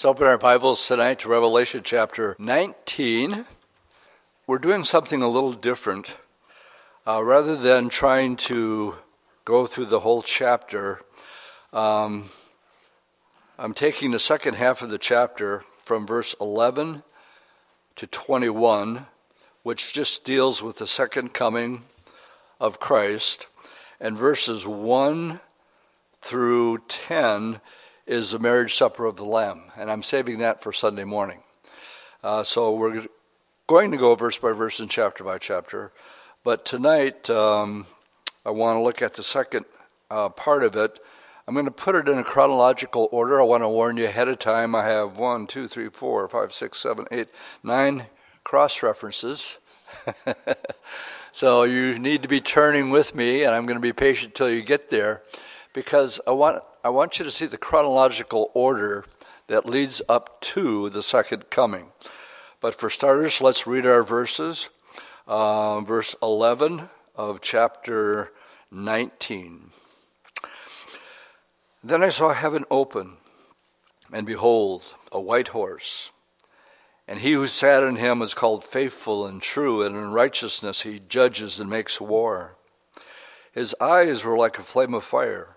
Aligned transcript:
Let's 0.00 0.06
open 0.06 0.28
our 0.28 0.38
Bibles 0.38 0.88
tonight 0.88 1.18
to 1.18 1.28
Revelation 1.28 1.82
chapter 1.84 2.34
19. 2.38 3.44
We're 4.46 4.56
doing 4.56 4.82
something 4.82 5.20
a 5.20 5.28
little 5.28 5.52
different. 5.52 6.16
Uh, 7.06 7.22
rather 7.22 7.54
than 7.54 7.90
trying 7.90 8.36
to 8.36 8.94
go 9.44 9.66
through 9.66 9.84
the 9.84 10.00
whole 10.00 10.22
chapter, 10.22 11.02
um, 11.74 12.30
I'm 13.58 13.74
taking 13.74 14.12
the 14.12 14.18
second 14.18 14.54
half 14.54 14.80
of 14.80 14.88
the 14.88 14.96
chapter 14.96 15.66
from 15.84 16.06
verse 16.06 16.34
11 16.40 17.02
to 17.96 18.06
21, 18.06 19.04
which 19.64 19.92
just 19.92 20.24
deals 20.24 20.62
with 20.62 20.78
the 20.78 20.86
second 20.86 21.34
coming 21.34 21.82
of 22.58 22.80
Christ, 22.80 23.48
and 24.00 24.16
verses 24.16 24.66
1 24.66 25.40
through 26.22 26.78
10 26.88 27.60
is 28.10 28.32
the 28.32 28.40
marriage 28.40 28.74
supper 28.74 29.06
of 29.06 29.14
the 29.14 29.24
Lamb, 29.24 29.62
and 29.78 29.88
I'm 29.88 30.02
saving 30.02 30.38
that 30.38 30.64
for 30.64 30.72
Sunday 30.72 31.04
morning. 31.04 31.44
Uh, 32.24 32.42
so 32.42 32.74
we're 32.74 33.06
going 33.68 33.92
to 33.92 33.96
go 33.96 34.16
verse 34.16 34.36
by 34.36 34.50
verse 34.50 34.80
and 34.80 34.90
chapter 34.90 35.22
by 35.22 35.38
chapter, 35.38 35.92
but 36.42 36.64
tonight 36.64 37.30
um, 37.30 37.86
I 38.44 38.50
want 38.50 38.78
to 38.78 38.82
look 38.82 39.00
at 39.00 39.14
the 39.14 39.22
second 39.22 39.64
uh, 40.10 40.28
part 40.28 40.64
of 40.64 40.74
it. 40.74 40.98
I'm 41.46 41.54
going 41.54 41.66
to 41.66 41.70
put 41.70 41.94
it 41.94 42.08
in 42.08 42.18
a 42.18 42.24
chronological 42.24 43.08
order. 43.12 43.40
I 43.40 43.44
want 43.44 43.62
to 43.62 43.68
warn 43.68 43.96
you 43.96 44.06
ahead 44.06 44.26
of 44.26 44.40
time. 44.40 44.74
I 44.74 44.86
have 44.86 45.16
one, 45.16 45.46
two, 45.46 45.68
three, 45.68 45.88
four, 45.88 46.26
five, 46.26 46.52
six, 46.52 46.78
seven, 46.78 47.06
eight, 47.12 47.28
nine 47.62 48.06
cross 48.42 48.82
references. 48.82 49.60
so 51.30 51.62
you 51.62 51.96
need 51.96 52.22
to 52.22 52.28
be 52.28 52.40
turning 52.40 52.90
with 52.90 53.14
me, 53.14 53.44
and 53.44 53.54
I'm 53.54 53.66
going 53.66 53.76
to 53.76 53.80
be 53.80 53.92
patient 53.92 54.34
till 54.34 54.50
you 54.50 54.62
get 54.62 54.90
there 54.90 55.22
because 55.72 56.20
I 56.26 56.32
want, 56.32 56.64
I 56.82 56.88
want 56.88 57.18
you 57.18 57.26
to 57.26 57.30
see 57.30 57.44
the 57.44 57.58
chronological 57.58 58.50
order 58.54 59.04
that 59.48 59.66
leads 59.66 60.00
up 60.08 60.40
to 60.40 60.88
the 60.88 61.02
second 61.02 61.50
coming. 61.50 61.92
But 62.62 62.74
for 62.74 62.88
starters, 62.88 63.42
let's 63.42 63.66
read 63.66 63.84
our 63.84 64.02
verses. 64.02 64.70
Uh, 65.26 65.80
verse 65.80 66.16
11 66.22 66.88
of 67.14 67.42
chapter 67.42 68.32
19. 68.72 69.72
Then 71.84 72.02
I 72.02 72.08
saw 72.08 72.32
heaven 72.32 72.64
open, 72.70 73.18
and 74.10 74.24
behold, 74.24 74.94
a 75.12 75.20
white 75.20 75.48
horse. 75.48 76.12
And 77.06 77.20
he 77.20 77.32
who 77.32 77.46
sat 77.46 77.82
in 77.82 77.96
him 77.96 78.22
is 78.22 78.32
called 78.32 78.64
faithful 78.64 79.26
and 79.26 79.42
true, 79.42 79.82
and 79.82 79.94
in 79.94 80.12
righteousness 80.12 80.82
he 80.82 80.98
judges 80.98 81.60
and 81.60 81.68
makes 81.68 82.00
war. 82.00 82.56
His 83.52 83.74
eyes 83.82 84.24
were 84.24 84.38
like 84.38 84.58
a 84.58 84.62
flame 84.62 84.94
of 84.94 85.04
fire 85.04 85.56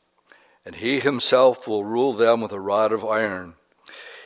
and 0.65 0.75
he 0.75 0.99
himself 0.99 1.67
will 1.67 1.83
rule 1.83 2.13
them 2.13 2.41
with 2.41 2.51
a 2.51 2.59
rod 2.59 2.91
of 2.91 3.05
iron. 3.05 3.55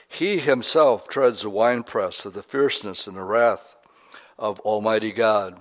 He 0.08 0.38
himself 0.38 1.08
treads 1.08 1.42
the 1.42 1.50
winepress 1.50 2.26
of 2.26 2.34
the 2.34 2.44
fierceness 2.44 3.08
and 3.08 3.18
the 3.18 3.24
wrath 3.24 3.76
of 4.38 4.60
Almighty 4.62 5.12
God. 5.12 5.60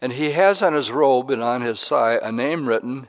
And 0.00 0.12
he 0.12 0.32
has 0.32 0.62
on 0.62 0.74
his 0.74 0.90
robe 0.90 1.30
and 1.30 1.42
on 1.42 1.62
his 1.62 1.86
thigh 1.86 2.18
a 2.22 2.30
name 2.30 2.68
written 2.68 3.08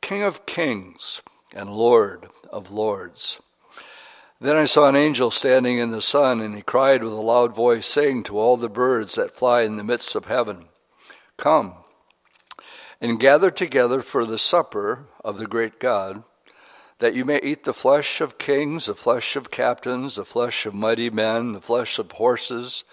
King 0.00 0.22
of 0.22 0.46
Kings 0.46 1.22
and 1.54 1.70
Lord 1.70 2.28
of 2.50 2.70
Lords. 2.70 3.40
Then 4.40 4.54
I 4.54 4.64
saw 4.64 4.88
an 4.88 4.94
angel 4.94 5.32
standing 5.32 5.78
in 5.78 5.90
the 5.90 6.00
sun, 6.00 6.40
and 6.40 6.54
he 6.54 6.62
cried 6.62 7.02
with 7.02 7.12
a 7.12 7.16
loud 7.16 7.56
voice, 7.56 7.86
saying 7.86 8.22
to 8.24 8.38
all 8.38 8.56
the 8.56 8.68
birds 8.68 9.16
that 9.16 9.34
fly 9.34 9.62
in 9.62 9.76
the 9.76 9.82
midst 9.82 10.14
of 10.14 10.26
heaven, 10.26 10.66
Come 11.36 11.74
and 13.00 13.20
gather 13.20 13.50
together 13.50 14.02
for 14.02 14.24
the 14.24 14.38
supper 14.38 15.06
of 15.24 15.38
the 15.38 15.46
great 15.46 15.78
God, 15.78 16.24
that 16.98 17.14
you 17.14 17.24
may 17.24 17.40
eat 17.42 17.64
the 17.64 17.72
flesh 17.72 18.20
of 18.20 18.38
kings, 18.38 18.86
the 18.86 18.94
flesh 18.94 19.36
of 19.36 19.50
captains, 19.50 20.16
the 20.16 20.24
flesh 20.24 20.66
of 20.66 20.74
mighty 20.74 21.10
men, 21.10 21.52
the 21.52 21.60
flesh 21.60 21.98
of 21.98 22.10
horses, 22.12 22.84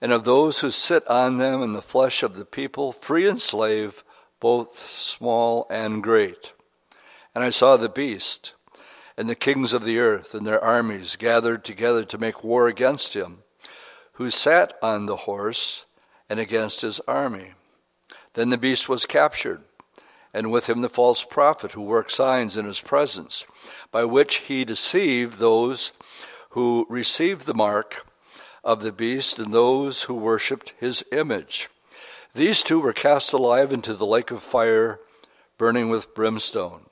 and 0.00 0.12
of 0.12 0.24
those 0.24 0.60
who 0.60 0.70
sit 0.70 1.06
on 1.08 1.38
them, 1.38 1.62
and 1.62 1.74
the 1.74 1.82
flesh 1.82 2.22
of 2.22 2.36
the 2.36 2.44
people, 2.44 2.92
free 2.92 3.28
and 3.28 3.40
slave, 3.40 4.04
both 4.38 4.78
small 4.78 5.66
and 5.68 6.02
great. 6.02 6.52
And 7.34 7.42
I 7.42 7.50
saw 7.50 7.76
the 7.76 7.88
beast, 7.88 8.54
and 9.16 9.28
the 9.28 9.34
kings 9.34 9.74
of 9.74 9.84
the 9.84 9.98
earth, 9.98 10.32
and 10.32 10.46
their 10.46 10.62
armies 10.62 11.16
gathered 11.16 11.64
together 11.64 12.04
to 12.04 12.18
make 12.18 12.44
war 12.44 12.68
against 12.68 13.14
him, 13.14 13.42
who 14.12 14.30
sat 14.30 14.78
on 14.80 15.06
the 15.06 15.16
horse, 15.16 15.86
and 16.28 16.38
against 16.38 16.82
his 16.82 17.00
army. 17.00 17.54
Then 18.34 18.50
the 18.50 18.58
beast 18.58 18.88
was 18.88 19.06
captured, 19.06 19.62
and 20.32 20.52
with 20.52 20.68
him 20.68 20.80
the 20.80 20.88
false 20.88 21.24
prophet 21.24 21.72
who 21.72 21.82
worked 21.82 22.12
signs 22.12 22.56
in 22.56 22.64
his 22.64 22.80
presence, 22.80 23.46
by 23.90 24.04
which 24.04 24.36
he 24.38 24.64
deceived 24.64 25.38
those 25.38 25.92
who 26.50 26.86
received 26.88 27.46
the 27.46 27.54
mark 27.54 28.06
of 28.62 28.82
the 28.82 28.92
beast 28.92 29.38
and 29.38 29.52
those 29.52 30.04
who 30.04 30.14
worshipped 30.14 30.74
his 30.78 31.04
image. 31.12 31.68
These 32.34 32.62
two 32.62 32.80
were 32.80 32.92
cast 32.92 33.32
alive 33.32 33.72
into 33.72 33.94
the 33.94 34.06
lake 34.06 34.30
of 34.30 34.42
fire, 34.42 35.00
burning 35.58 35.88
with 35.88 36.14
brimstone. 36.14 36.86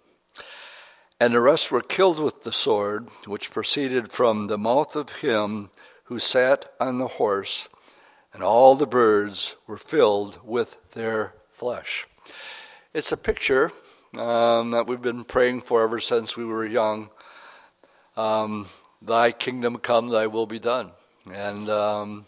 And 1.21 1.34
the 1.34 1.41
rest 1.41 1.71
were 1.71 1.81
killed 1.81 2.19
with 2.19 2.43
the 2.43 2.53
sword 2.53 3.09
which 3.27 3.50
proceeded 3.50 4.10
from 4.10 4.47
the 4.47 4.59
mouth 4.59 4.97
of 4.97 5.16
him 5.16 5.71
who 6.04 6.19
sat 6.19 6.72
on 6.81 6.98
the 6.98 7.09
horse 7.09 7.69
and 8.38 8.44
all 8.44 8.76
the 8.76 8.87
birds 8.87 9.56
were 9.66 9.76
filled 9.76 10.38
with 10.44 10.76
their 10.93 11.34
flesh. 11.49 12.06
It's 12.94 13.10
a 13.10 13.16
picture 13.16 13.72
um, 14.16 14.71
that 14.71 14.87
we've 14.87 15.03
been 15.03 15.25
praying 15.25 15.62
for 15.62 15.82
ever 15.82 15.99
since 15.99 16.37
we 16.37 16.44
were 16.44 16.65
young. 16.65 17.10
Um, 18.16 18.69
thy 19.03 19.32
kingdom 19.32 19.78
come, 19.78 20.10
thy 20.10 20.28
will 20.28 20.47
be 20.47 20.60
done. 20.60 20.93
And, 21.28 21.69
um, 21.69 22.27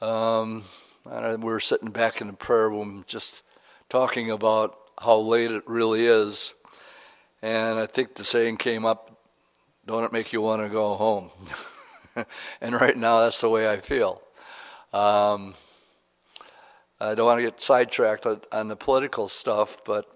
um 0.00 0.64
we 1.04 1.36
were 1.36 1.60
sitting 1.60 1.90
back 1.90 2.22
in 2.22 2.28
the 2.28 2.32
prayer 2.32 2.70
room 2.70 3.04
just 3.06 3.42
talking 3.90 4.30
about 4.30 4.78
how 4.98 5.18
late 5.18 5.50
it 5.50 5.68
really 5.68 6.06
is. 6.06 6.54
And 7.42 7.78
I 7.78 7.84
think 7.84 8.14
the 8.14 8.24
saying 8.24 8.56
came 8.56 8.86
up, 8.86 9.14
don't 9.84 10.04
it 10.04 10.12
make 10.14 10.32
you 10.32 10.40
want 10.40 10.62
to 10.62 10.70
go 10.70 10.94
home? 10.94 11.28
and 12.62 12.80
right 12.80 12.96
now, 12.96 13.20
that's 13.20 13.42
the 13.42 13.50
way 13.50 13.70
I 13.70 13.76
feel. 13.76 14.22
Um, 14.92 15.54
I 17.00 17.14
don't 17.14 17.26
want 17.26 17.38
to 17.38 17.42
get 17.42 17.60
sidetracked 17.60 18.26
on, 18.52 18.68
the 18.68 18.76
political 18.76 19.26
stuff, 19.26 19.84
but 19.84 20.06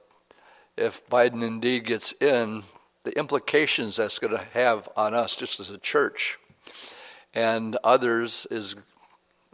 if 0.77 1.07
Biden 1.09 1.43
indeed 1.43 1.85
gets 1.85 2.13
in, 2.21 2.63
the 3.05 3.17
implications 3.19 3.97
that's 3.97 4.19
going 4.19 4.37
to 4.37 4.45
have 4.53 4.89
on 4.97 5.15
us 5.15 5.37
just 5.37 5.61
as 5.61 5.71
a 5.71 5.79
church 5.79 6.39
and 7.35 7.77
others 7.85 8.47
is 8.51 8.77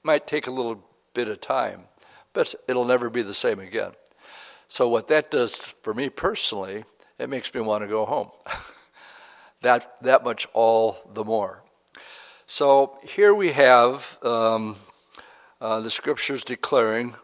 might 0.03 0.27
take 0.27 0.47
a 0.47 0.51
little 0.51 0.83
bit 1.15 1.29
of 1.29 1.41
time, 1.41 1.85
but 2.33 2.55
it'll 2.67 2.85
never 2.85 3.11
be 3.11 3.23
the 3.23 3.35
same 3.35 3.61
again. 3.61 3.93
So 4.69 4.89
what 4.89 5.09
that 5.09 5.31
does 5.31 5.57
for 5.57 5.93
me 5.93 6.09
personally, 6.09 6.85
it 7.19 7.29
makes 7.29 7.53
me 7.53 7.61
want 7.61 7.83
to 7.83 7.89
go 7.89 8.07
home. 8.07 8.31
that 9.63 10.01
that 10.03 10.25
much 10.25 10.49
all 10.55 10.97
the 11.13 11.25
more. 11.25 11.63
So 12.47 12.99
here 13.03 13.35
we 13.35 13.53
have 13.53 14.19
um, 14.23 14.77
uh, 15.63 15.81
the 15.81 15.91
scriptures 15.91 16.43
declaring 16.43 17.15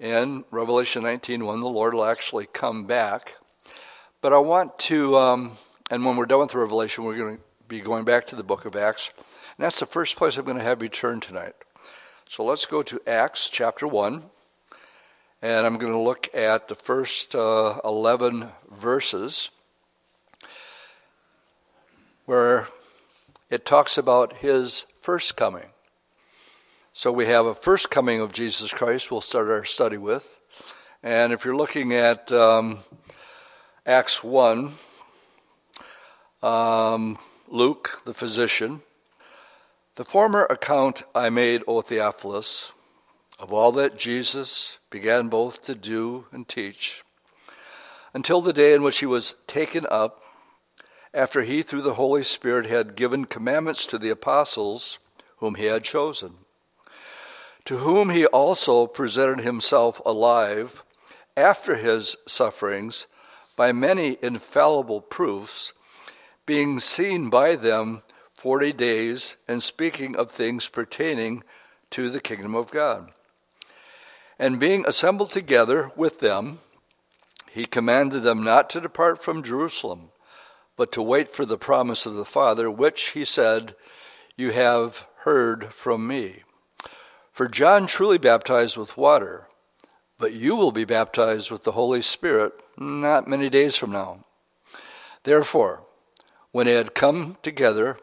in 0.00 0.42
Revelation 0.50 1.02
19 1.02 1.44
when 1.44 1.60
the 1.60 1.68
Lord 1.68 1.92
will 1.92 2.06
actually 2.06 2.46
come 2.46 2.86
back. 2.86 3.34
But 4.22 4.32
I 4.32 4.38
want 4.38 4.78
to, 4.80 5.18
um, 5.18 5.58
and 5.90 6.02
when 6.02 6.16
we're 6.16 6.24
done 6.24 6.40
with 6.40 6.54
Revelation, 6.54 7.04
we're 7.04 7.18
going 7.18 7.36
to 7.36 7.42
be 7.68 7.80
going 7.80 8.06
back 8.06 8.26
to 8.28 8.36
the 8.36 8.42
book 8.42 8.64
of 8.64 8.74
Acts. 8.74 9.12
And 9.18 9.64
that's 9.64 9.80
the 9.80 9.86
first 9.86 10.16
place 10.16 10.38
I'm 10.38 10.46
going 10.46 10.56
to 10.56 10.64
have 10.64 10.82
you 10.82 10.88
turn 10.88 11.20
tonight. 11.20 11.52
So 12.26 12.42
let's 12.42 12.64
go 12.64 12.80
to 12.80 13.02
Acts 13.06 13.50
chapter 13.50 13.86
1. 13.86 14.22
And 15.42 15.66
I'm 15.66 15.76
going 15.76 15.92
to 15.92 15.98
look 15.98 16.34
at 16.34 16.68
the 16.68 16.74
first 16.74 17.34
uh, 17.34 17.80
11 17.84 18.48
verses 18.70 19.50
where 22.24 22.68
it 23.50 23.66
talks 23.66 23.98
about 23.98 24.38
his 24.38 24.86
first 24.98 25.36
coming. 25.36 25.66
So 26.98 27.12
we 27.12 27.26
have 27.26 27.46
a 27.46 27.54
first 27.54 27.90
coming 27.90 28.20
of 28.20 28.32
Jesus 28.32 28.72
Christ, 28.72 29.12
we'll 29.12 29.20
start 29.20 29.46
our 29.46 29.62
study 29.62 29.98
with. 29.98 30.40
And 31.00 31.32
if 31.32 31.44
you're 31.44 31.54
looking 31.54 31.92
at 31.94 32.32
um, 32.32 32.80
Acts 33.86 34.24
1, 34.24 34.72
um, 36.42 37.18
Luke, 37.46 38.02
the 38.04 38.12
physician, 38.12 38.82
The 39.94 40.02
former 40.02 40.46
account 40.46 41.04
I 41.14 41.30
made, 41.30 41.62
O 41.68 41.82
Theophilus, 41.82 42.72
of 43.38 43.52
all 43.52 43.70
that 43.70 43.96
Jesus 43.96 44.80
began 44.90 45.28
both 45.28 45.62
to 45.62 45.76
do 45.76 46.26
and 46.32 46.48
teach, 46.48 47.04
until 48.12 48.40
the 48.40 48.52
day 48.52 48.74
in 48.74 48.82
which 48.82 48.98
he 48.98 49.06
was 49.06 49.36
taken 49.46 49.86
up, 49.88 50.20
after 51.14 51.42
he, 51.42 51.62
through 51.62 51.82
the 51.82 51.94
Holy 51.94 52.24
Spirit, 52.24 52.66
had 52.66 52.96
given 52.96 53.24
commandments 53.24 53.86
to 53.86 53.98
the 53.98 54.10
apostles 54.10 54.98
whom 55.36 55.54
he 55.54 55.66
had 55.66 55.84
chosen, 55.84 56.38
to 57.68 57.76
whom 57.76 58.08
he 58.08 58.24
also 58.24 58.86
presented 58.86 59.40
himself 59.40 60.00
alive 60.06 60.82
after 61.36 61.76
his 61.76 62.16
sufferings 62.26 63.06
by 63.56 63.70
many 63.72 64.16
infallible 64.22 65.02
proofs, 65.02 65.74
being 66.46 66.78
seen 66.78 67.28
by 67.28 67.54
them 67.54 68.00
forty 68.32 68.72
days 68.72 69.36
and 69.46 69.62
speaking 69.62 70.16
of 70.16 70.30
things 70.30 70.66
pertaining 70.66 71.44
to 71.90 72.08
the 72.08 72.22
kingdom 72.22 72.54
of 72.54 72.70
God. 72.70 73.12
And 74.38 74.58
being 74.58 74.86
assembled 74.86 75.30
together 75.30 75.92
with 75.94 76.20
them, 76.20 76.60
he 77.50 77.66
commanded 77.66 78.22
them 78.22 78.42
not 78.42 78.70
to 78.70 78.80
depart 78.80 79.22
from 79.22 79.42
Jerusalem, 79.42 80.08
but 80.78 80.90
to 80.92 81.02
wait 81.02 81.28
for 81.28 81.44
the 81.44 81.58
promise 81.58 82.06
of 82.06 82.14
the 82.14 82.24
Father, 82.24 82.70
which 82.70 83.08
he 83.08 83.26
said, 83.26 83.74
You 84.36 84.52
have 84.52 85.04
heard 85.24 85.74
from 85.74 86.06
me. 86.06 86.44
For 87.38 87.46
John 87.46 87.86
truly 87.86 88.18
baptized 88.18 88.76
with 88.76 88.96
water, 88.96 89.46
but 90.18 90.32
you 90.32 90.56
will 90.56 90.72
be 90.72 90.84
baptized 90.84 91.52
with 91.52 91.62
the 91.62 91.70
Holy 91.70 92.00
Spirit 92.00 92.52
not 92.76 93.28
many 93.28 93.48
days 93.48 93.76
from 93.76 93.92
now. 93.92 94.24
Therefore, 95.22 95.84
when 96.50 96.66
they 96.66 96.72
had 96.72 96.96
come 96.96 97.36
together, 97.44 97.96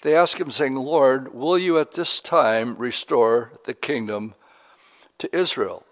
they 0.00 0.16
asked 0.16 0.40
him, 0.40 0.50
saying, 0.50 0.76
Lord, 0.76 1.34
will 1.34 1.58
you 1.58 1.78
at 1.78 1.92
this 1.92 2.22
time 2.22 2.74
restore 2.78 3.52
the 3.66 3.74
kingdom 3.74 4.32
to 5.18 5.36
Israel? 5.36 5.84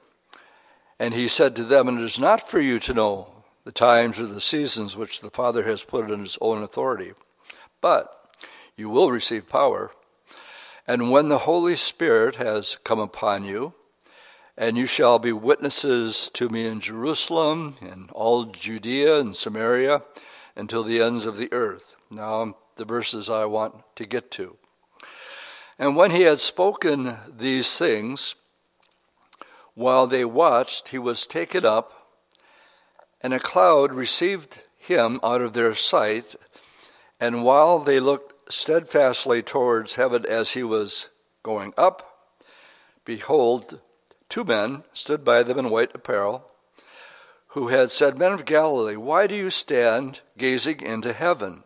And 0.99 1.12
he 1.12 1.29
said 1.29 1.55
to 1.56 1.64
them, 1.64 1.90
It 1.90 2.00
is 2.00 2.19
not 2.19 2.49
for 2.49 2.58
you 2.58 2.79
to 2.79 2.94
know 2.94 3.44
the 3.64 3.70
times 3.70 4.19
or 4.19 4.26
the 4.26 4.40
seasons 4.40 4.96
which 4.96 5.20
the 5.20 5.29
Father 5.29 5.64
has 5.64 5.85
put 5.85 6.11
in 6.11 6.20
his 6.20 6.38
own 6.40 6.62
authority, 6.62 7.12
but 7.82 8.35
you 8.76 8.88
will 8.88 9.11
receive 9.11 9.46
power. 9.46 9.90
And 10.88 11.11
when 11.11 11.29
the 11.29 11.40
Holy 11.40 11.76
Spirit 11.76 12.37
has 12.37 12.79
come 12.82 12.99
upon 12.99 13.44
you, 13.44 13.75
and 14.56 14.79
you 14.79 14.87
shall 14.87 15.19
be 15.19 15.32
witnesses 15.32 16.31
to 16.31 16.49
me 16.49 16.64
in 16.64 16.81
Jerusalem, 16.81 17.76
in 17.82 18.08
all 18.12 18.46
Judea 18.46 19.20
and 19.20 19.37
Samaria, 19.37 20.02
until 20.56 20.82
the 20.82 21.02
ends 21.02 21.26
of 21.26 21.37
the 21.37 21.52
earth. 21.52 21.94
Now, 22.11 22.56
the 22.76 22.87
verses 22.87 23.29
I 23.29 23.44
want 23.44 23.75
to 23.96 24.06
get 24.06 24.31
to. 24.32 24.56
And 25.79 25.94
when 25.94 26.11
he 26.11 26.23
had 26.23 26.38
spoken 26.38 27.19
these 27.37 27.76
things, 27.76 28.35
while 29.75 30.06
they 30.06 30.25
watched, 30.25 30.88
he 30.88 30.99
was 30.99 31.26
taken 31.26 31.67
up, 31.67 31.93
and 33.20 33.35
a 33.35 33.38
cloud 33.38 33.93
received 33.93 34.62
him 34.79 35.20
out 35.23 35.43
of 35.43 35.52
their 35.52 35.75
sight. 35.75 36.35
And 37.20 37.44
while 37.44 37.79
they 37.79 38.00
looked 38.00 38.38
steadfastly 38.49 39.43
towards 39.43 39.95
heaven 39.95 40.25
as 40.27 40.53
he 40.53 40.62
was 40.62 41.11
going 41.43 41.73
up, 41.77 42.37
behold, 43.05 43.81
two 44.29 44.45
men 44.45 44.85
stood 44.93 45.25
by 45.25 45.43
them 45.43 45.59
in 45.59 45.71
white 45.71 45.95
apparel, 45.95 46.45
who 47.49 47.69
had 47.69 47.91
said, 47.91 48.19
Men 48.19 48.33
of 48.33 48.45
Galilee, 48.45 48.97
why 48.97 49.27
do 49.27 49.35
you 49.35 49.50
stand 49.50 50.21
gazing 50.37 50.83
into 50.83 51.12
heaven? 51.12 51.65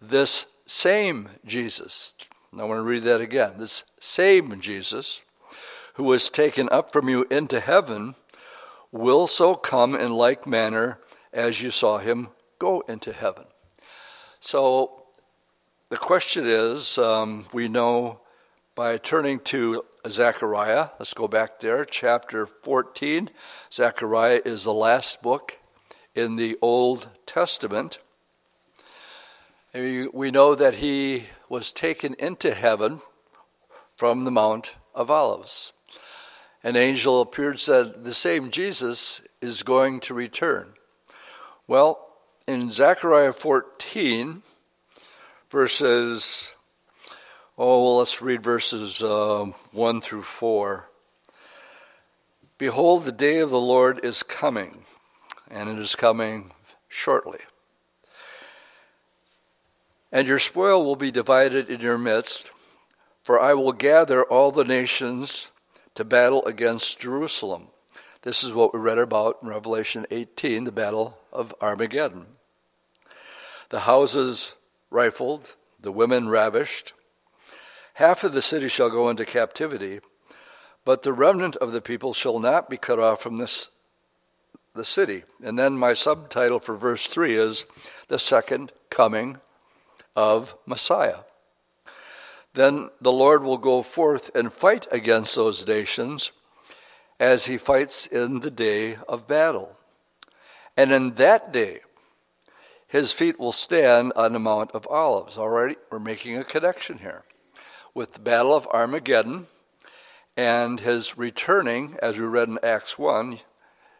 this 0.00 0.46
same 0.66 1.28
Jesus, 1.44 2.16
I 2.56 2.64
want 2.64 2.78
to 2.78 2.82
read 2.82 3.02
that 3.02 3.20
again, 3.20 3.54
this 3.58 3.84
same 4.00 4.60
Jesus 4.60 5.22
who 5.94 6.04
was 6.04 6.28
taken 6.28 6.68
up 6.70 6.92
from 6.92 7.08
you 7.08 7.26
into 7.30 7.60
heaven 7.60 8.14
will 8.92 9.26
so 9.26 9.54
come 9.54 9.94
in 9.94 10.12
like 10.12 10.46
manner 10.46 10.98
as 11.32 11.62
you 11.62 11.70
saw 11.70 11.98
him 11.98 12.28
go 12.58 12.80
into 12.82 13.12
heaven. 13.12 13.44
So 14.40 14.95
the 15.88 15.96
question 15.96 16.46
is 16.46 16.98
um, 16.98 17.46
we 17.52 17.68
know 17.68 18.20
by 18.74 18.98
turning 18.98 19.38
to 19.40 19.84
Zechariah, 20.08 20.88
let's 20.98 21.14
go 21.14 21.28
back 21.28 21.60
there, 21.60 21.84
chapter 21.84 22.44
14. 22.44 23.30
Zechariah 23.72 24.42
is 24.44 24.64
the 24.64 24.74
last 24.74 25.22
book 25.22 25.58
in 26.14 26.36
the 26.36 26.58
Old 26.60 27.08
Testament. 27.24 28.00
We 29.72 30.30
know 30.30 30.54
that 30.54 30.76
he 30.76 31.24
was 31.48 31.72
taken 31.72 32.14
into 32.14 32.52
heaven 32.52 33.00
from 33.96 34.24
the 34.24 34.30
Mount 34.30 34.76
of 34.94 35.10
Olives. 35.10 35.72
An 36.64 36.74
angel 36.74 37.20
appeared 37.20 37.52
and 37.52 37.60
said, 37.60 38.04
The 38.04 38.14
same 38.14 38.50
Jesus 38.50 39.22
is 39.40 39.62
going 39.62 40.00
to 40.00 40.14
return. 40.14 40.74
Well, 41.68 42.14
in 42.48 42.72
Zechariah 42.72 43.32
14, 43.32 44.42
verses, 45.50 46.52
oh, 47.56 47.82
well, 47.82 47.98
let's 47.98 48.20
read 48.20 48.42
verses 48.42 49.02
uh, 49.02 49.46
1 49.72 50.00
through 50.00 50.22
4. 50.22 50.88
Behold, 52.58 53.04
the 53.04 53.12
day 53.12 53.38
of 53.38 53.50
the 53.50 53.60
Lord 53.60 54.04
is 54.04 54.22
coming, 54.22 54.84
and 55.50 55.68
it 55.68 55.78
is 55.78 55.94
coming 55.94 56.52
shortly. 56.88 57.40
And 60.10 60.26
your 60.26 60.38
spoil 60.38 60.84
will 60.84 60.96
be 60.96 61.10
divided 61.10 61.68
in 61.68 61.80
your 61.80 61.98
midst, 61.98 62.50
for 63.22 63.40
I 63.40 63.54
will 63.54 63.72
gather 63.72 64.24
all 64.24 64.50
the 64.50 64.64
nations 64.64 65.50
to 65.94 66.04
battle 66.04 66.44
against 66.46 67.00
Jerusalem. 67.00 67.68
This 68.22 68.42
is 68.42 68.52
what 68.52 68.72
we 68.72 68.80
read 68.80 68.98
about 68.98 69.38
in 69.42 69.48
Revelation 69.48 70.06
18, 70.10 70.64
the 70.64 70.72
battle 70.72 71.18
of 71.32 71.54
Armageddon. 71.60 72.26
The 73.68 73.80
houses 73.80 74.54
rifled, 74.96 75.54
the 75.78 75.92
women 75.92 76.30
ravished. 76.30 76.94
Half 77.94 78.24
of 78.24 78.32
the 78.32 78.42
city 78.42 78.68
shall 78.68 78.88
go 78.88 79.10
into 79.10 79.26
captivity, 79.26 80.00
but 80.86 81.02
the 81.02 81.12
remnant 81.12 81.56
of 81.56 81.72
the 81.72 81.82
people 81.82 82.14
shall 82.14 82.38
not 82.38 82.70
be 82.70 82.78
cut 82.78 82.98
off 82.98 83.20
from 83.20 83.36
this 83.36 83.70
the 84.74 84.84
city. 84.84 85.24
And 85.42 85.58
then 85.58 85.78
my 85.78 85.92
subtitle 85.94 86.58
for 86.58 86.76
verse 86.76 87.06
3 87.06 87.34
is 87.34 87.66
the 88.08 88.18
second 88.18 88.72
coming 88.90 89.38
of 90.14 90.54
Messiah. 90.66 91.20
Then 92.52 92.90
the 93.00 93.12
Lord 93.12 93.42
will 93.42 93.58
go 93.58 93.82
forth 93.82 94.34
and 94.34 94.52
fight 94.52 94.86
against 94.90 95.34
those 95.34 95.66
nations 95.66 96.32
as 97.18 97.46
he 97.46 97.56
fights 97.58 98.06
in 98.06 98.40
the 98.40 98.50
day 98.50 98.96
of 99.08 99.26
battle. 99.26 99.76
And 100.76 100.92
in 100.92 101.14
that 101.14 101.52
day, 101.52 101.80
his 102.96 103.12
feet 103.12 103.38
will 103.38 103.52
stand 103.52 104.10
on 104.16 104.32
the 104.32 104.38
Mount 104.38 104.70
of 104.70 104.88
Olives. 104.88 105.36
Already, 105.36 105.76
we're 105.90 105.98
making 105.98 106.34
a 106.38 106.42
connection 106.42 106.96
here 107.00 107.24
with 107.92 108.14
the 108.14 108.20
Battle 108.20 108.54
of 108.54 108.66
Armageddon 108.68 109.48
and 110.34 110.80
his 110.80 111.18
returning, 111.18 111.98
as 112.00 112.18
we 112.18 112.26
read 112.26 112.48
in 112.48 112.58
Acts 112.62 112.98
1. 112.98 113.40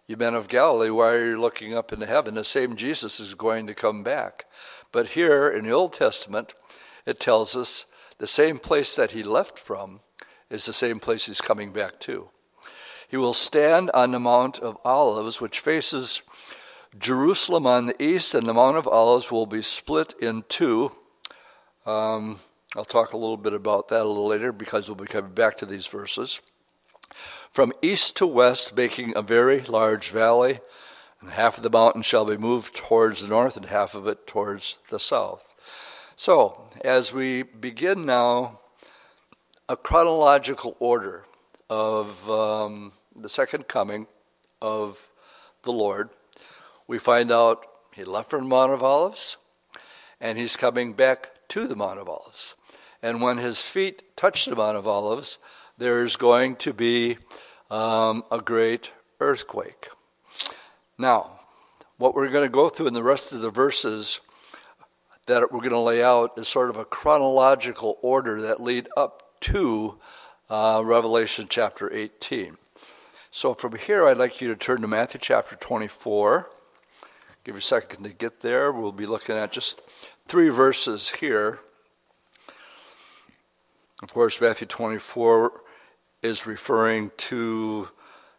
You 0.06 0.16
men 0.16 0.34
of 0.34 0.48
Galilee, 0.48 0.88
why 0.88 1.10
are 1.10 1.28
you 1.32 1.38
looking 1.38 1.74
up 1.74 1.92
into 1.92 2.06
heaven? 2.06 2.36
The 2.36 2.42
same 2.42 2.74
Jesus 2.74 3.20
is 3.20 3.34
going 3.34 3.66
to 3.66 3.74
come 3.74 4.02
back. 4.02 4.46
But 4.92 5.08
here 5.08 5.46
in 5.46 5.64
the 5.64 5.72
Old 5.72 5.92
Testament, 5.92 6.54
it 7.04 7.20
tells 7.20 7.54
us 7.54 7.84
the 8.16 8.26
same 8.26 8.58
place 8.58 8.96
that 8.96 9.10
he 9.10 9.22
left 9.22 9.58
from 9.58 10.00
is 10.48 10.64
the 10.64 10.72
same 10.72 11.00
place 11.00 11.26
he's 11.26 11.42
coming 11.42 11.70
back 11.70 12.00
to. 12.00 12.30
He 13.08 13.18
will 13.18 13.34
stand 13.34 13.90
on 13.90 14.12
the 14.12 14.18
Mount 14.18 14.58
of 14.58 14.78
Olives, 14.86 15.38
which 15.38 15.60
faces 15.60 16.22
Jerusalem 16.98 17.66
on 17.66 17.86
the 17.86 18.02
east, 18.02 18.34
and 18.34 18.46
the 18.46 18.54
Mount 18.54 18.76
of 18.76 18.86
Olives 18.86 19.30
will 19.30 19.46
be 19.46 19.62
split 19.62 20.14
in 20.20 20.44
two. 20.48 20.92
Um, 21.84 22.40
I'll 22.76 22.84
talk 22.84 23.12
a 23.12 23.16
little 23.16 23.36
bit 23.36 23.52
about 23.52 23.88
that 23.88 24.02
a 24.02 24.08
little 24.08 24.26
later 24.26 24.52
because 24.52 24.88
we'll 24.88 24.96
be 24.96 25.06
coming 25.06 25.32
back 25.32 25.56
to 25.58 25.66
these 25.66 25.86
verses. 25.86 26.40
From 27.50 27.72
east 27.80 28.16
to 28.16 28.26
west, 28.26 28.76
making 28.76 29.16
a 29.16 29.22
very 29.22 29.60
large 29.62 30.10
valley 30.10 30.60
and 31.20 31.30
half 31.30 31.56
of 31.56 31.62
the 31.62 31.70
mountain 31.70 32.02
shall 32.02 32.24
be 32.24 32.36
moved 32.36 32.76
towards 32.76 33.22
the 33.22 33.28
north, 33.28 33.56
and 33.56 33.66
half 33.66 33.94
of 33.94 34.06
it 34.06 34.26
towards 34.26 34.78
the 34.90 34.98
south. 34.98 35.54
So, 36.14 36.68
as 36.84 37.12
we 37.12 37.42
begin 37.42 38.06
now 38.06 38.60
a 39.68 39.76
chronological 39.76 40.76
order 40.78 41.24
of 41.68 42.30
um, 42.30 42.92
the 43.14 43.28
second 43.28 43.66
coming 43.68 44.06
of 44.62 45.08
the 45.62 45.72
Lord, 45.72 46.10
we 46.86 46.98
find 46.98 47.32
out 47.32 47.66
he 47.94 48.04
left 48.04 48.30
from 48.30 48.44
the 48.44 48.48
Mount 48.48 48.72
of 48.72 48.82
Olives, 48.82 49.36
and 50.20 50.38
he's 50.38 50.56
coming 50.56 50.92
back 50.92 51.32
to 51.48 51.66
the 51.66 51.76
Mount 51.76 51.98
of 51.98 52.08
Olives. 52.08 52.56
And 53.02 53.20
when 53.20 53.38
his 53.38 53.60
feet 53.60 54.16
touch 54.16 54.44
the 54.44 54.56
Mount 54.56 54.76
of 54.76 54.86
Olives, 54.86 55.38
there's 55.78 56.16
going 56.16 56.56
to 56.56 56.72
be 56.72 57.18
um, 57.70 58.24
a 58.30 58.40
great 58.40 58.92
earthquake. 59.20 59.88
Now, 60.98 61.40
what 61.98 62.14
we're 62.14 62.30
going 62.30 62.44
to 62.44 62.50
go 62.50 62.68
through 62.68 62.88
in 62.88 62.94
the 62.94 63.02
rest 63.02 63.32
of 63.32 63.40
the 63.40 63.50
verses 63.50 64.20
that 65.26 65.52
we're 65.52 65.60
going 65.60 65.70
to 65.70 65.78
lay 65.78 66.02
out 66.02 66.32
is 66.36 66.48
sort 66.48 66.70
of 66.70 66.76
a 66.76 66.84
chronological 66.84 67.98
order 68.02 68.40
that 68.42 68.62
lead 68.62 68.88
up 68.96 69.40
to 69.40 69.98
uh, 70.48 70.82
Revelation 70.84 71.46
chapter 71.48 71.92
18. 71.92 72.56
So 73.30 73.52
from 73.52 73.76
here, 73.76 74.06
I'd 74.06 74.18
like 74.18 74.40
you 74.40 74.48
to 74.48 74.56
turn 74.56 74.80
to 74.82 74.88
Matthew 74.88 75.20
chapter 75.20 75.56
24. 75.56 76.48
Give 77.46 77.54
you 77.54 77.60
a 77.60 77.62
second 77.62 78.02
to 78.02 78.10
get 78.10 78.40
there. 78.40 78.72
We'll 78.72 78.90
be 78.90 79.06
looking 79.06 79.36
at 79.36 79.52
just 79.52 79.80
three 80.26 80.48
verses 80.48 81.08
here. 81.08 81.60
Of 84.02 84.12
course, 84.12 84.40
Matthew 84.40 84.66
24 84.66 85.52
is 86.22 86.44
referring 86.44 87.12
to 87.18 87.88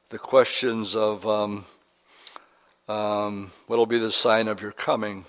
the 0.10 0.18
questions 0.18 0.94
of 0.94 1.26
um, 1.26 1.64
um, 2.90 3.52
what 3.68 3.78
will 3.78 3.86
be 3.86 3.98
the 3.98 4.12
sign 4.12 4.50
of 4.50 4.62
your 4.62 4.74
coming. 4.74 5.24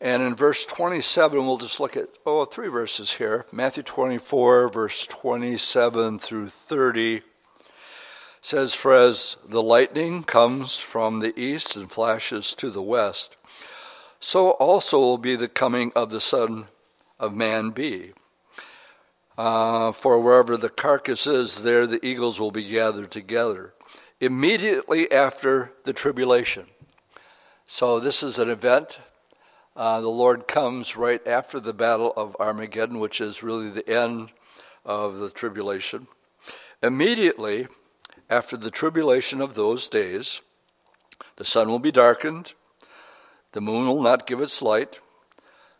And 0.00 0.24
in 0.24 0.34
verse 0.34 0.66
27, 0.66 1.46
we'll 1.46 1.58
just 1.58 1.78
look 1.78 1.96
at, 1.96 2.08
oh, 2.26 2.46
three 2.46 2.66
verses 2.66 3.12
here. 3.12 3.46
Matthew 3.52 3.84
24, 3.84 4.70
verse 4.70 5.06
27 5.06 6.18
through 6.18 6.48
30 6.48 7.22
says, 8.46 8.74
For 8.74 8.94
as 8.94 9.36
the 9.44 9.60
lightning 9.60 10.22
comes 10.22 10.76
from 10.76 11.18
the 11.18 11.36
east 11.38 11.76
and 11.76 11.90
flashes 11.90 12.54
to 12.54 12.70
the 12.70 12.80
west, 12.80 13.36
so 14.20 14.50
also 14.50 15.00
will 15.00 15.18
be 15.18 15.34
the 15.34 15.48
coming 15.48 15.90
of 15.96 16.10
the 16.10 16.20
Son 16.20 16.68
of 17.18 17.34
Man 17.34 17.70
be. 17.70 18.12
Uh, 19.36 19.90
for 19.90 20.20
wherever 20.20 20.56
the 20.56 20.68
carcass 20.68 21.26
is, 21.26 21.64
there 21.64 21.88
the 21.88 22.04
eagles 22.06 22.38
will 22.38 22.52
be 22.52 22.62
gathered 22.62 23.10
together. 23.10 23.74
Immediately 24.20 25.10
after 25.10 25.72
the 25.82 25.92
tribulation. 25.92 26.66
So, 27.66 27.98
this 27.98 28.22
is 28.22 28.38
an 28.38 28.48
event 28.48 29.00
uh, 29.74 30.00
the 30.00 30.08
Lord 30.08 30.46
comes 30.46 30.96
right 30.96 31.20
after 31.26 31.58
the 31.58 31.74
Battle 31.74 32.12
of 32.16 32.36
Armageddon, 32.38 33.00
which 33.00 33.20
is 33.20 33.42
really 33.42 33.70
the 33.70 33.88
end 33.90 34.30
of 34.84 35.18
the 35.18 35.30
tribulation. 35.30 36.06
Immediately 36.80 37.66
after 38.28 38.56
the 38.56 38.70
tribulation 38.70 39.40
of 39.40 39.54
those 39.54 39.88
days, 39.88 40.42
the 41.36 41.44
sun 41.44 41.68
will 41.68 41.78
be 41.78 41.92
darkened, 41.92 42.54
the 43.52 43.60
moon 43.60 43.86
will 43.86 44.02
not 44.02 44.26
give 44.26 44.40
its 44.40 44.60
light, 44.60 45.00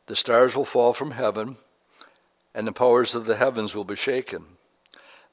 the 0.06 0.16
stars 0.16 0.56
will 0.56 0.64
fall 0.64 0.92
from 0.92 1.12
heaven, 1.12 1.56
and 2.54 2.66
the 2.66 2.72
powers 2.72 3.14
of 3.14 3.26
the 3.26 3.36
heavens 3.36 3.74
will 3.74 3.84
be 3.84 3.96
shaken. 3.96 4.44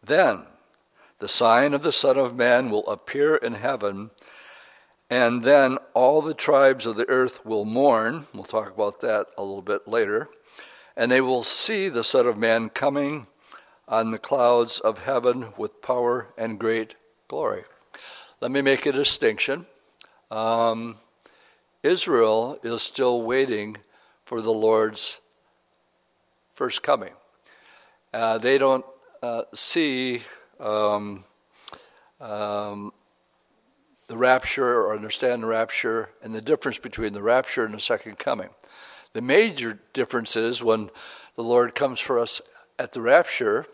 Then 0.03 0.46
the 1.20 1.27
sign 1.27 1.74
of 1.74 1.84
the 1.84 1.91
Son 1.91 2.17
of 2.17 2.36
Man 2.36 2.70
will 2.70 2.86
appear 2.88 3.36
in 3.36 3.53
heaven 3.53 4.12
and 5.13 5.43
then 5.43 5.77
all 5.93 6.24
the 6.24 6.34
tribes 6.34 6.88
of 6.88 6.96
the 6.96 7.08
earth 7.08 7.46
will 7.46 7.65
mourn. 7.65 8.25
We'll 8.34 8.46
talk 8.46 8.74
about 8.74 9.00
that 9.01 9.27
a 9.38 9.43
little 9.43 9.62
bit 9.62 9.88
later. 9.88 10.27
And 10.98 11.12
they 11.12 11.22
will 11.22 11.43
see 11.43 11.88
the 11.88 12.03
Son 12.03 12.25
of 12.25 12.36
Man 12.36 12.70
coming 12.70 13.27
on 13.88 14.10
the 14.10 14.17
clouds 14.17 14.79
of 14.79 15.03
heaven 15.03 15.53
with 15.55 15.84
power 15.84 16.34
and 16.36 16.60
great 16.60 16.96
glory. 17.33 17.63
Let 18.41 18.51
me 18.51 18.61
make 18.61 18.85
a 18.85 18.91
distinction. 18.91 19.65
Um, 20.29 20.97
Israel 21.81 22.59
is 22.61 22.83
still 22.83 23.23
waiting 23.23 23.77
for 24.23 24.39
the 24.39 24.51
Lord's 24.51 25.19
first 26.53 26.83
coming. 26.83 27.09
Uh, 28.13 28.37
they 28.37 28.59
don't 28.59 28.85
uh, 29.23 29.45
see 29.51 30.21
um, 30.59 31.23
um, 32.21 32.93
the 34.07 34.15
rapture 34.15 34.81
or 34.81 34.93
understand 34.93 35.41
the 35.41 35.47
rapture 35.47 36.09
and 36.21 36.35
the 36.35 36.41
difference 36.41 36.77
between 36.77 37.13
the 37.13 37.23
rapture 37.23 37.65
and 37.65 37.73
the 37.73 37.79
second 37.79 38.19
coming. 38.19 38.49
The 39.13 39.21
major 39.21 39.79
difference 39.93 40.35
is 40.35 40.63
when 40.63 40.91
the 41.35 41.43
Lord 41.43 41.73
comes 41.73 41.99
for 41.99 42.19
us 42.19 42.43
at 42.77 42.91
the 42.91 43.01
rapture, 43.01 43.65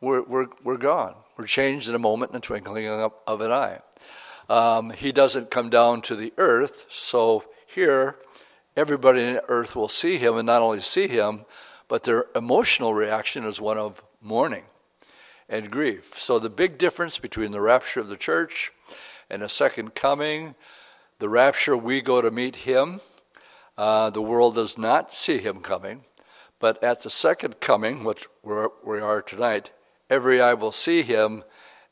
we're, 0.00 0.22
we're, 0.22 0.46
we're 0.64 0.76
gone. 0.76 1.14
We're 1.40 1.46
changed 1.46 1.88
in 1.88 1.94
a 1.94 1.98
moment, 1.98 2.32
in 2.32 2.36
a 2.36 2.40
twinkling 2.40 2.86
of 2.86 3.40
an 3.40 3.50
eye. 3.50 3.80
Um, 4.50 4.90
he 4.90 5.10
doesn't 5.10 5.50
come 5.50 5.70
down 5.70 6.02
to 6.02 6.14
the 6.14 6.34
earth, 6.36 6.84
so 6.90 7.44
here, 7.66 8.16
everybody 8.76 9.22
the 9.22 9.44
earth 9.48 9.74
will 9.74 9.88
see 9.88 10.18
him, 10.18 10.36
and 10.36 10.44
not 10.44 10.60
only 10.60 10.80
see 10.80 11.08
him, 11.08 11.46
but 11.88 12.02
their 12.02 12.26
emotional 12.36 12.92
reaction 12.92 13.46
is 13.46 13.58
one 13.58 13.78
of 13.78 14.02
mourning 14.20 14.64
and 15.48 15.70
grief. 15.70 16.12
So 16.12 16.38
the 16.38 16.50
big 16.50 16.76
difference 16.76 17.18
between 17.18 17.52
the 17.52 17.62
rapture 17.62 18.00
of 18.00 18.08
the 18.08 18.18
church 18.18 18.70
and 19.30 19.42
a 19.42 19.48
second 19.48 19.94
coming. 19.94 20.54
The 21.20 21.30
rapture, 21.30 21.74
we 21.74 22.02
go 22.02 22.20
to 22.20 22.30
meet 22.30 22.56
him. 22.56 23.00
Uh, 23.78 24.10
the 24.10 24.20
world 24.20 24.56
does 24.56 24.76
not 24.76 25.14
see 25.14 25.38
him 25.38 25.60
coming. 25.60 26.04
But 26.58 26.84
at 26.84 27.00
the 27.00 27.08
second 27.08 27.60
coming, 27.60 28.04
which 28.04 28.26
we 28.44 29.00
are 29.00 29.22
tonight, 29.22 29.70
every 30.10 30.42
eye 30.42 30.54
will 30.54 30.72
see 30.72 31.02
him, 31.02 31.44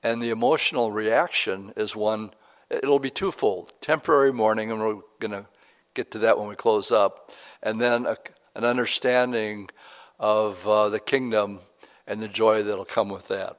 and 0.03 0.21
the 0.21 0.31
emotional 0.31 0.93
reaction 0.93 1.73
is 1.77 1.97
one, 1.97 2.33
it'll 2.69 2.99
be 2.99 3.11
twofold 3.11 3.73
temporary 3.81 4.33
mourning, 4.33 4.71
and 4.71 4.81
we're 4.81 5.01
going 5.21 5.31
to 5.31 5.47
get 5.95 6.11
to 6.11 6.19
that 6.19 6.39
when 6.39 6.49
we 6.49 6.57
close 6.57 6.93
up, 6.93 7.31
and 7.63 7.81
then 7.81 8.05
a, 8.05 8.17
an 8.55 8.65
understanding 8.65 9.71
of 10.19 10.67
uh, 10.69 10.89
the 10.89 11.01
kingdom 11.01 11.61
and 12.07 12.21
the 12.21 12.29
joy 12.29 12.63
that'll 12.63 12.85
come 12.85 13.09
with 13.09 13.29
that. 13.29 13.57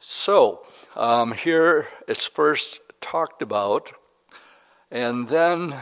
So, 0.00 0.66
um, 0.96 1.32
here 1.32 1.88
it's 2.06 2.26
first 2.26 2.80
talked 3.00 3.42
about, 3.42 3.92
and 4.90 5.28
then 5.28 5.76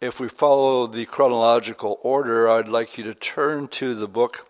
if 0.00 0.20
we 0.20 0.28
follow 0.28 0.86
the 0.86 1.06
chronological 1.06 1.98
order, 2.02 2.48
I'd 2.48 2.68
like 2.68 2.98
you 2.98 3.04
to 3.04 3.14
turn 3.14 3.68
to 3.68 3.94
the 3.94 4.08
book 4.08 4.46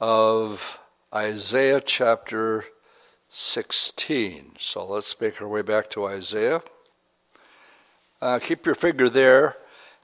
of 0.00 0.80
Isaiah 1.12 1.80
chapter 1.80 2.64
16. 3.28 4.52
So 4.58 4.86
let's 4.86 5.20
make 5.20 5.40
our 5.42 5.48
way 5.48 5.62
back 5.62 5.90
to 5.90 6.06
Isaiah. 6.06 6.62
Uh, 8.20 8.38
keep 8.38 8.66
your 8.66 8.74
finger 8.74 9.08
there, 9.08 9.56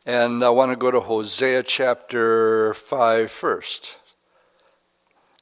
and 0.06 0.44
I 0.44 0.50
want 0.50 0.72
to 0.72 0.76
go 0.76 0.90
to 0.90 1.00
Hosea 1.00 1.62
chapter 1.62 2.74
5 2.74 3.30
first. 3.30 3.98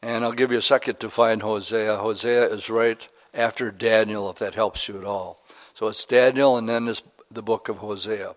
And 0.03 0.25
I'll 0.25 0.33
give 0.33 0.53
you 0.53 0.59
a 0.59 0.63
second 0.63 1.01
to 1.01 1.09
find 1.09 1.43
Hosea. 1.43 1.97
Hosea 1.97 2.47
is 2.47 2.69
right 2.69 3.07
after 3.35 3.71
Daniel, 3.71 4.29
if 4.31 4.37
that 4.37 4.55
helps 4.55 4.89
you 4.89 4.99
at 4.99 5.05
all. 5.05 5.43
So 5.75 5.87
it's 5.89 6.05
Daniel 6.05 6.57
and 6.57 6.69
then 6.69 6.87
this, 6.87 7.03
the 7.31 7.43
book 7.43 7.69
of 7.69 7.79
Hosea. 7.79 8.35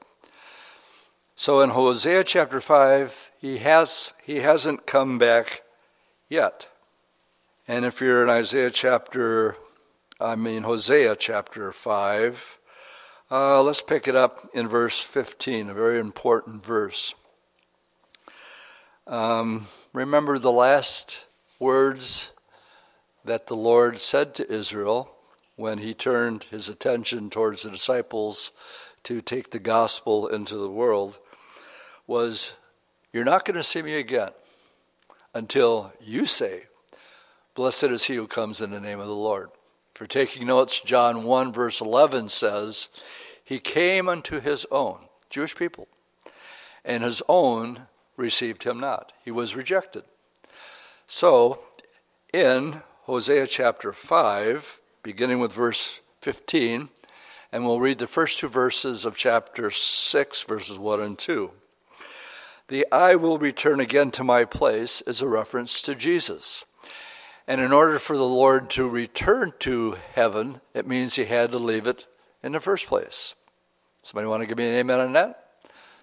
So 1.36 1.62
in 1.62 1.72
Hosea 1.72 2.24
chapter 2.24 2.62
5, 2.62 3.32
he, 3.40 3.58
has, 3.58 4.14
he 4.24 4.38
hasn't 4.38 4.86
come 4.86 5.18
back 5.18 5.64
yet. 6.30 6.68
And 7.68 7.86
if 7.86 8.02
you're 8.02 8.24
in 8.24 8.30
Isaiah 8.30 8.70
chapter, 8.70 9.56
I 10.20 10.36
mean 10.36 10.64
Hosea 10.64 11.16
chapter 11.16 11.72
5, 11.72 12.58
uh, 13.32 13.64
let's 13.64 13.82
pick 13.82 14.08
it 14.08 14.16
up 14.16 14.48
in 14.54 14.68
verse 14.68 15.02
15, 15.02 15.70
a 15.70 15.74
very 15.74 16.00
important 16.00 16.64
verse. 16.64 17.16
Um, 19.08 19.68
remember 19.94 20.38
the 20.38 20.52
last 20.52 21.26
words 21.60 22.32
that 23.24 23.48
the 23.48 23.56
Lord 23.56 24.00
said 24.00 24.36
to 24.36 24.52
Israel 24.52 25.12
when 25.56 25.80
he 25.80 25.94
turned 25.94 26.44
his 26.44 26.70
attention 26.70 27.30
towards 27.30 27.64
the 27.64 27.72
disciples 27.72 28.52
to 29.04 29.22
take 29.22 29.52
the 29.52 29.60
gospel 29.60 30.28
into 30.28 30.56
the 30.56 30.70
world 30.70 31.18
was, 32.06 32.58
You're 33.12 33.24
not 33.24 33.46
going 33.46 33.58
to 33.58 33.64
see 33.64 33.82
me 33.82 33.98
again 33.98 34.32
until 35.36 35.94
you 36.02 36.26
say, 36.26 36.64
Blessed 37.54 37.84
is 37.84 38.06
he 38.06 38.16
who 38.16 38.26
comes 38.26 38.62
in 38.62 38.72
the 38.72 38.80
name 38.80 39.00
of 39.00 39.08
the 39.08 39.14
Lord. 39.14 39.50
For 39.94 40.08
taking 40.08 40.48
notes, 40.48 40.82
John 40.82 41.24
1, 41.24 41.54
verse 41.54 41.80
11 41.80 42.30
says, 42.30 42.90
He 43.44 43.60
came 43.60 44.10
unto 44.10 44.40
his 44.40 44.66
own, 44.72 45.06
Jewish 45.30 45.56
people, 45.56 45.88
and 46.84 47.04
his 47.04 47.22
own 47.30 47.84
received 48.18 48.64
him 48.64 48.80
not. 48.80 49.14
He 49.24 49.32
was 49.32 49.56
rejected. 49.56 50.04
So, 51.06 51.60
in 52.34 52.82
Hosea 53.04 53.48
chapter 53.48 53.94
5, 53.94 54.80
beginning 55.04 55.40
with 55.40 55.54
verse 55.54 56.02
15, 56.22 56.90
and 57.52 57.66
we'll 57.66 57.80
read 57.80 58.00
the 58.00 58.08
first 58.08 58.40
two 58.40 58.48
verses 58.48 59.06
of 59.06 59.16
chapter 59.16 59.70
6, 59.70 60.44
verses 60.44 60.80
1 60.80 61.02
and 61.02 61.18
2. 61.18 61.52
The 62.68 62.86
I 62.92 63.16
will 63.16 63.38
return 63.38 63.80
again 63.80 64.12
to 64.12 64.24
my 64.24 64.46
place 64.46 65.02
is 65.02 65.22
a 65.22 65.28
reference 65.28 65.82
to 65.84 65.96
Jesus. 65.96 66.66
And 67.48 67.62
in 67.62 67.72
order 67.72 68.00
for 68.00 68.18
the 68.18 68.24
Lord 68.24 68.70
to 68.72 68.90
return 68.90 69.54
to 69.60 69.98
heaven, 70.14 70.62
it 70.74 70.88
means 70.88 71.16
he 71.16 71.26
had 71.26 71.52
to 71.52 71.60
leave 71.60 71.86
it 71.86 72.08
in 72.42 72.54
the 72.54 72.60
first 72.60 72.88
place. 72.88 73.36
Somebody 74.04 74.28
want 74.28 74.42
to 74.42 74.48
give 74.48 74.58
me 74.58 74.68
an 74.68 74.76
amen 74.76 75.00
on 75.00 75.14
that? 75.14 75.52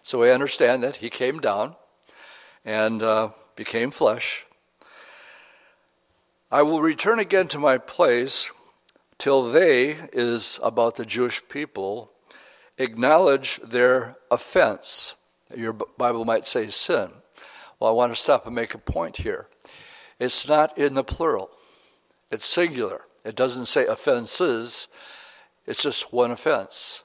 So 0.02 0.20
we 0.20 0.30
understand 0.30 0.82
that 0.84 0.96
he 0.96 1.10
came 1.10 1.40
down 1.40 1.74
and 2.64 3.02
uh, 3.02 3.30
became 3.56 3.90
flesh 3.90 4.46
I 6.52 6.60
will 6.60 6.82
return 6.82 7.18
again 7.18 7.48
to 7.48 7.58
my 7.58 7.78
place 7.78 8.52
till 9.16 9.50
they 9.50 9.96
is 10.12 10.60
about 10.62 10.96
the 10.96 11.06
Jewish 11.06 11.40
people 11.48 12.12
acknowledge 12.76 13.58
their 13.62 14.18
offense. 14.30 15.14
Your 15.56 15.72
Bible 15.72 16.24
might 16.24 16.46
say 16.46 16.68
sin. 16.68 17.10
Well, 17.78 17.90
I 17.90 17.92
want 17.92 18.14
to 18.14 18.20
stop 18.20 18.46
and 18.46 18.54
make 18.54 18.74
a 18.74 18.78
point 18.78 19.18
here. 19.18 19.48
It's 20.18 20.46
not 20.46 20.78
in 20.78 20.94
the 20.94 21.04
plural, 21.04 21.50
it's 22.30 22.44
singular. 22.44 23.02
It 23.24 23.36
doesn't 23.36 23.66
say 23.66 23.86
offenses, 23.86 24.88
it's 25.66 25.82
just 25.82 26.12
one 26.12 26.30
offense. 26.30 27.04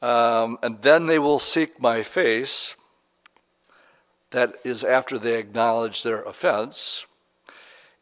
Um, 0.00 0.58
and 0.62 0.82
then 0.82 1.06
they 1.06 1.18
will 1.18 1.38
seek 1.38 1.80
my 1.80 2.02
face. 2.02 2.74
That 4.30 4.56
is 4.64 4.84
after 4.84 5.18
they 5.18 5.38
acknowledge 5.38 6.02
their 6.02 6.22
offense. 6.22 7.06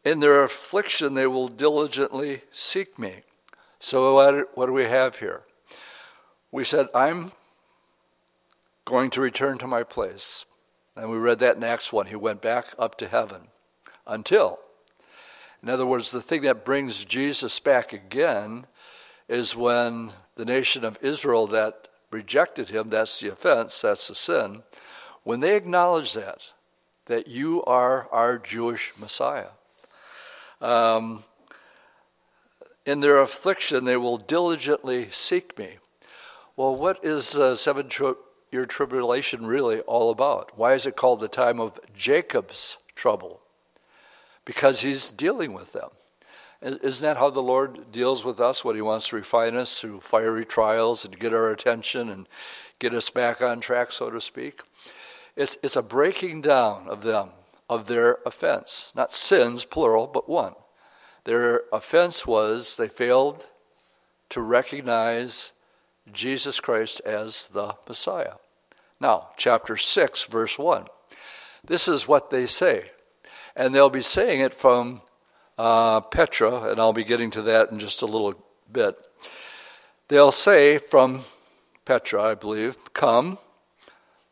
In 0.03 0.19
their 0.19 0.43
affliction, 0.43 1.13
they 1.13 1.27
will 1.27 1.47
diligently 1.47 2.41
seek 2.51 2.99
me. 2.99 3.21
So, 3.79 4.13
what, 4.15 4.57
what 4.57 4.65
do 4.67 4.73
we 4.73 4.85
have 4.85 5.19
here? 5.19 5.43
We 6.51 6.63
said, 6.63 6.87
I'm 6.93 7.31
going 8.87 9.09
to 9.09 9.21
return 9.21 9.57
to 9.57 9.67
my 9.67 9.83
place. 9.83 10.45
And 10.95 11.11
we 11.11 11.17
read 11.17 11.39
that 11.39 11.57
in 11.57 11.63
Acts 11.63 11.91
1. 11.91 12.07
He 12.07 12.15
went 12.15 12.41
back 12.41 12.67
up 12.79 12.97
to 12.99 13.07
heaven 13.07 13.49
until. 14.07 14.59
In 15.61 15.69
other 15.69 15.85
words, 15.85 16.11
the 16.11 16.21
thing 16.21 16.43
that 16.43 16.63
brings 16.63 17.03
Jesus 17.03 17.59
back 17.59 17.91
again 17.91 18.65
is 19.27 19.57
when 19.57 20.13
the 20.35 20.45
nation 20.45 20.85
of 20.85 20.97
Israel 21.01 21.47
that 21.47 21.89
rejected 22.11 22.69
him, 22.69 22.87
that's 22.87 23.19
the 23.19 23.27
offense, 23.27 23.81
that's 23.81 24.07
the 24.07 24.15
sin, 24.15 24.63
when 25.23 25.41
they 25.41 25.57
acknowledge 25.57 26.13
that, 26.13 26.47
that 27.07 27.27
you 27.27 27.65
are 27.65 28.07
our 28.13 28.37
Jewish 28.37 28.93
Messiah. 28.97 29.49
Um, 30.61 31.25
in 32.85 33.01
their 33.01 33.19
affliction, 33.19 33.83
they 33.83 33.97
will 33.97 34.17
diligently 34.17 35.09
seek 35.11 35.59
me. 35.59 35.79
Well, 36.55 36.73
what 36.73 37.03
is 37.03 37.35
uh, 37.35 37.55
7 37.55 37.89
your 38.51 38.65
tribulation 38.65 39.45
really 39.45 39.81
all 39.81 40.09
about? 40.09 40.57
Why 40.57 40.73
is 40.73 40.85
it 40.85 40.95
called 40.95 41.19
the 41.19 41.27
time 41.27 41.59
of 41.59 41.79
Jacob's 41.95 42.77
trouble? 42.95 43.41
Because 44.45 44.81
he's 44.81 45.11
dealing 45.11 45.53
with 45.53 45.73
them. 45.73 45.89
Isn't 46.61 47.05
that 47.05 47.17
how 47.17 47.29
the 47.29 47.41
Lord 47.41 47.91
deals 47.91 48.25
with 48.25 48.39
us 48.39 48.65
What 48.65 48.75
he 48.75 48.81
wants 48.81 49.09
to 49.09 49.15
refine 49.15 49.55
us 49.55 49.79
through 49.79 49.99
fiery 49.99 50.43
trials 50.43 51.05
and 51.05 51.19
get 51.19 51.31
our 51.31 51.51
attention 51.51 52.09
and 52.09 52.27
get 52.79 52.95
us 52.95 53.11
back 53.11 53.41
on 53.41 53.59
track, 53.59 53.91
so 53.91 54.09
to 54.09 54.19
speak? 54.19 54.61
It's, 55.35 55.57
it's 55.61 55.75
a 55.75 55.83
breaking 55.83 56.41
down 56.41 56.87
of 56.87 57.03
them, 57.03 57.29
of 57.69 57.85
their 57.85 58.17
offense. 58.25 58.91
Not 58.95 59.11
sins, 59.11 59.65
plural, 59.65 60.07
but 60.07 60.27
one. 60.27 60.55
Their 61.25 61.61
offense 61.71 62.25
was 62.25 62.77
they 62.77 62.87
failed 62.87 63.47
to 64.29 64.41
recognize 64.41 65.51
Jesus 66.11 66.59
Christ 66.59 67.01
as 67.05 67.47
the 67.47 67.75
Messiah. 67.87 68.33
Now, 68.99 69.29
chapter 69.37 69.77
6, 69.77 70.23
verse 70.25 70.57
1. 70.57 70.85
This 71.63 71.87
is 71.87 72.07
what 72.07 72.29
they 72.29 72.45
say. 72.45 72.91
And 73.55 73.73
they'll 73.73 73.89
be 73.89 74.01
saying 74.01 74.41
it 74.41 74.53
from 74.53 75.01
uh, 75.57 76.01
Petra, 76.01 76.71
and 76.71 76.79
I'll 76.79 76.93
be 76.93 77.03
getting 77.03 77.31
to 77.31 77.41
that 77.43 77.71
in 77.71 77.79
just 77.79 78.01
a 78.01 78.05
little 78.05 78.35
bit. 78.71 78.95
They'll 80.07 80.31
say 80.31 80.77
from 80.77 81.25
Petra, 81.85 82.23
I 82.23 82.35
believe, 82.35 82.93
Come, 82.93 83.39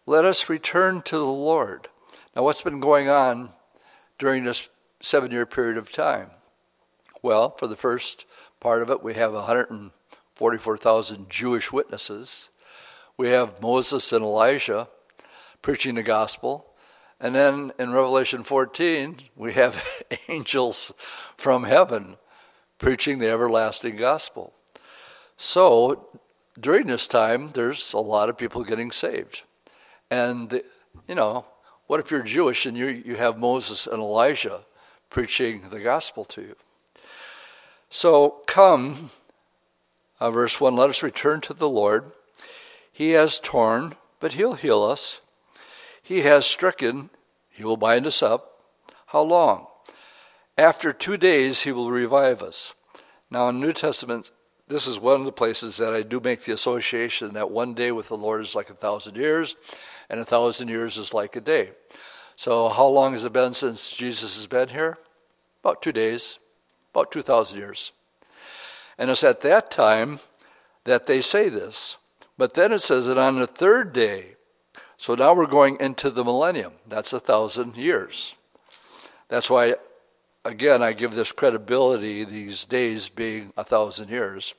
let 0.06 0.26
us 0.26 0.50
return 0.50 1.02
to 1.04 1.18
the 1.18 1.26
Lord. 1.26 1.90
Now, 2.36 2.44
what's 2.44 2.62
been 2.62 2.80
going 2.80 3.10
on 3.10 3.50
during 4.18 4.44
this 4.44 4.70
seven 5.02 5.32
year 5.32 5.46
period 5.46 5.78
of 5.78 5.92
time? 5.92 6.32
Well, 7.22 7.50
for 7.52 7.68
the 7.68 7.76
first 7.76 8.26
part 8.60 8.82
of 8.82 8.90
it, 8.90 9.04
we 9.04 9.16
have 9.16 9.34
144,000 10.40 11.30
Jewish 11.30 11.72
witnesses. 11.72 12.50
We 13.18 13.30
have 13.30 13.62
Moses 13.62 14.12
and 14.12 14.24
Elijah 14.24 14.90
preaching 15.62 15.96
the 15.96 16.04
gospel. 16.04 16.68
And 17.20 17.34
then 17.34 17.72
in 17.80 17.94
Revelation 17.94 18.44
14, 18.44 19.20
we 19.36 19.54
have 19.54 19.82
angels 20.28 20.92
from 21.38 21.64
heaven 21.64 22.18
preaching 22.78 23.20
the 23.20 23.30
everlasting 23.30 23.96
gospel. 23.96 24.54
So 25.38 26.20
during 26.60 26.88
this 26.88 27.08
time, 27.08 27.50
there's 27.50 27.94
a 27.94 28.00
lot 28.00 28.30
of 28.30 28.38
people 28.38 28.64
getting 28.64 28.92
saved. 28.92 29.44
And, 30.12 30.62
you 31.08 31.16
know, 31.16 31.46
what 31.88 32.00
if 32.00 32.12
you're 32.12 32.24
Jewish 32.24 32.66
and 32.66 32.78
you, 32.78 32.88
you 32.88 33.16
have 33.16 33.38
Moses 33.38 33.88
and 33.88 34.02
Elijah 34.02 34.66
preaching 35.10 35.70
the 35.70 35.80
gospel 35.80 36.26
to 36.26 36.42
you? 36.42 36.56
So 37.90 38.42
come, 38.48 39.12
uh, 40.20 40.32
verse 40.32 40.60
1 40.60 40.76
let 40.76 40.90
us 40.90 41.04
return 41.04 41.42
to 41.42 41.54
the 41.54 41.70
Lord. 41.70 42.12
He 42.92 43.12
has 43.12 43.40
torn, 43.40 43.96
but 44.20 44.34
he'll 44.34 44.54
heal 44.54 44.84
us. 44.84 45.22
He 46.02 46.22
has 46.22 46.46
stricken, 46.46 47.10
he 47.50 47.64
will 47.64 47.78
bind 47.78 48.06
us 48.06 48.22
up. 48.22 48.60
How 49.08 49.22
long? 49.22 49.68
After 50.58 50.94
two 50.94 51.18
days, 51.18 51.62
he 51.62 51.72
will 51.72 51.92
revive 51.92 52.42
us. 52.42 52.76
Now, 53.30 53.50
in 53.50 53.60
New 53.60 53.74
Testament, 53.74 54.32
this 54.68 54.88
is 54.88 55.00
one 55.00 55.20
of 55.20 55.26
the 55.26 55.32
places 55.32 55.78
that 55.78 55.94
I 55.94 56.02
do 56.02 56.20
make 56.20 56.42
the 56.42 56.54
association 56.54 57.34
that 57.34 57.52
one 57.52 57.74
day 57.74 57.92
with 57.92 58.08
the 58.08 58.18
Lord 58.18 58.42
is 58.42 58.56
like 58.56 58.70
a 58.70 58.76
thousand 58.76 59.18
years, 59.18 59.56
and 60.10 60.20
a 60.20 60.26
thousand 60.26 60.70
years 60.70 60.98
is 60.98 61.14
like 61.14 61.36
a 61.36 61.42
day. 61.42 61.72
So, 62.36 62.70
how 62.70 62.88
long 62.88 63.14
has 63.14 63.26
it 63.26 63.34
been 63.34 63.54
since 63.54 63.92
Jesus 63.92 64.36
has 64.36 64.48
been 64.48 64.70
here? 64.70 64.98
About 65.64 65.82
two 65.82 65.92
days, 65.92 66.40
about 66.94 67.12
2,000 67.12 67.58
years. 67.60 67.92
And 68.98 69.10
it's 69.10 69.24
at 69.24 69.42
that 69.42 69.72
time 69.72 70.20
that 70.86 71.06
they 71.06 71.22
say 71.22 71.50
this. 71.50 71.98
But 72.38 72.54
then 72.54 72.72
it 72.72 72.80
says 72.80 73.08
that 73.08 73.18
on 73.18 73.40
the 73.40 73.48
third 73.48 73.94
day, 73.94 74.36
so 74.98 75.16
now 75.16 75.34
we're 75.34 75.48
going 75.48 75.78
into 75.80 76.10
the 76.10 76.24
millennium. 76.24 76.74
That's 76.88 77.14
a 77.14 77.20
thousand 77.20 77.78
years. 77.78 78.36
That's 79.28 79.50
why, 79.50 79.76
again, 80.44 80.82
I 80.82 80.94
give 80.94 81.14
this 81.14 81.32
credibility, 81.32 82.24
these 82.24 82.66
days 82.66 83.10
being 83.10 83.52
a 83.58 83.64
thousand 83.64 84.10
years, 84.10 84.54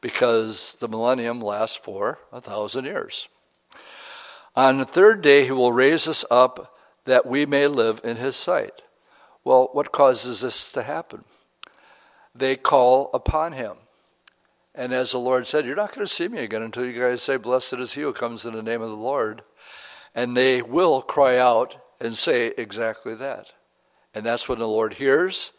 because 0.00 0.76
the 0.76 0.88
millennium 0.88 1.40
lasts 1.40 1.76
for 1.76 2.18
a 2.32 2.40
thousand 2.40 2.84
years. 2.84 3.28
On 4.54 4.78
the 4.78 4.84
third 4.84 5.22
day, 5.22 5.44
he 5.44 5.52
will 5.52 5.72
raise 5.72 6.06
us 6.06 6.24
up 6.30 6.76
that 7.04 7.26
we 7.26 7.46
may 7.46 7.66
live 7.66 8.00
in 8.04 8.16
his 8.16 8.36
sight. 8.36 8.82
Well, 9.44 9.70
what 9.72 9.92
causes 9.92 10.42
this 10.42 10.70
to 10.72 10.82
happen? 10.82 11.24
They 12.34 12.56
call 12.56 13.10
upon 13.12 13.52
him. 13.52 13.76
And 14.74 14.92
as 14.92 15.12
the 15.12 15.18
Lord 15.18 15.46
said, 15.46 15.66
You're 15.66 15.76
not 15.76 15.94
going 15.94 16.06
to 16.06 16.12
see 16.12 16.28
me 16.28 16.40
again 16.40 16.62
until 16.62 16.86
you 16.86 16.98
guys 16.98 17.22
say, 17.22 17.36
Blessed 17.36 17.74
is 17.74 17.92
he 17.92 18.02
who 18.02 18.12
comes 18.12 18.46
in 18.46 18.54
the 18.54 18.62
name 18.62 18.80
of 18.80 18.90
the 18.90 18.96
Lord. 18.96 19.42
And 20.14 20.36
they 20.36 20.62
will 20.62 21.02
cry 21.02 21.38
out 21.38 21.76
and 22.00 22.14
say 22.14 22.52
exactly 22.56 23.14
that. 23.14 23.52
And 24.14 24.26
that's 24.26 24.48
when 24.48 24.58
the 24.58 24.68
Lord 24.68 24.94
hears, 24.94 25.52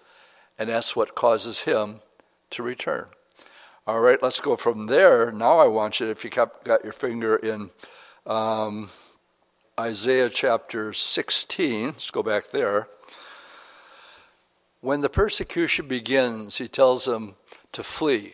and 0.59 0.69
that's 0.69 0.95
what 0.95 1.15
causes 1.15 1.61
him 1.61 2.01
to 2.51 2.61
return. 2.61 3.07
All 3.87 3.99
right, 3.99 4.21
let's 4.21 4.39
go 4.39 4.55
from 4.55 4.87
there. 4.87 5.31
Now 5.31 5.57
I 5.57 5.67
want 5.67 5.99
you, 5.99 6.07
if 6.07 6.23
you 6.23 6.29
got 6.29 6.83
your 6.83 6.93
finger 6.93 7.35
in 7.35 7.71
um, 8.25 8.89
Isaiah 9.79 10.29
chapter 10.29 10.93
16, 10.93 11.85
let's 11.87 12.11
go 12.11 12.21
back 12.21 12.51
there. 12.51 12.87
When 14.83 14.99
the 14.99 15.07
persecution 15.07 15.87
begins, 15.87 16.57
he 16.57 16.67
tells 16.67 17.05
them 17.05 17.35
to 17.71 17.83
flee. 17.83 18.33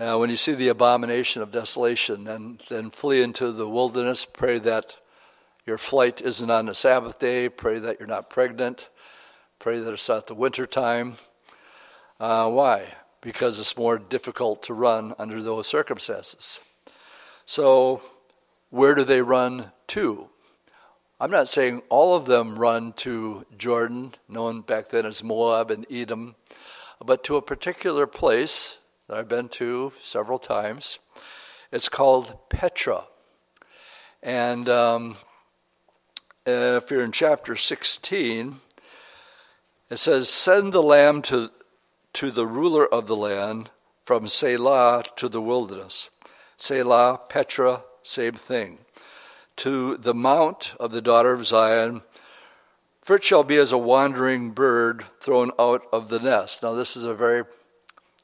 Uh, 0.00 0.16
when 0.16 0.30
you 0.30 0.36
see 0.36 0.52
the 0.52 0.66
abomination 0.66 1.42
of 1.42 1.52
desolation, 1.52 2.24
then, 2.24 2.58
then 2.68 2.90
flee 2.90 3.22
into 3.22 3.52
the 3.52 3.68
wilderness. 3.68 4.24
Pray 4.24 4.58
that 4.58 4.96
your 5.64 5.78
flight 5.78 6.20
isn't 6.20 6.50
on 6.50 6.66
the 6.66 6.74
Sabbath 6.74 7.20
day. 7.20 7.48
Pray 7.48 7.78
that 7.78 8.00
you're 8.00 8.08
not 8.08 8.30
pregnant. 8.30 8.88
Pray 9.60 9.78
that 9.78 9.92
it's 9.92 10.08
not 10.08 10.26
the 10.26 10.34
winter 10.34 10.66
time. 10.66 11.18
Uh, 12.18 12.50
why? 12.50 12.86
Because 13.20 13.60
it's 13.60 13.76
more 13.76 13.96
difficult 13.96 14.64
to 14.64 14.74
run 14.74 15.14
under 15.20 15.40
those 15.40 15.68
circumstances. 15.68 16.60
So, 17.44 18.02
where 18.70 18.96
do 18.96 19.04
they 19.04 19.22
run 19.22 19.70
to? 19.86 20.29
I'm 21.22 21.30
not 21.30 21.48
saying 21.48 21.82
all 21.90 22.16
of 22.16 22.24
them 22.24 22.58
run 22.58 22.94
to 22.94 23.44
Jordan, 23.58 24.14
known 24.26 24.62
back 24.62 24.88
then 24.88 25.04
as 25.04 25.22
Moab 25.22 25.70
and 25.70 25.84
Edom, 25.90 26.34
but 27.04 27.22
to 27.24 27.36
a 27.36 27.42
particular 27.42 28.06
place 28.06 28.78
that 29.06 29.18
I've 29.18 29.28
been 29.28 29.50
to 29.50 29.92
several 29.96 30.38
times. 30.38 30.98
It's 31.70 31.90
called 31.90 32.38
Petra. 32.48 33.04
And 34.22 34.66
um, 34.70 35.16
if 36.46 36.90
you're 36.90 37.04
in 37.04 37.12
chapter 37.12 37.54
16, 37.54 38.56
it 39.90 39.96
says, 39.98 40.30
Send 40.30 40.72
the 40.72 40.82
lamb 40.82 41.20
to, 41.22 41.50
to 42.14 42.30
the 42.30 42.46
ruler 42.46 42.86
of 42.86 43.08
the 43.08 43.16
land 43.16 43.68
from 44.04 44.24
Sela 44.24 45.04
to 45.16 45.28
the 45.28 45.42
wilderness. 45.42 46.08
Sela, 46.56 47.28
Petra, 47.28 47.82
same 48.02 48.32
thing. 48.32 48.78
To 49.60 49.98
the 49.98 50.14
mount 50.14 50.74
of 50.80 50.90
the 50.90 51.02
daughter 51.02 51.32
of 51.32 51.46
Zion, 51.46 52.00
for 53.02 53.16
it 53.16 53.24
shall 53.24 53.44
be 53.44 53.58
as 53.58 53.72
a 53.72 53.76
wandering 53.76 54.52
bird 54.52 55.04
thrown 55.20 55.50
out 55.58 55.82
of 55.92 56.08
the 56.08 56.18
nest. 56.18 56.62
Now, 56.62 56.72
this 56.72 56.96
is 56.96 57.04
a 57.04 57.12
very 57.12 57.44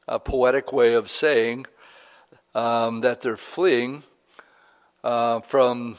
a 0.09 0.19
poetic 0.19 0.73
way 0.73 0.95
of 0.95 1.11
saying 1.11 1.67
um, 2.55 3.01
that 3.01 3.21
they're 3.21 3.37
fleeing 3.37 4.05
uh, 5.05 5.41
from 5.41 5.99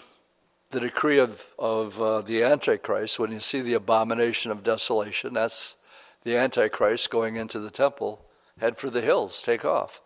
the 0.71 0.79
decree 0.79 1.19
of, 1.19 1.53
of 1.59 2.01
uh, 2.01 2.21
the 2.21 2.41
Antichrist. 2.41 3.19
When 3.19 3.31
you 3.31 3.39
see 3.39 3.61
the 3.61 3.75
abomination 3.75 4.49
of 4.49 4.63
desolation, 4.63 5.35
that's 5.35 5.75
the 6.23 6.35
Antichrist 6.35 7.11
going 7.11 7.35
into 7.35 7.59
the 7.59 7.69
temple. 7.69 8.25
Head 8.59 8.77
for 8.79 8.89
the 8.89 9.01
hills, 9.01 9.43
take 9.43 9.63
off. 9.63 10.01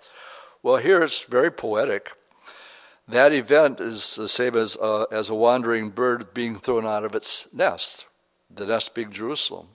Well, 0.61 0.75
here 0.75 1.01
it's 1.01 1.23
very 1.23 1.51
poetic. 1.51 2.11
That 3.11 3.33
event 3.33 3.81
is 3.81 4.15
the 4.15 4.29
same 4.29 4.55
as, 4.55 4.77
uh, 4.77 5.03
as 5.11 5.29
a 5.29 5.35
wandering 5.35 5.89
bird 5.89 6.33
being 6.33 6.55
thrown 6.55 6.85
out 6.85 7.03
of 7.03 7.13
its 7.13 7.45
nest, 7.51 8.05
the 8.49 8.65
nest 8.65 8.95
being 8.95 9.11
Jerusalem. 9.11 9.67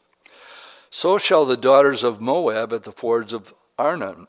So 0.89 1.19
shall 1.19 1.45
the 1.45 1.59
daughters 1.59 2.03
of 2.03 2.19
Moab 2.19 2.73
at 2.73 2.85
the 2.85 2.93
fords 2.93 3.35
of 3.35 3.53
Arnon. 3.79 4.27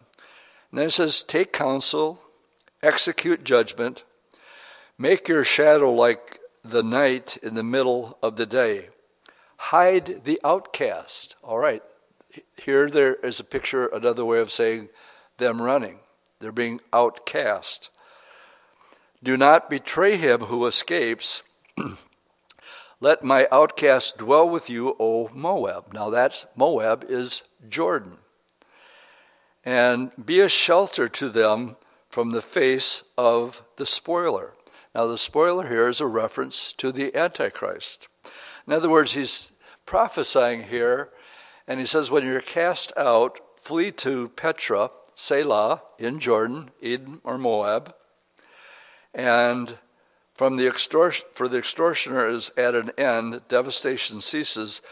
And 0.72 0.80
then 0.80 0.88
it 0.88 0.92
says, 0.92 1.24
Take 1.24 1.54
counsel, 1.54 2.22
execute 2.84 3.46
judgment, 3.46 4.04
make 4.98 5.30
your 5.30 5.46
shadow 5.46 5.94
like 5.94 6.42
the 6.62 6.84
night 6.84 7.38
in 7.42 7.56
the 7.56 7.64
middle 7.64 8.18
of 8.22 8.36
the 8.36 8.46
day. 8.46 8.90
Hide 9.56 10.26
the 10.26 10.38
outcast. 10.44 11.38
All 11.42 11.60
right, 11.60 11.84
here 12.62 12.90
there 12.90 13.14
is 13.16 13.40
a 13.40 13.46
picture, 13.46 13.88
another 13.88 14.26
way 14.26 14.40
of 14.40 14.52
saying 14.52 14.90
them 15.38 15.62
running. 15.62 16.00
They're 16.42 16.52
being 16.52 16.82
outcast. 16.92 17.90
Do 19.24 19.38
not 19.38 19.70
betray 19.70 20.18
him 20.18 20.42
who 20.42 20.66
escapes. 20.66 21.44
Let 23.00 23.24
my 23.24 23.48
outcast 23.52 24.18
dwell 24.18 24.50
with 24.50 24.70
you, 24.70 24.96
O 25.00 25.30
Moab. 25.34 25.94
Now 25.94 26.10
that 26.10 26.50
Moab 26.56 27.06
is 27.08 27.44
Jordan. 27.68 28.18
And 29.64 30.12
be 30.24 30.40
a 30.40 30.50
shelter 30.50 31.08
to 31.08 31.30
them 31.30 31.76
from 32.10 32.32
the 32.32 32.42
face 32.42 33.04
of 33.18 33.64
the 33.76 33.86
spoiler. 33.86 34.54
Now, 34.98 35.06
the 35.06 35.20
spoiler 35.20 35.68
here 35.68 35.88
is 35.88 36.02
a 36.02 36.08
reference 36.08 36.74
to 36.74 36.92
the 36.92 37.16
Antichrist. 37.16 38.08
In 38.66 38.74
other 38.74 38.90
words, 38.90 39.14
he's 39.14 39.52
prophesying 39.86 40.64
here, 40.64 41.10
and 41.68 41.80
he 41.80 41.86
says, 41.86 42.10
When 42.10 42.26
you're 42.26 42.42
cast 42.42 42.92
out, 42.98 43.40
flee 43.56 43.92
to 43.92 44.30
Petra, 44.30 44.90
Sela, 45.16 45.82
in 46.00 46.18
Jordan, 46.18 46.72
Edom, 46.82 47.22
or 47.24 47.38
Moab, 47.38 47.94
and 49.18 49.80
from 50.36 50.56
the 50.56 50.68
extortion, 50.68 51.26
for 51.34 51.48
the 51.48 51.58
extortioner 51.58 52.28
is 52.28 52.52
at 52.56 52.76
an 52.76 52.92
end, 52.98 53.42
devastation 53.50 54.22
ceases, 54.22 54.84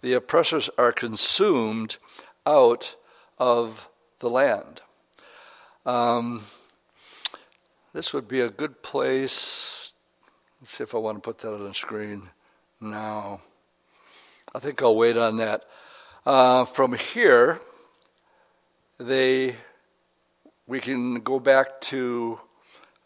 the 0.00 0.14
oppressors 0.14 0.70
are 0.78 0.92
consumed 0.92 1.98
out 2.46 2.96
of 3.38 3.90
the 4.20 4.30
land. 4.30 4.80
Um, 5.84 6.44
this 7.92 8.14
would 8.14 8.26
be 8.26 8.40
a 8.40 8.48
good 8.48 8.82
place. 8.82 9.92
Let's 10.60 10.72
see 10.72 10.84
if 10.84 10.94
I 10.94 10.98
want 10.98 11.18
to 11.18 11.20
put 11.20 11.38
that 11.38 11.52
on 11.52 11.64
the 11.64 11.74
screen 11.74 12.30
now. 12.80 13.42
I 14.54 14.58
think 14.58 14.82
I'll 14.82 14.96
wait 14.96 15.18
on 15.18 15.36
that. 15.36 15.66
Uh, 16.24 16.64
from 16.64 16.94
here, 16.94 17.60
they 18.98 19.56
we 20.66 20.80
can 20.80 21.20
go 21.20 21.38
back 21.38 21.80
to 21.80 22.40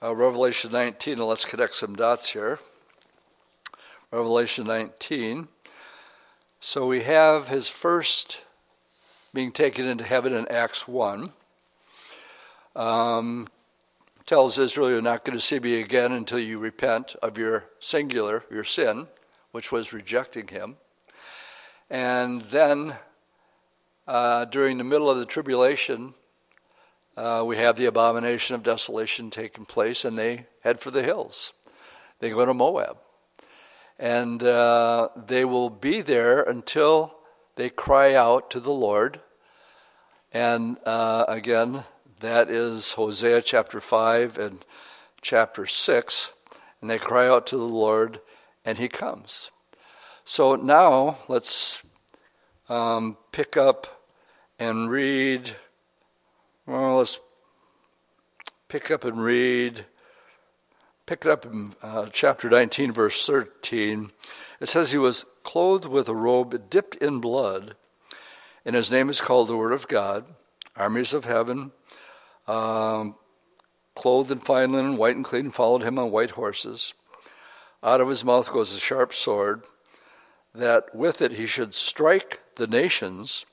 uh, 0.02 0.14
Revelation 0.14 0.72
19, 0.72 1.14
and 1.14 1.28
let's 1.28 1.44
connect 1.44 1.74
some 1.74 1.94
dots 1.94 2.30
here. 2.30 2.58
Revelation 4.10 4.66
19. 4.66 5.48
So 6.58 6.86
we 6.86 7.02
have 7.02 7.48
his 7.48 7.68
first 7.68 8.42
being 9.34 9.52
taken 9.52 9.86
into 9.86 10.04
heaven 10.04 10.32
in 10.32 10.48
Acts 10.48 10.88
1. 10.88 11.32
Um, 12.74 13.48
tells 14.24 14.58
Israel, 14.58 14.90
You're 14.90 15.02
not 15.02 15.24
going 15.24 15.36
to 15.36 15.44
see 15.44 15.58
me 15.58 15.80
again 15.80 16.12
until 16.12 16.38
you 16.38 16.58
repent 16.58 17.14
of 17.22 17.36
your 17.36 17.66
singular, 17.78 18.44
your 18.50 18.64
sin, 18.64 19.06
which 19.52 19.70
was 19.70 19.92
rejecting 19.92 20.48
him. 20.48 20.76
And 21.90 22.42
then 22.42 22.94
uh, 24.06 24.46
during 24.46 24.78
the 24.78 24.84
middle 24.84 25.10
of 25.10 25.18
the 25.18 25.26
tribulation, 25.26 26.14
uh, 27.16 27.42
we 27.46 27.56
have 27.56 27.76
the 27.76 27.86
abomination 27.86 28.54
of 28.54 28.62
desolation 28.62 29.30
taking 29.30 29.64
place, 29.64 30.04
and 30.04 30.18
they 30.18 30.46
head 30.62 30.80
for 30.80 30.90
the 30.90 31.02
hills. 31.02 31.52
They 32.20 32.30
go 32.30 32.44
to 32.44 32.54
Moab. 32.54 32.98
And 33.98 34.42
uh, 34.42 35.08
they 35.16 35.44
will 35.44 35.68
be 35.68 36.00
there 36.00 36.42
until 36.42 37.14
they 37.56 37.68
cry 37.68 38.14
out 38.14 38.50
to 38.52 38.60
the 38.60 38.72
Lord. 38.72 39.20
And 40.32 40.78
uh, 40.86 41.26
again, 41.28 41.84
that 42.20 42.50
is 42.50 42.92
Hosea 42.92 43.42
chapter 43.42 43.80
5 43.80 44.38
and 44.38 44.64
chapter 45.20 45.66
6. 45.66 46.32
And 46.80 46.88
they 46.88 46.98
cry 46.98 47.28
out 47.28 47.46
to 47.48 47.56
the 47.58 47.64
Lord, 47.64 48.20
and 48.64 48.78
He 48.78 48.88
comes. 48.88 49.50
So 50.24 50.54
now 50.56 51.18
let's 51.28 51.82
um, 52.68 53.18
pick 53.32 53.56
up 53.56 54.06
and 54.58 54.90
read 54.90 55.56
well, 56.66 56.98
let's 56.98 57.20
pick 58.68 58.90
up 58.90 59.04
and 59.04 59.22
read. 59.22 59.86
Pick 61.06 61.24
it 61.24 61.30
up 61.30 61.44
in 61.44 61.74
uh, 61.82 62.06
chapter 62.12 62.48
19, 62.48 62.92
verse 62.92 63.26
13. 63.26 64.12
It 64.60 64.66
says, 64.66 64.92
He 64.92 64.98
was 64.98 65.26
clothed 65.42 65.86
with 65.86 66.08
a 66.08 66.14
robe 66.14 66.70
dipped 66.70 66.94
in 66.96 67.20
blood, 67.20 67.74
and 68.64 68.76
his 68.76 68.90
name 68.90 69.08
is 69.08 69.20
called 69.20 69.48
the 69.48 69.56
Word 69.56 69.72
of 69.72 69.88
God. 69.88 70.24
Armies 70.76 71.12
of 71.12 71.24
heaven, 71.24 71.72
um, 72.46 73.16
clothed 73.96 74.30
in 74.30 74.38
fine 74.38 74.72
linen, 74.72 74.96
white 74.96 75.16
and 75.16 75.24
clean, 75.24 75.50
followed 75.50 75.82
him 75.82 75.98
on 75.98 76.12
white 76.12 76.30
horses. 76.32 76.94
Out 77.82 78.00
of 78.00 78.08
his 78.08 78.24
mouth 78.24 78.52
goes 78.52 78.74
a 78.74 78.78
sharp 78.78 79.12
sword, 79.12 79.64
that 80.54 80.94
with 80.94 81.20
it 81.20 81.32
he 81.32 81.46
should 81.46 81.74
strike 81.74 82.40
the 82.56 82.66
nations 82.66 83.46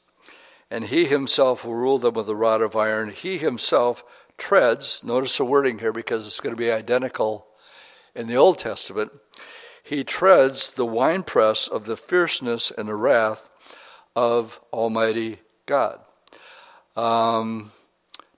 and 0.69 0.85
he 0.85 1.05
himself 1.05 1.65
will 1.65 1.75
rule 1.75 1.97
them 1.97 2.13
with 2.13 2.29
a 2.29 2.35
rod 2.35 2.61
of 2.61 2.75
iron. 2.75 3.09
He 3.09 3.37
himself 3.37 4.03
treads, 4.37 5.03
notice 5.03 5.37
the 5.37 5.45
wording 5.45 5.79
here 5.79 5.91
because 5.91 6.27
it's 6.27 6.39
going 6.39 6.55
to 6.55 6.59
be 6.59 6.71
identical 6.71 7.47
in 8.15 8.27
the 8.27 8.35
Old 8.35 8.59
Testament. 8.59 9.11
He 9.83 10.03
treads 10.03 10.71
the 10.71 10.85
winepress 10.85 11.67
of 11.67 11.85
the 11.85 11.95
fierceness 11.95 12.71
and 12.71 12.89
the 12.89 12.95
wrath 12.95 13.49
of 14.15 14.59
Almighty 14.73 15.39
God. 15.65 15.99
Um, 16.95 17.71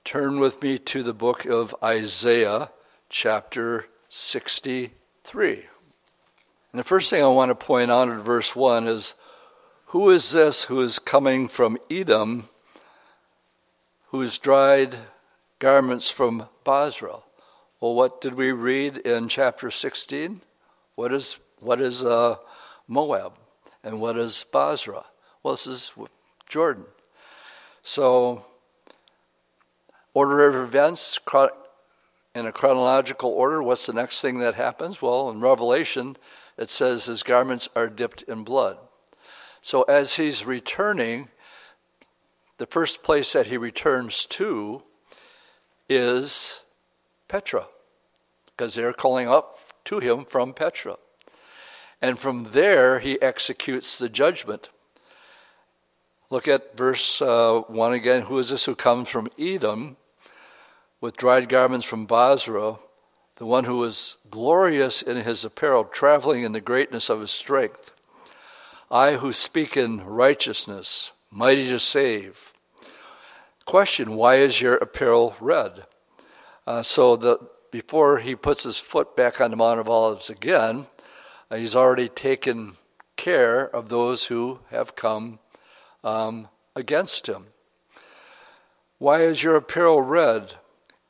turn 0.03 0.39
with 0.39 0.61
me 0.61 0.77
to 0.77 1.01
the 1.01 1.13
book 1.13 1.45
of 1.45 1.75
Isaiah, 1.81 2.69
chapter 3.09 3.87
63. 4.09 5.65
And 6.71 6.79
the 6.79 6.83
first 6.83 7.09
thing 7.09 7.23
I 7.23 7.27
want 7.27 7.49
to 7.49 7.55
point 7.55 7.89
out 7.89 8.09
in 8.09 8.19
verse 8.19 8.55
1 8.55 8.87
is 8.87 9.15
who 9.89 10.11
is 10.11 10.33
this 10.33 10.65
who 10.65 10.81
is 10.81 10.99
coming 10.99 11.47
from 11.47 11.75
Edom, 11.89 12.47
whose 14.09 14.37
dried 14.37 14.95
garments 15.57 16.11
from 16.11 16.47
Bozrah? 16.63 17.21
Well, 17.79 17.95
what 17.95 18.21
did 18.21 18.35
we 18.35 18.51
read 18.51 18.97
in 18.97 19.27
chapter 19.29 19.71
16? 19.71 20.41
What 20.93 21.11
is, 21.11 21.39
what 21.59 21.81
is 21.81 22.05
uh, 22.05 22.35
Moab? 22.87 23.33
And 23.83 23.99
what 23.99 24.15
is 24.15 24.45
Bozrah? 24.51 25.05
Well, 25.41 25.55
this 25.55 25.65
is 25.65 25.91
Jordan. 26.47 26.85
So, 27.81 28.45
order 30.13 30.47
of 30.47 30.55
events 30.55 31.17
in 32.35 32.45
a 32.45 32.51
chronological 32.51 33.31
order, 33.31 33.63
what's 33.63 33.87
the 33.87 33.93
next 33.93 34.21
thing 34.21 34.37
that 34.37 34.53
happens? 34.53 35.01
Well, 35.01 35.31
in 35.31 35.41
Revelation, 35.41 36.15
it 36.59 36.69
says 36.69 37.05
his 37.05 37.23
garments 37.23 37.69
are 37.75 37.87
dipped 37.87 38.21
in 38.23 38.43
blood. 38.43 38.77
So 39.61 39.83
as 39.83 40.15
he's 40.15 40.45
returning, 40.45 41.29
the 42.57 42.65
first 42.65 43.03
place 43.03 43.33
that 43.33 43.47
he 43.47 43.57
returns 43.57 44.25
to 44.27 44.83
is 45.87 46.61
Petra, 47.27 47.67
because 48.45 48.75
they're 48.75 48.93
calling 48.93 49.27
up 49.27 49.59
to 49.85 49.99
him 49.99 50.25
from 50.25 50.53
Petra. 50.53 50.97
And 52.01 52.17
from 52.17 52.45
there, 52.45 52.99
he 52.99 53.21
executes 53.21 53.97
the 53.97 54.09
judgment. 54.09 54.69
Look 56.29 56.47
at 56.47 56.77
verse 56.77 57.21
uh, 57.21 57.61
1 57.67 57.93
again. 57.93 58.23
Who 58.23 58.37
is 58.37 58.51
this 58.51 58.65
who 58.65 58.75
comes 58.75 59.09
from 59.09 59.29
Edom 59.39 59.97
with 61.01 61.17
dried 61.17 61.49
garments 61.49 61.85
from 61.85 62.05
Bozrah, 62.05 62.77
the 63.37 63.45
one 63.45 63.63
who 63.63 63.83
is 63.83 64.17
glorious 64.29 65.01
in 65.01 65.17
his 65.17 65.43
apparel, 65.43 65.85
traveling 65.85 66.43
in 66.43 66.51
the 66.51 66.61
greatness 66.61 67.09
of 67.09 67.21
his 67.21 67.31
strength? 67.31 67.91
I 68.91 69.13
who 69.17 69.31
speak 69.31 69.77
in 69.77 70.03
righteousness, 70.03 71.11
mighty 71.29 71.67
to 71.69 71.79
save. 71.79 72.53
Question 73.65 74.15
Why 74.15 74.37
is 74.37 74.61
your 74.61 74.75
apparel 74.75 75.35
red? 75.39 75.85
Uh, 76.65 76.81
so 76.81 77.15
the, 77.15 77.37
before 77.69 78.17
he 78.17 78.35
puts 78.35 78.63
his 78.63 78.77
foot 78.77 79.15
back 79.15 79.39
on 79.39 79.51
the 79.51 79.57
Mount 79.57 79.79
of 79.79 79.89
Olives 79.89 80.29
again, 80.29 80.87
uh, 81.51 81.57
he's 81.57 81.75
already 81.75 82.07
taken 82.07 82.77
care 83.15 83.63
of 83.63 83.89
those 83.89 84.27
who 84.27 84.59
have 84.69 84.95
come 84.95 85.37
um, 86.03 86.47
against 86.75 87.27
him. 87.27 87.47
Why 88.97 89.21
is 89.21 89.43
your 89.43 89.55
apparel 89.55 90.01
red? 90.01 90.55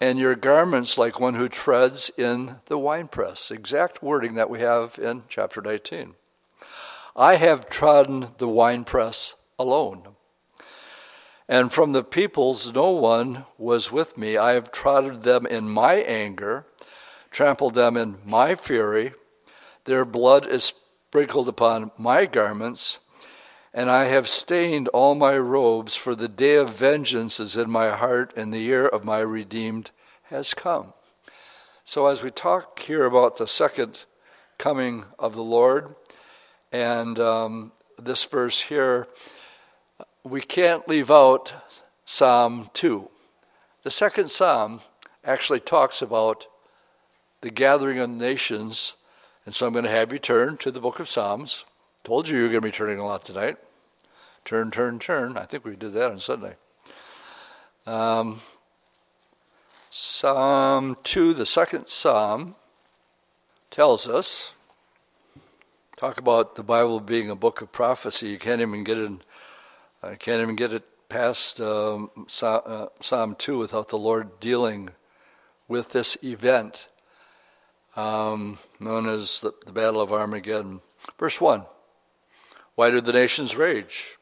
and 0.02 0.18
your 0.18 0.36
garments 0.36 0.98
like 0.98 1.20
one 1.20 1.36
who 1.36 1.50
treads 1.50 2.10
in 2.18 2.58
the 2.68 2.78
winepress. 2.78 3.52
Exact 3.52 4.02
wording 4.02 4.36
that 4.36 4.50
we 4.50 4.60
have 4.62 4.98
in 4.98 5.24
chapter 5.28 5.62
19. 5.62 6.16
I 7.16 7.36
have 7.36 7.70
trodden 7.70 8.30
the 8.38 8.48
winepress 8.48 9.36
alone. 9.58 10.04
And 11.48 11.74
from 11.74 11.94
the 11.94 12.04
peoples 12.04 12.74
no 12.74 12.92
one 12.92 13.46
was 13.58 13.92
with 13.92 14.18
me. 14.18 14.38
I 14.38 14.54
have 14.54 14.72
trodden 14.72 15.22
them 15.22 15.46
in 15.48 15.70
my 15.70 15.96
anger, 15.96 16.66
trampled 17.32 17.74
them 17.74 17.98
in 17.98 18.18
my 18.24 18.56
fury. 18.56 19.14
Their 19.86 20.06
blood 20.06 20.46
is 20.46 20.66
sprinkled 21.10 21.48
upon 21.48 21.92
my 21.98 22.28
garments, 22.28 23.00
and 23.74 23.90
I 23.90 24.06
have 24.06 24.28
stained 24.28 24.88
all 24.90 25.16
my 25.16 25.38
robes, 25.38 25.96
for 25.96 26.14
the 26.14 26.28
day 26.28 26.56
of 26.56 26.70
vengeance 26.70 27.40
is 27.40 27.58
in 27.58 27.70
my 27.72 27.90
heart, 27.90 28.32
and 28.36 28.54
the 28.54 28.60
year 28.60 28.88
of 28.88 29.04
my 29.04 29.20
redeemed 29.20 29.90
has 30.26 30.54
come. 30.54 30.94
So, 31.84 32.06
as 32.06 32.22
we 32.22 32.30
talk 32.30 32.78
here 32.78 33.06
about 33.06 33.38
the 33.38 33.48
second 33.48 34.06
coming 34.60 35.06
of 35.18 35.34
the 35.34 35.42
Lord, 35.42 35.96
and 36.72 37.20
um, 37.20 37.72
this 38.02 38.26
verse 38.26 38.62
here, 38.62 39.08
we 40.24 40.42
can't 40.42 40.88
leave 40.88 41.10
out 41.10 41.54
Psalm 42.06 42.70
2. 42.74 43.10
The 43.84 43.92
second 43.92 44.30
psalm 44.30 44.82
actually 45.24 45.60
talks 45.60 46.02
about 46.02 46.48
the 47.42 47.50
gathering 47.50 48.00
of 48.00 48.10
nations, 48.10 48.96
and 49.46 49.56
so 49.56 49.68
I'm 49.68 49.74
going 49.74 49.86
to 49.86 49.92
have 49.92 50.12
you 50.12 50.20
turn 50.20 50.58
to 50.58 50.72
the 50.72 50.82
book 50.82 51.00
of 51.00 51.10
Psalms. 51.10 51.66
Told 52.04 52.28
you 52.28 52.38
you're 52.38 52.50
going 52.50 52.62
to 52.62 52.68
be 52.68 52.72
turning 52.72 53.00
a 53.00 53.06
lot 53.06 53.24
tonight. 53.24 53.58
Turn, 54.46 54.72
turn, 54.72 55.00
turn. 55.00 55.38
I 55.38 55.46
think 55.46 55.66
we 55.66 55.76
did 55.76 55.94
that 55.94 56.12
on 56.12 56.20
Sunday. 56.20 56.56
Um, 57.86 58.42
psalm 59.90 60.98
2, 61.04 61.34
the 61.34 61.46
second 61.46 61.88
psalm, 61.88 62.56
tells 63.72 64.08
us 64.08 64.54
talk 66.00 66.18
about 66.18 66.56
the 66.56 66.64
Bible 66.64 67.02
being 67.02 67.30
a 67.30 67.36
book 67.36 67.60
of 67.60 67.74
prophecy. 67.74 68.30
You 68.30 68.38
can't 68.38 68.62
even 68.62 68.86
get 68.86 68.98
it 68.98 69.12
I 70.02 70.16
can't 70.16 70.42
even 70.42 70.56
get 70.56 70.72
it 70.72 70.84
past 71.10 71.60
um, 71.60 72.10
uh, 72.42 72.86
Psalm 73.02 73.36
2 73.38 73.58
without 73.58 73.90
the 73.90 73.98
Lord 73.98 74.40
dealing 74.40 74.92
with 75.68 75.92
this 75.92 76.18
event 76.24 76.88
um, 77.98 78.60
known 78.80 79.10
as 79.10 79.42
the, 79.42 79.52
the 79.66 79.74
Battle 79.74 80.00
of 80.00 80.14
Armageddon. 80.14 80.80
Verse 81.18 81.42
1 81.42 81.66
Why 82.76 82.90
do 82.92 83.02
the 83.02 83.12
nations 83.12 83.58
rage? 83.58 84.18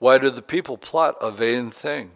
Why 0.00 0.18
do 0.18 0.30
the 0.30 0.42
people 0.42 0.76
plot 0.76 1.14
a 1.20 1.30
vain 1.30 1.70
thing? 1.70 2.10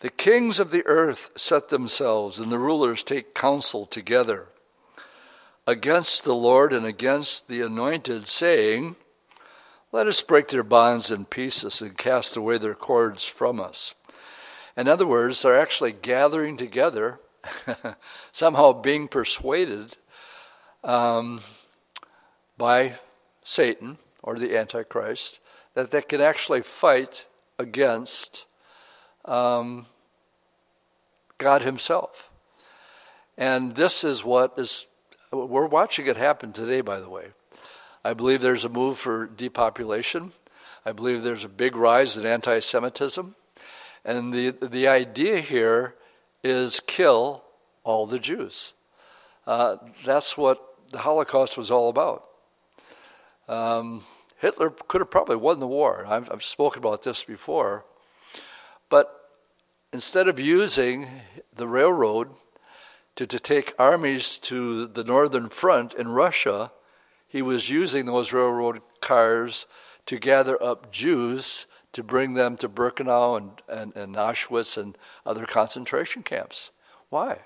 The 0.00 0.10
kings 0.10 0.60
of 0.60 0.72
the 0.72 0.84
earth 0.84 1.30
set 1.36 1.70
themselves, 1.70 2.38
and 2.38 2.52
the 2.52 2.58
rulers 2.58 3.02
take 3.02 3.34
counsel 3.34 3.86
together 3.86 4.48
against 5.72 6.24
the 6.24 6.34
Lord 6.34 6.72
and 6.72 6.84
against 6.84 7.48
the 7.48 7.62
anointed, 7.62 8.26
saying, 8.26 8.96
let 9.90 10.06
us 10.06 10.22
break 10.22 10.48
their 10.48 10.62
bonds 10.62 11.10
in 11.10 11.24
pieces 11.24 11.82
and 11.82 11.96
cast 11.96 12.36
away 12.36 12.58
their 12.58 12.74
cords 12.74 13.24
from 13.24 13.58
us. 13.58 13.94
In 14.76 14.86
other 14.86 15.06
words, 15.06 15.42
they're 15.42 15.58
actually 15.58 15.92
gathering 15.92 16.56
together, 16.56 17.20
somehow 18.32 18.72
being 18.72 19.08
persuaded 19.08 19.96
um, 20.84 21.40
by 22.58 22.94
Satan 23.42 23.98
or 24.22 24.36
the 24.36 24.56
Antichrist 24.56 25.40
that 25.74 25.90
they 25.90 26.02
can 26.02 26.20
actually 26.20 26.62
fight 26.62 27.26
against 27.58 28.46
um, 29.24 29.86
God 31.38 31.62
Himself. 31.62 32.32
And 33.36 33.74
this 33.74 34.04
is 34.04 34.24
what 34.24 34.54
is, 34.56 34.86
we're 35.32 35.66
watching 35.66 36.06
it 36.06 36.16
happen 36.16 36.52
today, 36.52 36.80
by 36.80 37.00
the 37.00 37.08
way. 37.08 37.28
I 38.04 38.14
believe 38.14 38.40
there's 38.40 38.64
a 38.64 38.68
move 38.68 38.98
for 38.98 39.26
depopulation. 39.26 40.32
I 40.84 40.92
believe 40.92 41.22
there's 41.22 41.44
a 41.44 41.48
big 41.48 41.76
rise 41.76 42.16
in 42.16 42.26
anti 42.26 42.58
Semitism. 42.58 43.34
And 44.04 44.32
the, 44.32 44.50
the 44.50 44.88
idea 44.88 45.38
here 45.38 45.94
is 46.42 46.80
kill 46.80 47.44
all 47.84 48.06
the 48.06 48.18
Jews. 48.18 48.74
Uh, 49.46 49.76
that's 50.04 50.36
what 50.36 50.60
the 50.90 50.98
Holocaust 50.98 51.56
was 51.56 51.70
all 51.70 51.88
about. 51.88 52.24
Um, 53.48 54.04
Hitler 54.38 54.70
could 54.70 55.00
have 55.00 55.10
probably 55.10 55.36
won 55.36 55.60
the 55.60 55.66
war. 55.66 56.04
I've, 56.08 56.30
I've 56.30 56.42
spoken 56.42 56.80
about 56.80 57.02
this 57.02 57.22
before. 57.22 57.84
But 58.88 59.30
instead 59.92 60.26
of 60.26 60.40
using 60.40 61.08
the 61.54 61.68
railroad 61.68 62.30
to, 63.16 63.26
to 63.26 63.38
take 63.38 63.74
armies 63.78 64.38
to 64.40 64.86
the 64.86 65.04
northern 65.04 65.48
front 65.48 65.94
in 65.94 66.08
Russia, 66.08 66.72
he 67.28 67.42
was 67.42 67.70
using 67.70 68.06
those 68.06 68.32
railroad 68.32 68.80
cars 69.00 69.66
to 70.06 70.18
gather 70.18 70.62
up 70.62 70.90
Jews 70.92 71.66
to 71.92 72.02
bring 72.02 72.34
them 72.34 72.56
to 72.56 72.68
Birkenau 72.68 73.36
and, 73.36 73.50
and, 73.68 73.96
and 73.96 74.16
Auschwitz 74.16 74.78
and 74.78 74.96
other 75.26 75.44
concentration 75.44 76.22
camps. 76.22 76.70
Why? 77.10 77.38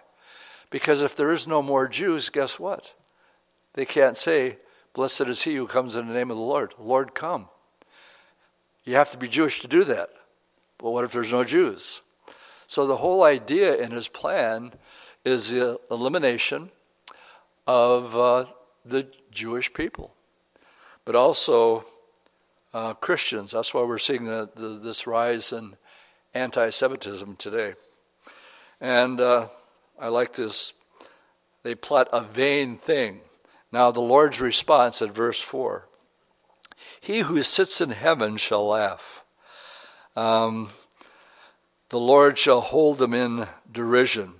Because 0.71 1.01
if 1.01 1.17
there 1.17 1.33
is 1.33 1.47
no 1.47 1.63
more 1.63 1.89
Jews, 1.89 2.31
guess 2.31 2.59
what? 2.59 2.95
They 3.75 3.85
can't 3.85 4.17
say, 4.17 4.59
Blessed 4.95 5.23
is 5.23 5.43
he 5.43 5.57
who 5.57 5.67
comes 5.67 5.95
in 5.95 6.09
the 6.09 6.15
name 6.15 6.31
of 6.31 6.37
the 6.37 6.43
Lord. 6.43 6.75
Lord, 6.79 7.15
come. 7.15 7.49
You 8.85 8.95
have 8.95 9.11
to 9.11 9.19
be 9.19 9.29
Jewish 9.29 9.61
to 9.61 9.69
do 9.69 9.85
that. 9.85 10.11
But 10.79 10.91
what 10.91 11.05
if 11.05 11.13
there's 11.13 11.33
no 11.33 11.45
Jews? 11.45 12.03
So 12.67 12.87
the 12.87 12.97
whole 12.97 13.23
idea 13.23 13.77
in 13.77 13.91
his 13.91 14.09
plan 14.09 14.73
is 15.27 15.51
the 15.51 15.81
elimination 15.91 16.71
of 17.67 18.17
uh, 18.17 18.45
the 18.85 19.09
Jewish 19.33 19.75
people, 19.75 20.15
but 21.05 21.17
also 21.17 21.85
uh, 22.73 22.95
Christians. 22.95 23.51
That's 23.51 23.75
why 23.75 23.83
we're 23.83 23.99
seeing 23.99 24.25
the, 24.27 24.49
the, 24.55 24.69
this 24.69 25.05
rise 25.05 25.53
in 25.53 25.75
anti 26.33 26.71
Semitism 26.71 27.35
today. 27.37 27.75
And 28.81 29.21
uh, 29.21 29.49
I 29.99 30.09
like 30.09 30.35
this. 30.35 30.75
They 31.65 31.75
plot 31.75 32.07
a 32.13 32.21
vain 32.21 32.77
thing. 32.77 33.21
Now, 33.73 33.91
the 33.91 34.01
Lord's 34.01 34.41
response 34.41 35.03
at 35.03 35.13
verse 35.13 35.41
4 35.41 35.89
He 37.01 37.21
who 37.21 37.43
sits 37.43 37.81
in 37.81 37.91
heaven 37.91 38.37
shall 38.37 38.69
laugh. 38.69 39.25
Um, 40.15 40.71
the 41.89 41.99
Lord 41.99 42.39
shall 42.39 42.61
hold 42.61 42.99
them 42.99 43.13
in 43.13 43.49
derision. 43.71 44.35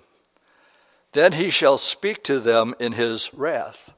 Then 1.17 1.33
he 1.33 1.49
shall 1.49 1.79
speak 1.79 2.23
to 2.25 2.41
them 2.41 2.75
in 2.79 2.93
his 2.93 3.33
wrath. 3.33 3.95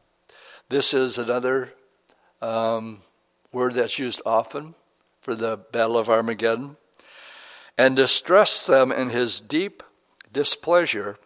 This 0.69 0.95
is 0.95 1.19
another 1.19 1.75
um, 2.41 3.03
word 3.53 3.75
that's 3.75 3.99
used 3.99 4.23
often 4.25 4.77
for 5.21 5.35
the 5.35 5.57
Battle 5.57 5.99
of 5.99 6.09
Armageddon. 6.09 6.77
And 7.77 7.97
distress 7.97 8.65
them 8.65 8.93
in 8.93 9.11
his 9.11 9.41
deep 9.41 9.83
displeasure. 10.33 11.19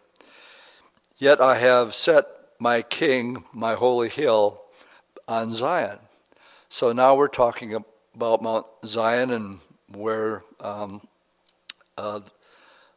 Yet 1.19 1.39
I 1.39 1.59
have 1.59 1.93
set 1.93 2.25
my 2.57 2.81
king, 2.81 3.43
my 3.53 3.75
holy 3.75 4.09
hill, 4.09 4.65
on 5.27 5.53
Zion. 5.53 5.99
So 6.69 6.91
now 6.91 7.13
we're 7.13 7.27
talking 7.27 7.75
about 8.15 8.41
Mount 8.41 8.65
Zion 8.83 9.29
and 9.29 9.59
where 9.89 10.43
um, 10.59 11.07
uh, 11.99 12.21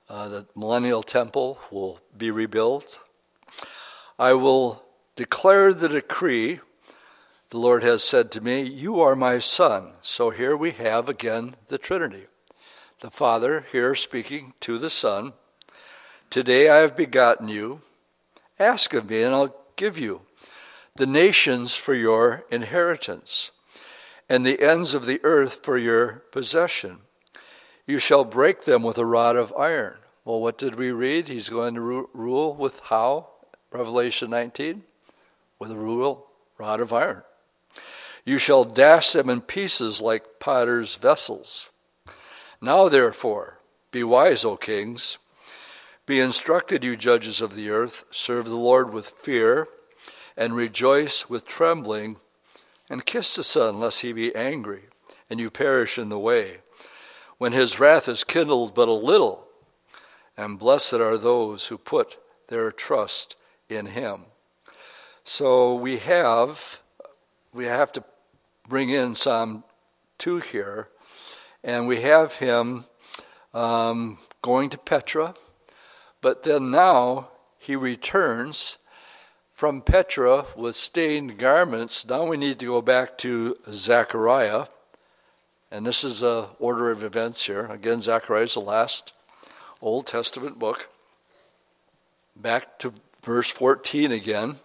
uh, 0.08 0.28
the 0.28 0.46
millennial 0.54 1.02
temple 1.02 1.58
will 1.70 2.00
be 2.16 2.30
rebuilt. 2.30 3.00
I 4.18 4.32
will 4.32 4.86
Declare 5.16 5.72
the 5.72 5.88
decree. 5.88 6.60
The 7.48 7.56
Lord 7.56 7.82
has 7.82 8.04
said 8.04 8.30
to 8.32 8.42
me, 8.42 8.60
You 8.60 9.00
are 9.00 9.16
my 9.16 9.38
son. 9.38 9.92
So 10.02 10.28
here 10.28 10.54
we 10.54 10.72
have 10.72 11.08
again 11.08 11.56
the 11.68 11.78
Trinity. 11.78 12.26
The 13.00 13.10
Father 13.10 13.64
here 13.72 13.94
speaking 13.94 14.52
to 14.60 14.76
the 14.76 14.90
Son. 14.90 15.32
Today 16.28 16.68
I 16.68 16.76
have 16.78 16.94
begotten 16.94 17.48
you. 17.48 17.80
Ask 18.58 18.92
of 18.92 19.08
me, 19.08 19.22
and 19.22 19.34
I'll 19.34 19.56
give 19.76 19.98
you 19.98 20.20
the 20.96 21.06
nations 21.06 21.74
for 21.74 21.94
your 21.94 22.44
inheritance, 22.50 23.52
and 24.28 24.44
the 24.44 24.62
ends 24.62 24.92
of 24.92 25.06
the 25.06 25.20
earth 25.22 25.60
for 25.62 25.78
your 25.78 26.24
possession. 26.30 27.00
You 27.86 27.98
shall 27.98 28.24
break 28.24 28.64
them 28.64 28.82
with 28.82 28.98
a 28.98 29.06
rod 29.06 29.36
of 29.36 29.54
iron. 29.56 29.98
Well, 30.24 30.40
what 30.40 30.58
did 30.58 30.74
we 30.74 30.90
read? 30.90 31.28
He's 31.28 31.48
going 31.48 31.74
to 31.74 32.08
rule 32.12 32.54
with 32.54 32.80
how? 32.80 33.28
Revelation 33.70 34.30
19 34.30 34.82
with 35.58 35.70
a 35.70 35.76
rule 35.76 36.26
rod 36.58 36.80
of 36.80 36.92
iron. 36.92 37.22
You 38.24 38.38
shall 38.38 38.64
dash 38.64 39.12
them 39.12 39.30
in 39.30 39.40
pieces 39.40 40.00
like 40.00 40.40
potter's 40.40 40.94
vessels. 40.96 41.70
Now, 42.60 42.88
therefore, 42.88 43.60
be 43.92 44.02
wise, 44.02 44.44
O 44.44 44.56
kings. 44.56 45.18
Be 46.06 46.20
instructed, 46.20 46.84
you 46.84 46.96
judges 46.96 47.40
of 47.40 47.54
the 47.54 47.70
earth. 47.70 48.04
Serve 48.10 48.46
the 48.46 48.56
Lord 48.56 48.92
with 48.92 49.06
fear, 49.08 49.68
and 50.36 50.56
rejoice 50.56 51.28
with 51.28 51.46
trembling, 51.46 52.16
and 52.88 53.06
kiss 53.06 53.36
the 53.36 53.44
Son, 53.44 53.78
lest 53.78 54.02
he 54.02 54.12
be 54.12 54.34
angry, 54.34 54.84
and 55.30 55.38
you 55.38 55.50
perish 55.50 55.98
in 55.98 56.08
the 56.08 56.18
way. 56.18 56.58
When 57.38 57.52
his 57.52 57.78
wrath 57.78 58.08
is 58.08 58.24
kindled 58.24 58.74
but 58.74 58.88
a 58.88 58.92
little, 58.92 59.46
and 60.36 60.58
blessed 60.58 60.94
are 60.94 61.18
those 61.18 61.68
who 61.68 61.78
put 61.78 62.18
their 62.48 62.70
trust 62.70 63.36
in 63.68 63.86
him. 63.86 64.26
So 65.24 65.74
we 65.74 65.98
have 65.98 66.80
we 67.52 67.64
have 67.64 67.90
to 67.92 68.04
bring 68.68 68.90
in 68.90 69.14
Psalm 69.14 69.64
2 70.18 70.38
here, 70.38 70.88
and 71.64 71.88
we 71.88 72.02
have 72.02 72.34
him 72.34 72.84
um, 73.54 74.18
going 74.42 74.68
to 74.70 74.78
Petra, 74.78 75.34
but 76.20 76.42
then 76.42 76.70
now 76.70 77.28
he 77.58 77.74
returns 77.74 78.78
from 79.50 79.80
Petra 79.80 80.44
with 80.54 80.74
stained 80.74 81.38
garments. 81.38 82.06
Now 82.06 82.26
we 82.26 82.36
need 82.36 82.58
to 82.58 82.66
go 82.66 82.82
back 82.82 83.16
to 83.18 83.56
Zechariah, 83.70 84.66
and 85.70 85.86
this 85.86 86.04
is 86.04 86.22
a 86.22 86.50
order 86.58 86.90
of 86.90 87.02
events 87.02 87.46
here. 87.46 87.66
Again, 87.66 88.00
Zechariah 88.00 88.42
is 88.42 88.54
the 88.54 88.60
last 88.60 89.12
Old 89.80 90.06
Testament 90.06 90.58
book. 90.58 90.88
Back 92.34 92.78
to 92.80 92.92
verse 93.22 93.50
14 93.50 94.12
again. 94.12 94.56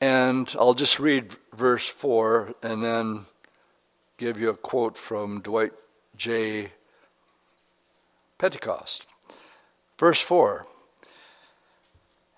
And 0.00 0.54
I'll 0.58 0.74
just 0.74 0.98
read 0.98 1.34
verse 1.54 1.88
4 1.88 2.54
and 2.62 2.84
then 2.84 3.26
give 4.18 4.38
you 4.38 4.50
a 4.50 4.56
quote 4.56 4.98
from 4.98 5.40
Dwight 5.40 5.72
J. 6.16 6.72
Pentecost. 8.38 9.06
Verse 9.98 10.20
4 10.20 10.66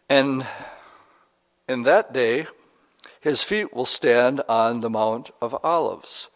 And 0.08 0.46
in 1.68 1.82
that 1.82 2.12
day 2.12 2.46
his 3.20 3.42
feet 3.42 3.74
will 3.74 3.84
stand 3.84 4.42
on 4.48 4.80
the 4.80 4.90
Mount 4.90 5.30
of 5.40 5.58
Olives, 5.64 6.30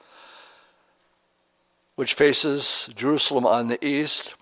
which 1.94 2.14
faces 2.14 2.90
Jerusalem 2.94 3.46
on 3.46 3.68
the 3.68 3.84
east. 3.84 4.34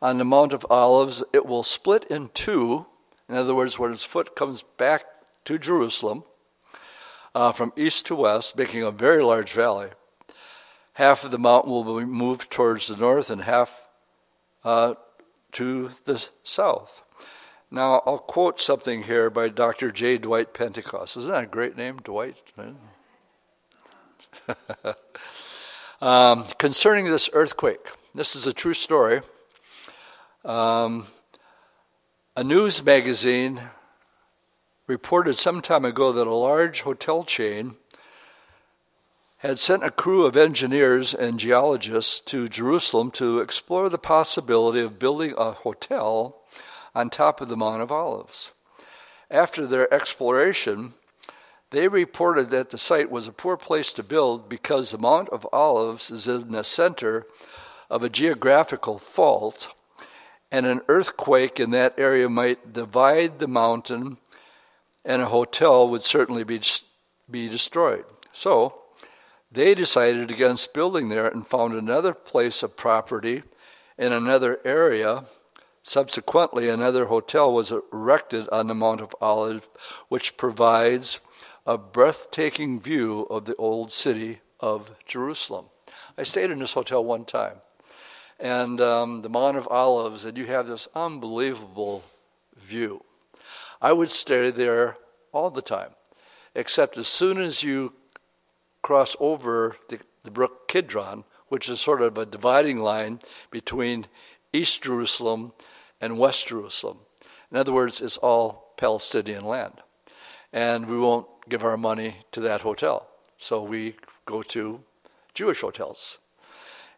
On 0.00 0.18
the 0.18 0.24
Mount 0.24 0.52
of 0.52 0.66
Olives, 0.68 1.22
it 1.32 1.46
will 1.46 1.62
split 1.62 2.04
in 2.04 2.30
two. 2.34 2.86
In 3.28 3.36
other 3.36 3.54
words, 3.54 3.78
when 3.78 3.92
its 3.92 4.04
foot 4.04 4.34
comes 4.34 4.62
back 4.76 5.04
to 5.44 5.58
Jerusalem 5.58 6.24
uh, 7.34 7.52
from 7.52 7.72
east 7.76 8.06
to 8.06 8.16
west, 8.16 8.56
making 8.56 8.82
a 8.82 8.90
very 8.90 9.22
large 9.22 9.52
valley. 9.52 9.90
Half 10.94 11.24
of 11.24 11.30
the 11.30 11.38
mountain 11.38 11.70
will 11.70 11.98
be 11.98 12.04
moved 12.04 12.50
towards 12.50 12.88
the 12.88 12.96
north 12.96 13.30
and 13.30 13.42
half 13.42 13.88
uh, 14.64 14.94
to 15.52 15.90
the 16.04 16.28
south. 16.42 17.02
Now, 17.70 18.02
I'll 18.04 18.18
quote 18.18 18.60
something 18.60 19.04
here 19.04 19.30
by 19.30 19.48
Dr. 19.48 19.90
J. 19.90 20.18
Dwight 20.18 20.52
Pentecost. 20.52 21.16
Isn't 21.16 21.32
that 21.32 21.44
a 21.44 21.46
great 21.46 21.76
name, 21.76 21.96
Dwight? 21.96 22.36
um, 26.02 26.44
concerning 26.58 27.04
this 27.04 27.30
earthquake, 27.32 27.86
this 28.12 28.34
is 28.34 28.48
a 28.48 28.52
true 28.52 28.74
story. 28.74 29.20
Um, 30.44 31.06
a 32.36 32.42
news 32.42 32.84
magazine 32.84 33.60
reported 34.88 35.34
some 35.34 35.62
time 35.62 35.84
ago 35.84 36.10
that 36.10 36.26
a 36.26 36.34
large 36.34 36.80
hotel 36.80 37.22
chain 37.22 37.76
had 39.38 39.60
sent 39.60 39.84
a 39.84 39.92
crew 39.92 40.26
of 40.26 40.36
engineers 40.36 41.14
and 41.14 41.38
geologists 41.38 42.18
to 42.18 42.48
Jerusalem 42.48 43.12
to 43.12 43.38
explore 43.38 43.88
the 43.88 43.96
possibility 43.96 44.80
of 44.80 44.98
building 44.98 45.34
a 45.38 45.52
hotel 45.52 46.42
on 46.96 47.10
top 47.10 47.40
of 47.40 47.48
the 47.48 47.56
Mount 47.56 47.80
of 47.80 47.92
Olives. 47.92 48.52
After 49.30 49.68
their 49.68 49.92
exploration, 49.94 50.94
they 51.72 51.88
reported 51.88 52.50
that 52.50 52.70
the 52.70 52.78
site 52.78 53.10
was 53.10 53.26
a 53.26 53.32
poor 53.32 53.56
place 53.56 53.92
to 53.94 54.02
build 54.02 54.48
because 54.48 54.90
the 54.90 54.98
Mount 54.98 55.28
of 55.30 55.46
Olives 55.52 56.10
is 56.10 56.28
in 56.28 56.52
the 56.52 56.62
center 56.62 57.26
of 57.90 58.04
a 58.04 58.08
geographical 58.10 58.98
fault, 58.98 59.74
and 60.50 60.66
an 60.66 60.82
earthquake 60.86 61.58
in 61.58 61.70
that 61.70 61.94
area 61.98 62.28
might 62.28 62.72
divide 62.72 63.38
the 63.38 63.48
mountain 63.48 64.18
and 65.04 65.22
a 65.22 65.26
hotel 65.26 65.88
would 65.88 66.02
certainly 66.02 66.44
be, 66.44 66.60
be 67.30 67.48
destroyed. 67.48 68.04
So 68.32 68.82
they 69.50 69.74
decided 69.74 70.30
against 70.30 70.74
building 70.74 71.08
there 71.08 71.26
and 71.26 71.46
found 71.46 71.74
another 71.74 72.14
place 72.14 72.62
of 72.62 72.76
property 72.76 73.42
in 73.98 74.12
another 74.12 74.60
area. 74.64 75.24
Subsequently, 75.82 76.68
another 76.68 77.06
hotel 77.06 77.52
was 77.52 77.72
erected 77.72 78.48
on 78.50 78.68
the 78.68 78.74
Mount 78.74 79.00
of 79.00 79.14
Olives, 79.20 79.68
which 80.08 80.36
provides 80.36 81.20
a 81.66 81.78
breathtaking 81.78 82.80
view 82.80 83.26
of 83.30 83.44
the 83.44 83.56
old 83.56 83.92
city 83.92 84.40
of 84.60 84.92
Jerusalem. 85.04 85.66
I 86.18 86.24
stayed 86.24 86.50
in 86.50 86.58
this 86.58 86.74
hotel 86.74 87.04
one 87.04 87.24
time, 87.24 87.58
and 88.40 88.80
um, 88.80 89.22
the 89.22 89.28
Mount 89.28 89.56
of 89.56 89.68
Olives, 89.68 90.24
and 90.24 90.36
you 90.36 90.46
have 90.46 90.66
this 90.66 90.88
unbelievable 90.94 92.02
view. 92.56 93.04
I 93.80 93.92
would 93.92 94.10
stay 94.10 94.50
there 94.50 94.96
all 95.32 95.50
the 95.50 95.62
time, 95.62 95.90
except 96.54 96.98
as 96.98 97.08
soon 97.08 97.38
as 97.38 97.62
you 97.62 97.94
cross 98.82 99.16
over 99.20 99.76
the, 99.88 100.00
the 100.24 100.30
brook 100.30 100.68
Kidron, 100.68 101.24
which 101.48 101.68
is 101.68 101.80
sort 101.80 102.02
of 102.02 102.18
a 102.18 102.26
dividing 102.26 102.78
line 102.78 103.20
between 103.50 104.06
East 104.52 104.82
Jerusalem 104.82 105.52
and 106.00 106.18
West 106.18 106.48
Jerusalem. 106.48 106.98
In 107.50 107.56
other 107.56 107.72
words, 107.72 108.00
it's 108.00 108.16
all 108.16 108.72
Palestinian 108.76 109.44
land. 109.44 109.74
And 110.52 110.86
we 110.86 110.98
won't 110.98 111.26
give 111.48 111.64
our 111.64 111.76
money 111.76 112.16
to 112.32 112.40
that 112.40 112.60
hotel. 112.62 113.08
So 113.38 113.62
we 113.62 113.96
go 114.24 114.42
to 114.42 114.80
Jewish 115.34 115.60
hotels. 115.60 116.18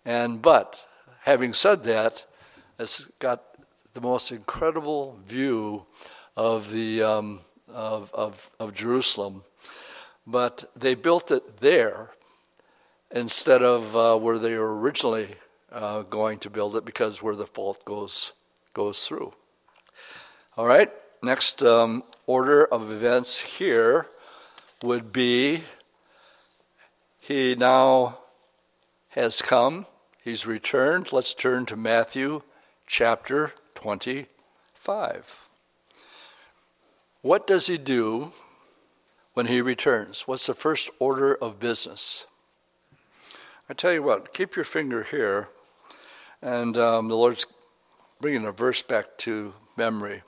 And 0.05 0.43
but 0.43 0.85
having 1.23 1.53
said 1.53 1.83
that, 1.85 2.27
it's 2.79 3.07
got 3.19 3.43
the 3.95 4.01
most 4.01 4.33
incredible 4.33 5.19
view 5.25 5.87
of 6.37 6.71
the 6.71 7.03
um, 7.03 7.41
of, 7.73 8.13
of, 8.13 8.51
of 8.61 8.75
Jerusalem, 8.75 9.45
but 10.27 10.71
they 10.77 10.95
built 10.95 11.31
it 11.31 11.59
there 11.59 12.11
instead 13.11 13.63
of 13.63 13.97
uh, 13.97 14.17
where 14.17 14.39
they 14.39 14.57
were 14.57 14.79
originally 14.79 15.29
uh, 15.73 16.03
going 16.03 16.39
to 16.41 16.51
build 16.51 16.77
it 16.77 16.85
because 16.85 17.23
where 17.23 17.37
the 17.37 17.47
fault 17.47 17.85
goes 17.85 18.33
goes 18.75 19.07
through. 19.07 19.33
All 20.57 20.67
right, 20.67 20.91
next 21.23 21.63
um, 21.63 22.03
order 22.27 22.65
of 22.65 22.91
events 22.93 23.41
here 23.59 24.09
would 24.83 25.13
be 25.13 25.63
he 27.19 27.55
now 27.55 28.19
has 29.11 29.41
come, 29.41 29.87
he's 30.23 30.47
returned. 30.47 31.13
Let's 31.13 31.33
turn 31.33 31.65
to 31.67 31.77
Matthew 31.77 32.43
chapter 32.87 33.55
25. 33.75 35.49
What 37.23 37.47
does 37.47 37.69
he 37.69 37.79
do 37.79 38.33
when 39.33 39.47
he 39.47 39.63
returns? 39.63 40.29
What's 40.29 40.47
the 40.47 40.53
first 40.53 40.91
order 40.99 41.35
of 41.35 41.59
business? 41.59 42.27
I 43.71 43.73
tell 43.73 43.95
you 43.95 44.03
what, 44.03 44.35
keep 44.35 44.57
your 44.57 44.65
finger 44.67 45.05
here, 45.05 45.49
and 46.43 46.77
um, 46.77 47.09
the 47.09 47.17
Lord's 47.17 47.47
bringing 48.21 48.45
a 48.45 48.53
verse 48.53 48.83
back 48.83 49.17
to 49.19 49.55
memory. 49.77 50.23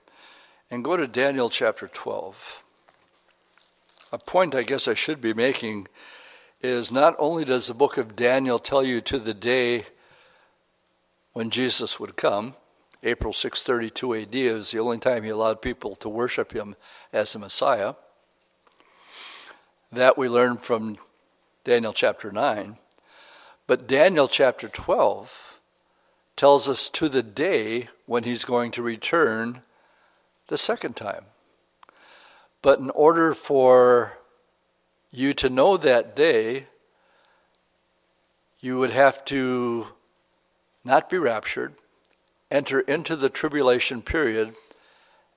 And 0.71 0.83
go 0.83 0.97
to 0.97 1.07
Daniel 1.07 1.51
chapter 1.51 1.87
12. 1.87 2.65
A 4.13 4.19
point 4.19 4.55
I 4.55 4.63
guess 4.63 4.87
I 4.87 4.95
should 4.95 5.21
be 5.21 5.35
making 5.35 5.89
is 6.61 6.93
not 6.93 7.17
only 7.19 7.45
does 7.45 7.67
the 7.67 7.75
book 7.75 7.99
of 7.99 8.15
Daniel 8.15 8.61
tell 8.61 8.85
you 8.85 9.01
to 9.01 9.19
the 9.19 9.35
day 9.35 9.87
when 11.33 11.51
Jesus 11.51 11.99
would 11.99 12.17
come, 12.17 12.55
April 13.03 13.33
632 13.33 14.15
AD 14.15 14.35
is 14.35 14.71
the 14.71 14.79
only 14.79 14.99
time 14.99 15.25
he 15.25 15.31
allowed 15.31 15.61
people 15.61 15.97
to 15.97 16.09
worship 16.09 16.53
him 16.53 16.77
as 17.13 17.33
the 17.33 17.41
Messiah. 17.41 17.95
That 19.91 20.17
we 20.17 20.29
learn 20.29 20.57
from 20.57 20.97
Daniel 21.65 21.93
chapter 21.93 22.31
9. 22.31 22.79
But 23.67 23.89
Daniel 23.89 24.29
chapter 24.29 24.69
12 24.69 25.59
tells 26.37 26.69
us 26.69 26.89
to 26.91 27.09
the 27.09 27.23
day 27.23 27.89
when 28.07 28.23
he's 28.23 28.45
going 28.45 28.71
to 28.73 28.83
return 28.83 29.63
the 30.47 30.57
second 30.57 30.95
time. 30.95 31.27
But 32.67 32.81
in 32.81 32.91
order 32.91 33.33
for 33.33 34.19
you 35.13 35.35
to 35.35 35.49
know 35.49 35.77
that 35.77 36.17
day, 36.17 36.67
you 38.59 38.77
would 38.81 38.91
have 38.91 39.25
to 39.27 39.87
not 40.85 41.09
be 41.09 41.17
raptured, 41.17 41.75
enter 42.51 42.81
into 42.81 43.15
the 43.15 43.29
tribulation 43.29 44.03
period 44.03 44.57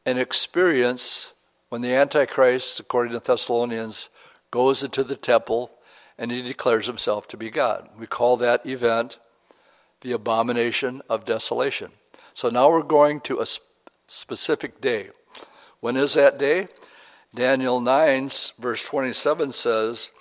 and 0.08 0.18
experience 0.18 1.34
when 1.70 1.84
the 1.84 1.94
Antichrist, 1.94 2.80
according 2.80 3.14
to 3.14 3.20
Thessalonians, 3.20 4.10
goes 4.50 4.84
into 4.84 5.04
the 5.04 5.16
temple 5.16 5.70
and 6.18 6.32
he 6.32 6.42
declares 6.42 6.88
himself 6.88 7.28
to 7.28 7.38
be 7.38 7.52
God. 7.52 7.90
We 7.96 8.08
call 8.08 8.38
that 8.38 8.66
event 8.66 9.20
the 10.02 10.14
abomination 10.14 11.04
of 11.08 11.26
desolation. 11.26 11.92
So 12.34 12.50
now 12.50 12.72
we're 12.72 12.82
going 12.82 13.20
to 13.20 13.40
a 13.40 13.46
specific 14.08 14.82
day. 14.82 15.12
When 15.80 15.96
is 15.96 16.16
that 16.16 16.40
day? 16.40 16.70
Daniel 17.34 17.80
9, 17.80 18.30
verse 18.58 18.84
27 18.84 19.52
says, 19.52 20.12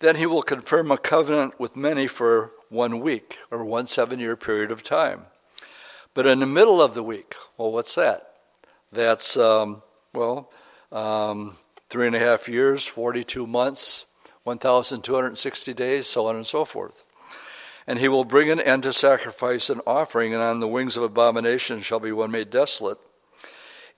Then 0.00 0.16
he 0.16 0.26
will 0.26 0.42
confirm 0.42 0.90
a 0.90 0.98
covenant 0.98 1.58
with 1.58 1.74
many 1.74 2.06
for 2.06 2.52
one 2.68 3.00
week, 3.00 3.38
or 3.50 3.64
one 3.64 3.86
seven 3.86 4.18
year 4.18 4.36
period 4.36 4.70
of 4.70 4.82
time 4.82 5.24
But 6.12 6.26
in 6.26 6.40
the 6.40 6.46
middle 6.46 6.82
of 6.82 6.94
the 6.94 7.02
week, 7.02 7.34
well, 7.56 7.72
what's 7.72 7.94
that? 7.94 8.34
That's, 8.92 9.36
um, 9.38 9.82
well, 10.12 10.50
um, 10.92 11.56
three 11.88 12.06
and 12.06 12.16
a 12.16 12.20
half 12.20 12.48
years, 12.48 12.86
42 12.86 13.46
months, 13.46 14.04
1,260 14.44 15.74
days, 15.74 16.06
so 16.06 16.26
on 16.26 16.36
and 16.36 16.46
so 16.46 16.64
forth. 16.64 17.04
And 17.86 17.98
he 17.98 18.08
will 18.08 18.24
bring 18.24 18.50
an 18.50 18.60
end 18.60 18.82
to 18.82 18.92
sacrifice 18.92 19.70
and 19.70 19.80
offering, 19.86 20.34
and 20.34 20.42
on 20.42 20.60
the 20.60 20.68
wings 20.68 20.98
of 20.98 21.02
abomination 21.02 21.80
shall 21.80 22.00
be 22.00 22.12
one 22.12 22.30
made 22.30 22.50
desolate, 22.50 22.98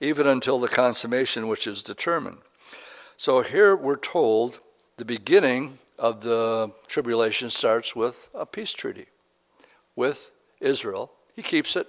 even 0.01 0.27
until 0.27 0.59
the 0.59 0.67
consummation 0.67 1.47
which 1.47 1.67
is 1.67 1.83
determined. 1.83 2.39
So 3.15 3.41
here 3.41 3.75
we're 3.75 3.95
told 3.95 4.59
the 4.97 5.05
beginning 5.05 5.77
of 5.97 6.23
the 6.23 6.71
tribulation 6.87 7.51
starts 7.51 7.95
with 7.95 8.29
a 8.33 8.45
peace 8.45 8.73
treaty 8.73 9.05
with 9.95 10.31
Israel. 10.59 11.11
He 11.35 11.43
keeps 11.43 11.75
it 11.75 11.87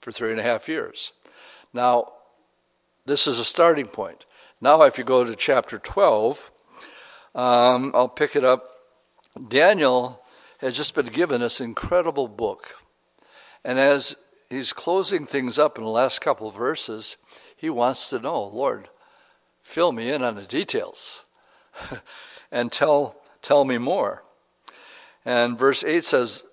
for 0.00 0.12
three 0.12 0.30
and 0.30 0.38
a 0.38 0.42
half 0.42 0.68
years. 0.68 1.12
Now, 1.72 2.12
this 3.06 3.26
is 3.26 3.38
a 3.38 3.44
starting 3.44 3.86
point. 3.86 4.26
Now, 4.60 4.82
if 4.82 4.98
you 4.98 5.04
go 5.04 5.24
to 5.24 5.34
chapter 5.34 5.78
12, 5.78 6.50
um, 7.34 7.92
I'll 7.94 8.08
pick 8.08 8.36
it 8.36 8.44
up. 8.44 8.70
Daniel 9.48 10.20
has 10.58 10.76
just 10.76 10.94
been 10.94 11.06
given 11.06 11.40
this 11.40 11.60
incredible 11.60 12.28
book. 12.28 12.74
And 13.64 13.78
as 13.78 14.16
he's 14.48 14.72
closing 14.72 15.26
things 15.26 15.58
up 15.58 15.78
in 15.78 15.84
the 15.84 15.90
last 15.90 16.20
couple 16.20 16.48
of 16.48 16.54
verses, 16.54 17.16
he 17.56 17.70
wants 17.70 18.10
to 18.10 18.18
know, 18.18 18.44
Lord, 18.44 18.88
fill 19.60 19.92
me 19.92 20.10
in 20.10 20.22
on 20.22 20.34
the 20.34 20.44
details 20.44 21.24
and 22.50 22.72
tell, 22.72 23.16
tell 23.42 23.64
me 23.64 23.78
more. 23.78 24.22
And 25.24 25.58
verse 25.58 25.84
8 25.84 26.04
says, 26.04 26.44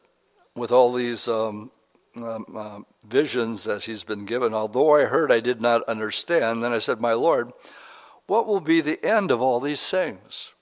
with 0.55 0.71
all 0.71 0.91
these 0.93 1.27
um, 1.27 1.71
um, 2.15 2.45
uh, 2.55 2.79
visions 3.07 3.65
that 3.65 3.83
he's 3.83 4.03
been 4.03 4.25
given, 4.25 4.53
although 4.53 4.95
I 4.95 5.05
heard 5.05 5.31
I 5.31 5.39
did 5.39 5.61
not 5.61 5.83
understand, 5.83 6.63
then 6.63 6.73
I 6.73 6.79
said, 6.79 7.01
My 7.01 7.13
Lord, 7.13 7.51
what 8.27 8.47
will 8.47 8.61
be 8.61 8.81
the 8.81 9.03
end 9.05 9.31
of 9.31 9.41
all 9.41 9.59
these 9.59 9.89
things? 9.89 10.53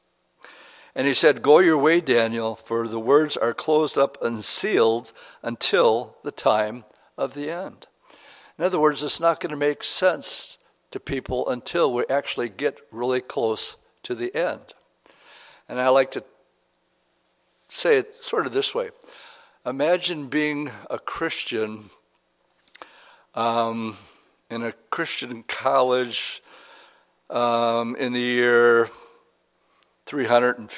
And 0.96 1.08
he 1.08 1.14
said, 1.14 1.42
Go 1.42 1.60
your 1.60 1.78
way, 1.78 2.02
Daniel, 2.02 2.56
for 2.56 2.88
the 2.88 3.00
words 3.00 3.38
are 3.38 3.54
closed 3.54 3.98
up 3.98 4.18
and 4.22 4.44
sealed 4.44 5.14
until 5.42 6.18
the 6.24 6.32
time 6.32 6.86
of 7.18 7.34
the 7.34 7.50
end. 7.50 7.88
In 8.58 8.66
other 8.66 8.80
words, 8.80 9.04
it's 9.04 9.20
not 9.20 9.40
going 9.40 9.52
to 9.52 9.58
make 9.58 9.84
sense 9.84 10.58
to 10.92 11.00
people 11.00 11.50
until 11.50 11.92
we 11.92 12.06
actually 12.10 12.50
get 12.50 12.80
really 12.92 13.22
close 13.22 13.78
to 14.04 14.14
the 14.14 14.36
end. 14.36 14.74
And 15.68 15.80
I 15.80 15.90
like 15.90 16.12
to 16.12 16.24
say 17.70 17.98
it 17.98 18.14
sort 18.14 18.46
of 18.46 18.54
this 18.54 18.76
way 18.76 18.92
Imagine 19.66 20.28
being 20.28 20.70
a 20.90 21.00
Christian 21.00 21.90
um, 23.34 23.98
in 24.50 24.62
a 24.62 24.74
Christian 24.90 25.44
college 25.44 26.44
um, 27.30 27.96
in 27.96 28.14
the 28.14 28.20
year 28.20 28.90
300 30.06 30.60
and 30.60 30.76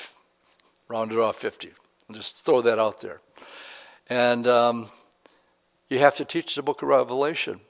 rounded 0.87 1.17
off 1.17 1.35
50. 1.37 1.71
I'll 2.07 2.15
just 2.15 2.45
throw 2.45 2.61
that 2.61 2.77
out 2.77 3.01
there. 3.01 3.21
And 4.07 4.47
um, 4.47 4.89
you 5.95 6.01
have 6.01 6.15
to 6.15 6.25
teach 6.25 6.55
the 6.55 6.61
book 6.61 6.81
of 6.81 6.89
Revelation. 6.89 7.61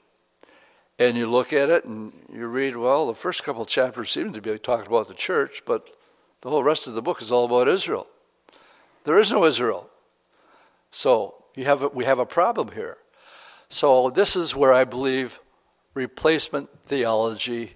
And 0.98 1.16
you 1.16 1.30
look 1.30 1.52
at 1.52 1.70
it 1.70 1.84
and 1.84 2.12
you 2.32 2.48
read, 2.48 2.76
well, 2.76 3.06
the 3.06 3.14
first 3.14 3.44
couple 3.44 3.64
chapters 3.64 4.10
seem 4.10 4.32
to 4.32 4.40
be 4.40 4.58
talking 4.58 4.88
about 4.88 5.06
the 5.06 5.14
church, 5.14 5.62
but 5.64 5.96
the 6.40 6.50
whole 6.50 6.64
rest 6.64 6.88
of 6.88 6.94
the 6.94 7.02
book 7.02 7.22
is 7.22 7.30
all 7.30 7.44
about 7.44 7.68
Israel. 7.68 8.08
There 9.04 9.16
is 9.16 9.30
no 9.30 9.44
Israel. 9.44 9.88
So 10.90 11.44
you 11.54 11.66
have 11.66 11.82
a, 11.82 11.88
we 11.88 12.04
have 12.04 12.18
a 12.18 12.26
problem 12.26 12.72
here. 12.72 12.96
So 13.68 14.10
this 14.10 14.34
is 14.34 14.56
where 14.56 14.72
I 14.72 14.82
believe 14.82 15.38
replacement 15.94 16.68
theology 16.84 17.74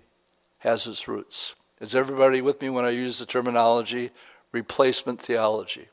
has 0.58 0.88
its 0.88 1.06
roots. 1.06 1.54
Is 1.80 1.94
everybody 1.94 2.42
with 2.42 2.60
me 2.60 2.70
when 2.70 2.84
I 2.84 2.90
use 2.90 3.20
the 3.20 3.26
terminology 3.26 4.10
replacement 4.50 5.20
theology? 5.20 5.86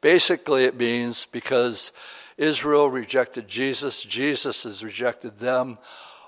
Basically, 0.00 0.66
it 0.66 0.78
means 0.78 1.26
because 1.26 1.90
Israel 2.38 2.88
rejected 2.88 3.48
Jesus, 3.48 4.02
Jesus 4.02 4.62
has 4.62 4.84
rejected 4.84 5.38
them. 5.38 5.78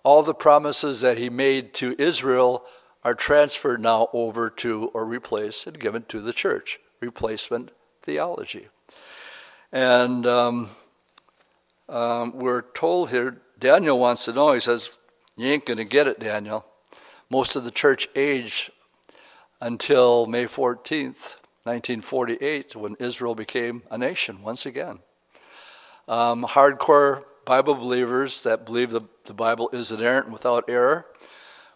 All 0.03 0.23
the 0.23 0.35
promises 0.35 1.01
that 1.03 1.19
he 1.19 1.31
made 1.31 1.73
to 1.75 1.95
Israel 1.99 2.65
are 3.05 3.15
transferred 3.15 3.81
now 3.81 4.09
over 4.13 4.51
to 4.51 4.91
or 4.93 5.05
replaced 5.05 5.67
and 5.67 5.79
given 5.79 6.03
to 6.09 6.21
the 6.21 6.33
church. 6.33 6.81
Replacement 7.01 7.71
theology. 8.03 8.69
And 9.73 10.27
um, 10.27 10.71
um, 11.89 12.33
we're 12.37 12.63
told 12.63 13.11
here, 13.11 13.41
Daniel 13.59 13.99
wants 13.99 14.25
to 14.25 14.33
know, 14.33 14.53
he 14.53 14.61
says, 14.61 14.99
You 15.37 15.49
ain't 15.49 15.67
going 15.67 15.79
to 15.79 15.85
get 15.85 16.07
it, 16.07 16.19
Daniel. 16.19 16.67
Most 17.31 17.55
of 17.55 17.65
the 17.65 17.71
church 17.71 18.09
age 18.17 18.71
until 19.61 20.27
May 20.27 20.45
14th, 20.45 21.37
1948, 21.65 22.75
when 22.75 22.97
Israel 22.99 23.35
became 23.35 23.83
a 23.91 23.99
nation 23.99 24.43
once 24.43 24.67
again. 24.67 25.01
Um, 26.11 26.43
hardcore 26.43 27.23
Bible 27.45 27.77
believers 27.77 28.43
that 28.43 28.67
believe 28.67 28.91
the, 28.91 29.03
the 29.27 29.33
Bible 29.33 29.71
is 29.73 29.93
inerrant 29.93 30.25
and 30.25 30.33
without 30.33 30.65
error, 30.69 31.07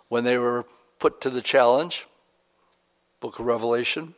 when 0.09 0.25
they 0.25 0.39
were 0.39 0.65
put 0.99 1.21
to 1.21 1.31
the 1.31 1.41
challenge, 1.41 2.09
book 3.21 3.39
of 3.39 3.47
Revelation 3.47 4.17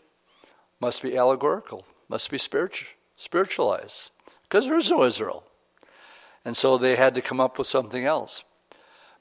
must 0.81 1.03
be 1.03 1.19
allegorical, 1.19 1.85
must 2.09 2.31
be 2.31 2.39
spiritual 2.39 2.97
spiritualized 3.15 4.11
because 4.45 4.67
there 4.67 4.79
is 4.79 4.91
no 4.91 5.05
Israel. 5.05 5.45
And 6.47 6.57
so 6.57 6.79
they 6.79 6.97
had 6.97 7.15
to 7.17 7.21
come 7.21 7.39
up 7.39 7.59
with 7.59 7.67
something 7.67 8.07
else. 8.07 8.43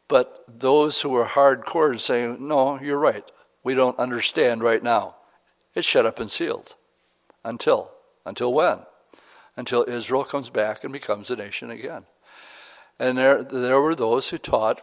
But 0.08 0.46
those 0.48 1.02
who 1.02 1.10
were 1.10 1.26
hardcore 1.26 1.92
and 1.92 2.00
saying, 2.00 2.38
no, 2.40 2.80
you're 2.80 2.98
right, 2.98 3.30
we 3.66 3.74
don't 3.74 4.00
understand 4.00 4.64
right 4.64 4.82
now, 4.82 5.16
it's 5.74 5.86
shut 5.86 6.06
up 6.06 6.22
and 6.22 6.32
sealed. 6.32 6.76
Until. 7.44 7.92
Until 8.26 8.54
when? 8.54 8.80
Until 9.58 9.86
Israel 9.88 10.24
comes 10.24 10.50
back 10.50 10.84
and 10.84 10.92
becomes 10.92 11.32
a 11.32 11.36
nation 11.36 11.70
again. 11.70 12.06
And 13.00 13.18
there, 13.18 13.44
there 13.44 13.82
were 13.82 13.96
those 13.96 14.30
who 14.30 14.38
taught, 14.38 14.82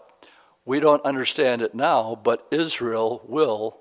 we 0.65 0.81
don't 0.81 1.05
understand 1.05 1.63
it 1.63 1.75
now, 1.75 2.19
but 2.23 2.47
Israel 2.51 3.23
will 3.27 3.79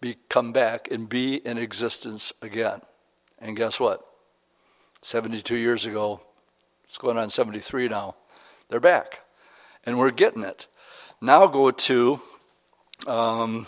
be, 0.00 0.16
come 0.28 0.52
back 0.52 0.90
and 0.90 1.08
be 1.08 1.36
in 1.36 1.58
existence 1.58 2.32
again. 2.42 2.80
And 3.38 3.56
guess 3.56 3.78
what? 3.78 4.06
72 5.02 5.56
years 5.56 5.84
ago, 5.84 6.20
it's 6.84 6.98
going 6.98 7.18
on 7.18 7.30
73 7.30 7.88
now, 7.88 8.16
they're 8.68 8.80
back. 8.80 9.20
And 9.84 9.98
we're 9.98 10.10
getting 10.12 10.44
it. 10.44 10.66
Now 11.20 11.46
go 11.46 11.70
to 11.70 12.20
um, 13.06 13.66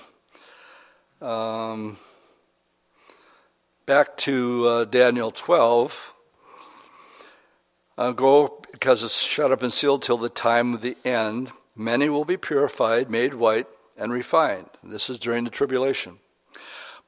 um, 1.20 1.98
back 3.86 4.16
to 4.18 4.66
uh, 4.66 4.84
Daniel 4.84 5.30
12. 5.30 6.13
Uh, 7.96 8.10
go 8.12 8.60
because 8.72 9.04
it's 9.04 9.22
shut 9.22 9.52
up 9.52 9.62
and 9.62 9.72
sealed 9.72 10.02
till 10.02 10.16
the 10.16 10.28
time 10.28 10.74
of 10.74 10.80
the 10.80 10.96
end. 11.04 11.52
Many 11.76 12.08
will 12.08 12.24
be 12.24 12.36
purified, 12.36 13.10
made 13.10 13.34
white, 13.34 13.66
and 13.96 14.12
refined. 14.12 14.68
This 14.82 15.08
is 15.08 15.18
during 15.18 15.44
the 15.44 15.50
tribulation. 15.50 16.18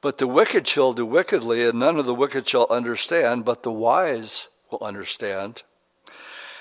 But 0.01 0.17
the 0.17 0.27
wicked 0.27 0.67
shall 0.67 0.93
do 0.93 1.05
wickedly, 1.05 1.67
and 1.67 1.79
none 1.79 1.97
of 1.97 2.05
the 2.05 2.13
wicked 2.13 2.47
shall 2.47 2.67
understand, 2.69 3.45
but 3.45 3.63
the 3.63 3.71
wise 3.71 4.49
will 4.71 4.79
understand. 4.81 5.63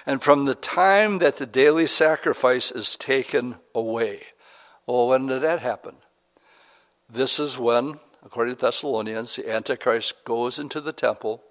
And 0.06 0.22
from 0.22 0.44
the 0.44 0.54
time 0.54 1.18
that 1.18 1.36
the 1.36 1.46
daily 1.46 1.86
sacrifice 1.86 2.70
is 2.70 2.96
taken 2.96 3.56
away. 3.74 4.22
Well, 4.86 5.08
when 5.08 5.26
did 5.26 5.42
that 5.42 5.60
happen? 5.60 5.96
This 7.10 7.38
is 7.38 7.58
when, 7.58 7.98
according 8.24 8.54
to 8.54 8.60
Thessalonians, 8.60 9.36
the 9.36 9.50
Antichrist 9.50 10.24
goes 10.24 10.58
into 10.58 10.80
the 10.80 10.92
temple, 10.92 11.42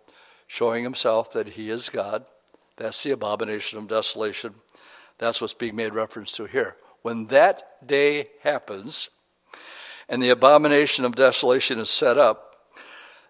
showing 0.47 0.83
himself 0.83 1.31
that 1.33 1.49
he 1.49 1.69
is 1.69 1.89
God. 1.89 2.25
That's 2.77 3.03
the 3.03 3.11
abomination 3.11 3.79
of 3.79 3.87
desolation. 3.87 4.55
That's 5.17 5.39
what's 5.39 5.53
being 5.53 5.75
made 5.75 5.95
reference 5.95 6.33
to 6.33 6.45
here. 6.45 6.75
When 7.01 7.27
that 7.27 7.87
day 7.87 8.29
happens, 8.41 9.09
and 10.07 10.21
the 10.21 10.29
abomination 10.29 11.03
of 11.05 11.15
desolation 11.15 11.79
is 11.79 11.89
set 11.89 12.17
up, 12.17 12.55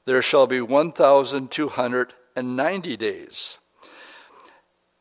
there 0.06 0.22
shall 0.22 0.48
be 0.48 0.62
1,290 0.62 2.98
days. 2.98 3.60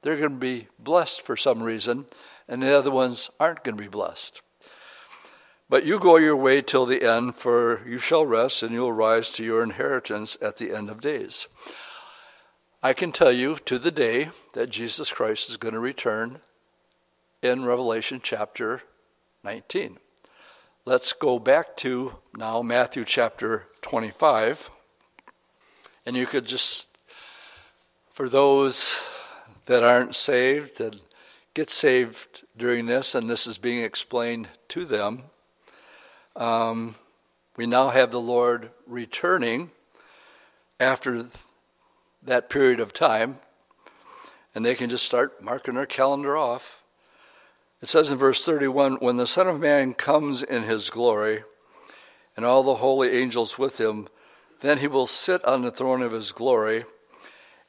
they're 0.05 0.18
going 0.18 0.32
to 0.32 0.36
be 0.36 0.68
blessed 0.78 1.22
for 1.22 1.34
some 1.34 1.62
reason, 1.62 2.05
and 2.46 2.62
the 2.62 2.76
other 2.76 2.90
ones 2.90 3.30
aren't 3.40 3.64
going 3.64 3.78
to 3.78 3.82
be 3.82 3.88
blessed. 3.88 4.42
But 5.70 5.86
you 5.86 5.98
go 5.98 6.16
your 6.16 6.36
way 6.36 6.61
till 6.61 6.84
the 6.84 7.02
end, 7.02 7.36
for 7.36 7.80
you 7.88 7.96
shall 7.96 8.26
rest, 8.26 8.62
and 8.62 8.70
you'll 8.70 8.92
rise 8.92 9.32
to 9.32 9.44
your 9.44 9.62
inheritance 9.62 10.36
at 10.42 10.59
the 10.59 10.76
end 10.76 10.90
of 10.90 11.00
days. 11.00 11.48
I 12.82 12.92
can 12.92 13.12
tell 13.12 13.32
you 13.32 13.57
to 13.64 13.78
the 13.78 13.90
day 13.90 14.28
that 14.52 14.68
Jesus 14.68 15.11
Christ 15.11 15.48
is 15.48 15.57
going 15.57 15.72
to 15.72 15.80
return 15.80 16.40
in 17.40 17.64
Revelation 17.64 18.20
chapter 18.22 18.82
19. 19.42 19.96
Let's 20.84 21.14
go 21.14 21.38
back 21.38 21.78
to 21.78 22.16
now 22.36 22.61
Matthew 22.61 23.05
chapter 23.05 23.68
25. 23.80 24.68
And 26.05 26.14
you 26.14 26.26
could 26.26 26.44
just, 26.44 26.90
for 28.11 28.28
those 28.28 29.00
that 29.66 29.82
aren't 29.82 30.14
saved 30.14 30.80
and 30.80 31.00
get 31.54 31.70
saved 31.70 32.44
during 32.56 32.86
this, 32.86 33.14
and 33.14 33.30
this 33.30 33.46
is 33.46 33.58
being 33.58 33.82
explained 33.82 34.48
to 34.68 34.84
them, 34.84 35.22
um, 36.36 36.96
we 37.56 37.66
now 37.66 37.90
have 37.90 38.10
the 38.10 38.20
Lord 38.20 38.70
returning 38.86 39.70
after 40.80 41.26
that 42.22 42.50
period 42.50 42.80
of 42.80 42.92
time, 42.92 43.38
and 44.54 44.64
they 44.64 44.74
can 44.74 44.90
just 44.90 45.06
start 45.06 45.42
marking 45.42 45.74
their 45.74 45.86
calendar 45.86 46.36
off. 46.36 46.82
It 47.80 47.88
says 47.88 48.10
in 48.10 48.18
verse 48.18 48.44
31 48.44 48.94
When 48.94 49.16
the 49.16 49.26
Son 49.26 49.46
of 49.46 49.60
Man 49.60 49.94
comes 49.94 50.42
in 50.42 50.64
his 50.64 50.90
glory, 50.90 51.44
and 52.36 52.44
all 52.44 52.64
the 52.64 52.76
holy 52.76 53.10
angels 53.10 53.58
with 53.58 53.80
him, 53.80 54.08
then 54.60 54.78
he 54.78 54.88
will 54.88 55.06
sit 55.06 55.44
on 55.44 55.62
the 55.62 55.70
throne 55.70 56.02
of 56.02 56.12
his 56.12 56.32
glory, 56.32 56.84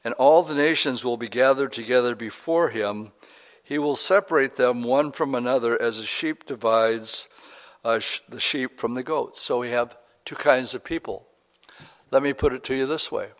and 0.06 0.14
all 0.14 0.44
the 0.44 0.54
nations 0.54 1.04
will 1.04 1.16
be 1.16 1.28
gathered 1.28 1.72
together 1.72 2.14
before 2.14 2.68
him. 2.68 3.10
He 3.64 3.76
will 3.76 3.96
separate 3.96 4.54
them 4.54 4.84
one 4.84 5.10
from 5.10 5.34
another 5.34 5.82
as 5.82 5.98
a 5.98 6.06
sheep 6.06 6.46
divides 6.46 7.28
uh, 7.84 7.98
sh- 7.98 8.20
the 8.28 8.38
sheep 8.38 8.78
from 8.78 8.94
the 8.94 9.02
goats. 9.02 9.42
So 9.42 9.58
we 9.58 9.72
have 9.72 9.98
two 10.24 10.36
kinds 10.36 10.76
of 10.76 10.84
people. 10.84 11.26
Let 12.12 12.22
me 12.22 12.32
put 12.32 12.52
it 12.52 12.62
to 12.64 12.76
you 12.76 12.86
this 12.86 13.10
way 13.10 13.30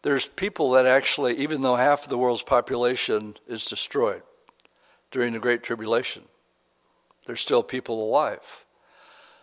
there's 0.00 0.24
people 0.24 0.70
that 0.70 0.86
actually, 0.86 1.36
even 1.36 1.60
though 1.60 1.76
half 1.76 2.04
of 2.04 2.08
the 2.08 2.16
world's 2.16 2.42
population 2.42 3.36
is 3.46 3.66
destroyed 3.66 4.22
during 5.10 5.34
the 5.34 5.38
Great 5.38 5.62
Tribulation, 5.62 6.22
there's 7.26 7.42
still 7.42 7.62
people 7.62 8.02
alive. 8.02 8.64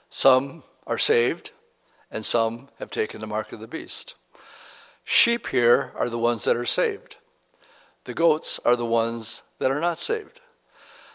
Some 0.10 0.64
are 0.88 0.98
saved, 0.98 1.52
and 2.10 2.26
some 2.26 2.70
have 2.80 2.90
taken 2.90 3.22
the 3.22 3.28
mark 3.28 3.54
of 3.54 3.60
the 3.60 3.68
beast. 3.68 4.16
Sheep 5.04 5.48
here 5.48 5.92
are 5.96 6.10
the 6.10 6.18
ones 6.18 6.46
that 6.46 6.56
are 6.56 6.66
saved. 6.66 7.18
The 8.06 8.14
goats 8.14 8.60
are 8.66 8.76
the 8.76 8.86
ones 8.86 9.44
that 9.60 9.72
are 9.72 9.80
not 9.80 9.98
saved. 9.98 10.40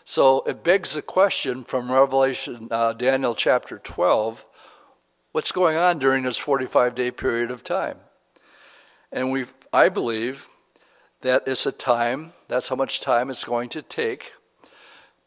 So 0.04 0.42
it 0.42 0.62
begs 0.62 0.94
the 0.94 1.02
question 1.02 1.64
from 1.64 1.90
Revelation, 1.90 2.68
uh, 2.70 2.92
Daniel 2.92 3.34
chapter 3.34 3.78
12 3.78 4.44
what's 5.36 5.52
going 5.52 5.76
on 5.76 5.98
during 5.98 6.22
this 6.22 6.38
45 6.38 6.94
day 6.94 7.10
period 7.10 7.50
of 7.50 7.62
time? 7.62 7.98
And 9.12 9.30
we, 9.30 9.44
I 9.70 9.90
believe 9.90 10.48
that 11.20 11.42
it's 11.46 11.66
a 11.66 11.72
time, 11.72 12.32
that's 12.48 12.70
how 12.70 12.76
much 12.76 13.02
time 13.02 13.28
it's 13.28 13.44
going 13.44 13.68
to 13.68 13.82
take 13.82 14.32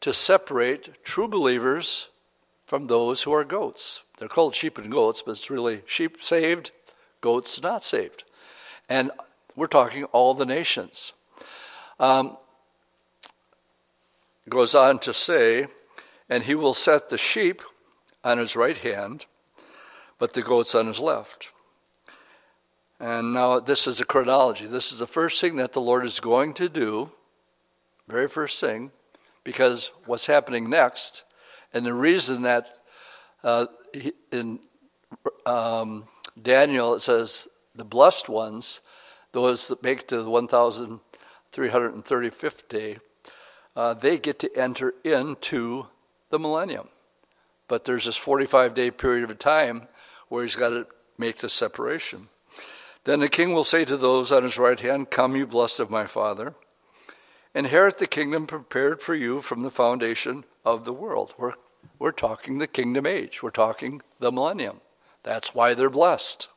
to 0.01 0.11
separate 0.11 1.03
true 1.03 1.27
believers 1.27 2.09
from 2.65 2.87
those 2.87 3.21
who 3.21 3.31
are 3.31 3.43
goats. 3.43 4.03
They're 4.17 4.27
called 4.27 4.55
sheep 4.55 4.79
and 4.79 4.91
goats, 4.91 5.21
but 5.21 5.33
it's 5.33 5.51
really 5.51 5.83
sheep 5.85 6.19
saved, 6.19 6.71
goats 7.21 7.61
not 7.61 7.83
saved. 7.83 8.23
And 8.89 9.11
we're 9.55 9.67
talking 9.67 10.03
all 10.05 10.33
the 10.33 10.45
nations. 10.45 11.13
Um, 11.99 12.37
goes 14.49 14.73
on 14.73 14.99
to 14.99 15.13
say, 15.13 15.67
and 16.27 16.43
he 16.43 16.55
will 16.55 16.73
set 16.73 17.09
the 17.09 17.17
sheep 17.17 17.61
on 18.23 18.39
his 18.39 18.55
right 18.55 18.77
hand, 18.77 19.25
but 20.17 20.33
the 20.33 20.41
goats 20.41 20.75
on 20.75 20.87
his 20.87 20.99
left. 20.99 21.53
And 22.99 23.33
now 23.33 23.59
this 23.59 23.87
is 23.87 24.01
a 24.01 24.05
chronology. 24.05 24.65
This 24.65 24.91
is 24.91 24.99
the 24.99 25.07
first 25.07 25.39
thing 25.39 25.55
that 25.57 25.73
the 25.73 25.81
Lord 25.81 26.03
is 26.03 26.19
going 26.19 26.53
to 26.55 26.67
do, 26.67 27.11
very 28.07 28.27
first 28.27 28.59
thing, 28.59 28.91
because 29.43 29.91
what's 30.05 30.25
happening 30.25 30.69
next, 30.69 31.23
and 31.73 31.85
the 31.85 31.93
reason 31.93 32.41
that 32.41 32.77
uh, 33.43 33.67
in 34.31 34.59
um, 35.45 36.07
Daniel 36.41 36.95
it 36.95 37.01
says 37.01 37.47
the 37.75 37.85
blessed 37.85 38.29
ones, 38.29 38.81
those 39.31 39.67
that 39.67 39.83
make 39.83 40.07
to 40.07 40.23
the 40.23 40.29
1,335th 40.29 42.67
day, 42.67 42.97
uh, 43.75 43.93
they 43.93 44.17
get 44.17 44.39
to 44.39 44.49
enter 44.57 44.95
into 45.03 45.85
the 46.29 46.39
millennium. 46.39 46.87
But 47.67 47.85
there's 47.85 48.05
this 48.05 48.17
45 48.17 48.73
day 48.73 48.91
period 48.91 49.29
of 49.29 49.39
time 49.39 49.87
where 50.27 50.43
he's 50.43 50.55
got 50.55 50.69
to 50.69 50.87
make 51.17 51.37
the 51.37 51.49
separation. 51.49 52.29
Then 53.03 53.19
the 53.19 53.29
king 53.29 53.53
will 53.53 53.63
say 53.63 53.85
to 53.85 53.97
those 53.97 54.31
on 54.31 54.43
his 54.43 54.57
right 54.57 54.79
hand, 54.79 55.09
Come, 55.09 55.35
you 55.35 55.47
blessed 55.47 55.79
of 55.79 55.89
my 55.89 56.05
Father, 56.05 56.53
inherit 57.55 57.97
the 57.97 58.07
kingdom 58.07 58.47
prepared 58.47 59.01
for 59.01 59.15
you 59.15 59.41
from 59.41 59.63
the 59.63 59.71
foundation 59.71 60.43
of 60.65 60.85
the 60.85 60.93
world. 60.93 61.33
We're, 61.37 61.53
we're 61.97 62.11
talking 62.11 62.57
the 62.57 62.67
kingdom 62.67 63.05
age, 63.05 63.41
we're 63.41 63.51
talking 63.51 64.01
the 64.19 64.31
millennium. 64.31 64.81
That's 65.23 65.55
why 65.55 65.73
they're 65.73 65.89
blessed. 65.89 66.49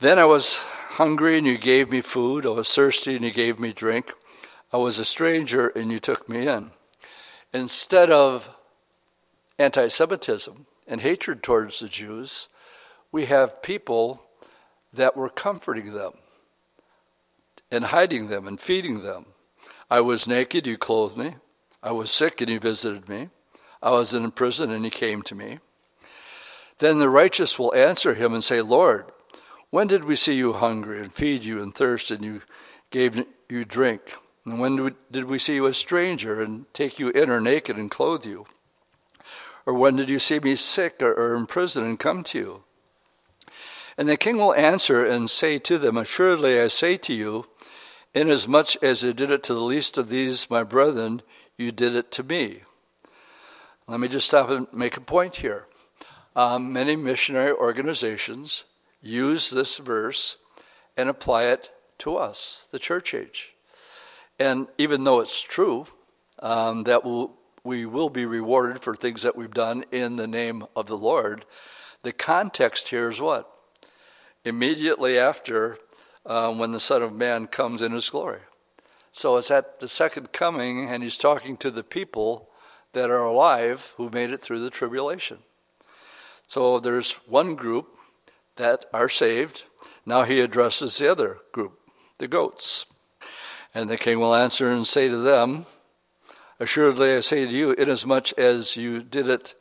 Then 0.00 0.18
I 0.18 0.24
was 0.24 0.56
hungry, 0.56 1.36
and 1.36 1.46
you 1.46 1.58
gave 1.58 1.90
me 1.90 2.00
food. 2.00 2.46
I 2.46 2.50
was 2.50 2.74
thirsty, 2.74 3.16
and 3.16 3.24
you 3.24 3.30
gave 3.30 3.60
me 3.60 3.70
drink. 3.72 4.12
I 4.72 4.78
was 4.78 4.98
a 4.98 5.04
stranger 5.04 5.68
and 5.68 5.90
you 5.90 5.98
took 5.98 6.28
me 6.28 6.46
in. 6.46 6.70
Instead 7.52 8.10
of 8.10 8.56
anti 9.58 9.88
Semitism 9.88 10.66
and 10.86 11.00
hatred 11.00 11.42
towards 11.42 11.80
the 11.80 11.88
Jews, 11.88 12.48
we 13.12 13.26
have 13.26 13.62
people 13.62 14.22
that 14.92 15.16
were 15.16 15.28
comforting 15.28 15.92
them 15.92 16.12
and 17.70 17.86
hiding 17.86 18.28
them 18.28 18.46
and 18.46 18.60
feeding 18.60 19.02
them. 19.02 19.26
I 19.90 20.00
was 20.00 20.28
naked, 20.28 20.66
you 20.66 20.78
clothed 20.78 21.16
me. 21.16 21.34
I 21.82 21.90
was 21.92 22.10
sick, 22.10 22.40
and 22.40 22.48
you 22.48 22.60
visited 22.60 23.08
me. 23.08 23.28
I 23.82 23.90
was 23.90 24.14
in 24.14 24.30
prison, 24.30 24.70
and 24.70 24.84
you 24.84 24.90
came 24.90 25.22
to 25.22 25.34
me. 25.34 25.58
Then 26.78 26.98
the 26.98 27.08
righteous 27.08 27.58
will 27.58 27.74
answer 27.74 28.14
him 28.14 28.32
and 28.32 28.42
say, 28.42 28.62
Lord, 28.62 29.10
when 29.70 29.86
did 29.86 30.04
we 30.04 30.16
see 30.16 30.34
you 30.34 30.52
hungry 30.54 30.98
and 30.98 31.12
feed 31.12 31.44
you 31.44 31.62
and 31.62 31.74
thirst, 31.74 32.10
and 32.10 32.24
you 32.24 32.42
gave 32.90 33.24
you 33.48 33.64
drink? 33.64 34.14
And 34.44 34.58
when 34.58 34.94
did 35.10 35.24
we 35.24 35.38
see 35.38 35.54
you 35.54 35.66
a 35.66 35.74
stranger 35.74 36.40
and 36.40 36.72
take 36.72 36.98
you 36.98 37.10
in 37.10 37.30
or 37.30 37.40
naked 37.40 37.76
and 37.76 37.90
clothe 37.90 38.24
you? 38.24 38.46
Or 39.66 39.74
when 39.74 39.96
did 39.96 40.08
you 40.08 40.18
see 40.18 40.40
me 40.40 40.56
sick 40.56 41.00
or, 41.02 41.36
in 41.36 41.46
prison 41.46 41.84
and 41.84 41.98
come 41.98 42.24
to 42.24 42.38
you? 42.38 42.62
And 43.96 44.08
the 44.08 44.16
king 44.16 44.38
will 44.38 44.54
answer 44.54 45.04
and 45.04 45.28
say 45.28 45.58
to 45.58 45.78
them, 45.78 45.96
Assuredly 45.96 46.60
I 46.60 46.68
say 46.68 46.96
to 46.96 47.12
you, 47.12 47.46
inasmuch 48.14 48.82
as 48.82 49.02
you 49.02 49.12
did 49.12 49.30
it 49.30 49.42
to 49.44 49.54
the 49.54 49.60
least 49.60 49.98
of 49.98 50.08
these 50.08 50.50
my 50.50 50.64
brethren, 50.64 51.22
you 51.56 51.70
did 51.70 51.94
it 51.94 52.10
to 52.12 52.22
me. 52.22 52.62
Let 53.86 54.00
me 54.00 54.08
just 54.08 54.26
stop 54.26 54.48
and 54.48 54.66
make 54.72 54.96
a 54.96 55.00
point 55.00 55.36
here. 55.36 55.66
Um, 56.34 56.72
many 56.72 56.96
missionary 56.96 57.52
organizations 57.52 58.64
use 59.02 59.50
this 59.50 59.78
verse 59.78 60.36
and 60.96 61.08
apply 61.08 61.44
it 61.44 61.70
to 61.98 62.16
us, 62.16 62.68
the 62.72 62.78
church 62.78 63.14
age. 63.14 63.54
And 64.38 64.68
even 64.78 65.04
though 65.04 65.20
it's 65.20 65.40
true 65.40 65.86
um, 66.38 66.82
that 66.84 67.04
we'll, 67.04 67.32
we 67.62 67.84
will 67.86 68.08
be 68.08 68.24
rewarded 68.24 68.82
for 68.82 68.94
things 68.94 69.22
that 69.22 69.36
we've 69.36 69.52
done 69.52 69.84
in 69.92 70.16
the 70.16 70.26
name 70.26 70.64
of 70.74 70.86
the 70.86 70.96
Lord, 70.96 71.44
the 72.02 72.12
context 72.12 72.88
here 72.88 73.08
is 73.08 73.20
what? 73.20 73.50
Immediately 74.44 75.18
after 75.18 75.78
uh, 76.24 76.52
when 76.54 76.72
the 76.72 76.80
Son 76.80 77.02
of 77.02 77.14
Man 77.14 77.46
comes 77.46 77.82
in 77.82 77.92
his 77.92 78.08
glory. 78.08 78.40
So 79.12 79.36
it's 79.36 79.50
at 79.50 79.80
the 79.80 79.88
second 79.88 80.32
coming, 80.32 80.88
and 80.88 81.02
he's 81.02 81.18
talking 81.18 81.56
to 81.58 81.70
the 81.70 81.82
people 81.82 82.48
that 82.92 83.10
are 83.10 83.24
alive 83.24 83.94
who 83.96 84.08
made 84.10 84.30
it 84.30 84.40
through 84.40 84.60
the 84.60 84.70
tribulation. 84.70 85.38
So 86.46 86.80
there's 86.80 87.12
one 87.26 87.54
group 87.54 87.96
that 88.60 88.84
are 88.92 89.08
saved. 89.08 89.64
Now 90.04 90.24
he 90.24 90.40
addresses 90.40 90.98
the 90.98 91.10
other 91.10 91.38
group, 91.50 91.78
the 92.18 92.28
goats. 92.28 92.84
And 93.74 93.88
the 93.88 93.96
king 93.96 94.20
will 94.20 94.34
answer 94.34 94.70
and 94.70 94.86
say 94.86 95.08
to 95.08 95.16
them, 95.16 95.64
Assuredly 96.58 97.16
I 97.16 97.20
say 97.20 97.46
to 97.46 97.50
you, 97.50 97.72
inasmuch 97.72 98.38
as 98.38 98.76
you 98.76 99.02
did 99.02 99.28
it 99.28 99.54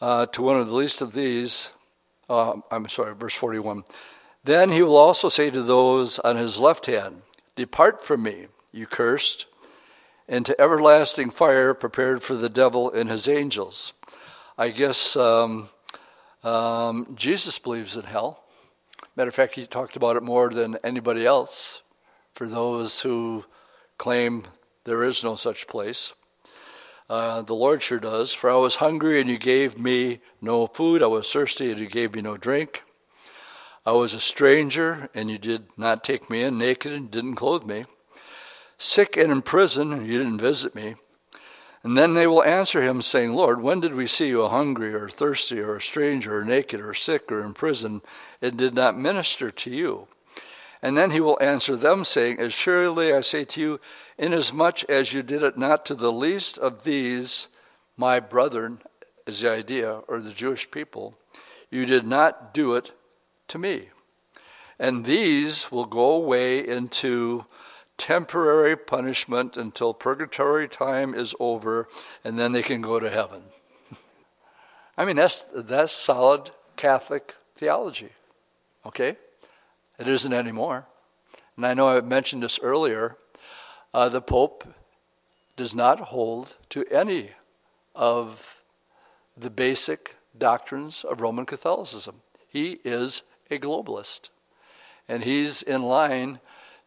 uh, 0.00 0.26
to 0.26 0.42
one 0.42 0.56
of 0.56 0.68
the 0.68 0.74
least 0.74 1.02
of 1.02 1.14
these, 1.14 1.72
uh, 2.30 2.60
I'm 2.70 2.88
sorry, 2.88 3.12
verse 3.14 3.34
41. 3.34 3.82
Then 4.44 4.70
he 4.70 4.82
will 4.82 4.96
also 4.96 5.28
say 5.28 5.50
to 5.50 5.62
those 5.62 6.20
on 6.20 6.36
his 6.36 6.60
left 6.60 6.86
hand, 6.86 7.22
Depart 7.56 8.04
from 8.04 8.22
me, 8.22 8.46
you 8.72 8.86
cursed, 8.86 9.46
into 10.28 10.58
everlasting 10.60 11.30
fire 11.30 11.74
prepared 11.74 12.22
for 12.22 12.34
the 12.34 12.48
devil 12.48 12.88
and 12.88 13.10
his 13.10 13.26
angels. 13.26 13.94
I 14.56 14.68
guess 14.68 15.16
um, 15.16 15.70
um, 16.42 17.14
Jesus 17.14 17.58
believes 17.58 17.96
in 17.96 18.04
hell. 18.04 18.44
Matter 19.16 19.28
of 19.28 19.34
fact, 19.34 19.54
he 19.54 19.66
talked 19.66 19.96
about 19.96 20.16
it 20.16 20.22
more 20.22 20.48
than 20.48 20.78
anybody 20.82 21.26
else 21.26 21.82
for 22.34 22.48
those 22.48 23.02
who 23.02 23.44
claim 23.98 24.44
there 24.84 25.04
is 25.04 25.22
no 25.22 25.34
such 25.34 25.68
place. 25.68 26.14
Uh, 27.10 27.42
the 27.42 27.54
Lord 27.54 27.82
sure 27.82 28.00
does. 28.00 28.32
For 28.32 28.50
I 28.50 28.56
was 28.56 28.76
hungry 28.76 29.20
and 29.20 29.28
you 29.28 29.38
gave 29.38 29.78
me 29.78 30.20
no 30.40 30.66
food. 30.66 31.02
I 31.02 31.06
was 31.08 31.30
thirsty 31.30 31.70
and 31.70 31.78
you 31.78 31.86
gave 31.86 32.14
me 32.14 32.22
no 32.22 32.36
drink. 32.36 32.84
I 33.84 33.92
was 33.92 34.14
a 34.14 34.20
stranger 34.20 35.10
and 35.14 35.30
you 35.30 35.38
did 35.38 35.66
not 35.76 36.04
take 36.04 36.30
me 36.30 36.42
in, 36.42 36.56
naked 36.56 36.92
and 36.92 37.10
didn't 37.10 37.34
clothe 37.34 37.64
me. 37.64 37.84
sick 38.78 39.16
and 39.16 39.30
in 39.30 39.42
prison, 39.42 39.92
and 39.92 40.06
you 40.06 40.18
didn't 40.18 40.38
visit 40.38 40.74
me. 40.74 40.96
And 41.84 41.98
then 41.98 42.14
they 42.14 42.28
will 42.28 42.44
answer 42.44 42.80
him, 42.80 43.02
saying, 43.02 43.32
Lord, 43.32 43.60
when 43.60 43.80
did 43.80 43.94
we 43.94 44.06
see 44.06 44.28
you 44.28 44.46
hungry 44.46 44.94
or 44.94 45.08
thirsty 45.08 45.58
or 45.58 45.76
a 45.76 45.80
stranger 45.80 46.38
or 46.38 46.44
naked 46.44 46.80
or 46.80 46.94
sick 46.94 47.32
or 47.32 47.42
in 47.42 47.54
prison 47.54 48.02
and 48.40 48.56
did 48.56 48.74
not 48.74 48.96
minister 48.96 49.50
to 49.50 49.70
you? 49.70 50.06
And 50.80 50.96
then 50.96 51.10
he 51.10 51.20
will 51.20 51.38
answer 51.40 51.76
them, 51.76 52.04
saying, 52.04 52.38
As 52.38 52.52
surely 52.52 53.12
I 53.12 53.20
say 53.20 53.44
to 53.44 53.60
you, 53.60 53.80
inasmuch 54.18 54.84
as 54.84 55.12
you 55.12 55.22
did 55.22 55.42
it 55.42 55.56
not 55.56 55.84
to 55.86 55.94
the 55.94 56.12
least 56.12 56.58
of 56.58 56.84
these, 56.84 57.48
my 57.96 58.20
brethren, 58.20 58.80
is 59.26 59.40
the 59.40 59.50
idea, 59.50 60.02
or 60.08 60.20
the 60.20 60.32
Jewish 60.32 60.70
people, 60.70 61.14
you 61.70 61.86
did 61.86 62.04
not 62.04 62.52
do 62.52 62.74
it 62.74 62.92
to 63.48 63.58
me. 63.58 63.90
And 64.78 65.04
these 65.04 65.70
will 65.70 65.84
go 65.84 66.10
away 66.10 66.66
into 66.66 67.44
temporary 68.02 68.76
punishment 68.76 69.56
until 69.56 69.94
purgatory 69.94 70.66
time 70.66 71.14
is 71.14 71.36
over, 71.38 71.86
and 72.24 72.36
then 72.36 72.50
they 72.50 72.60
can 72.60 72.80
go 72.80 72.98
to 72.98 73.08
heaven. 73.08 73.44
I 74.98 75.04
mean, 75.04 75.14
that's, 75.14 75.44
that's 75.44 75.92
solid 75.92 76.50
Catholic 76.74 77.36
theology, 77.54 78.08
okay? 78.84 79.16
It 80.00 80.08
isn't 80.08 80.32
anymore. 80.32 80.84
And 81.56 81.64
I 81.64 81.74
know 81.74 81.96
I 81.96 82.00
mentioned 82.00 82.42
this 82.42 82.58
earlier. 82.60 83.16
Uh, 83.94 84.08
the 84.08 84.20
Pope 84.20 84.66
does 85.56 85.76
not 85.76 86.00
hold 86.00 86.56
to 86.70 86.84
any 86.90 87.30
of 87.94 88.64
the 89.36 89.50
basic 89.50 90.16
doctrines 90.36 91.04
of 91.04 91.20
Roman 91.20 91.46
Catholicism. 91.46 92.16
He 92.48 92.80
is 92.82 93.22
a 93.48 93.58
globalist. 93.58 94.30
And 95.08 95.22
he's 95.22 95.62
in 95.62 95.82
line 95.82 96.40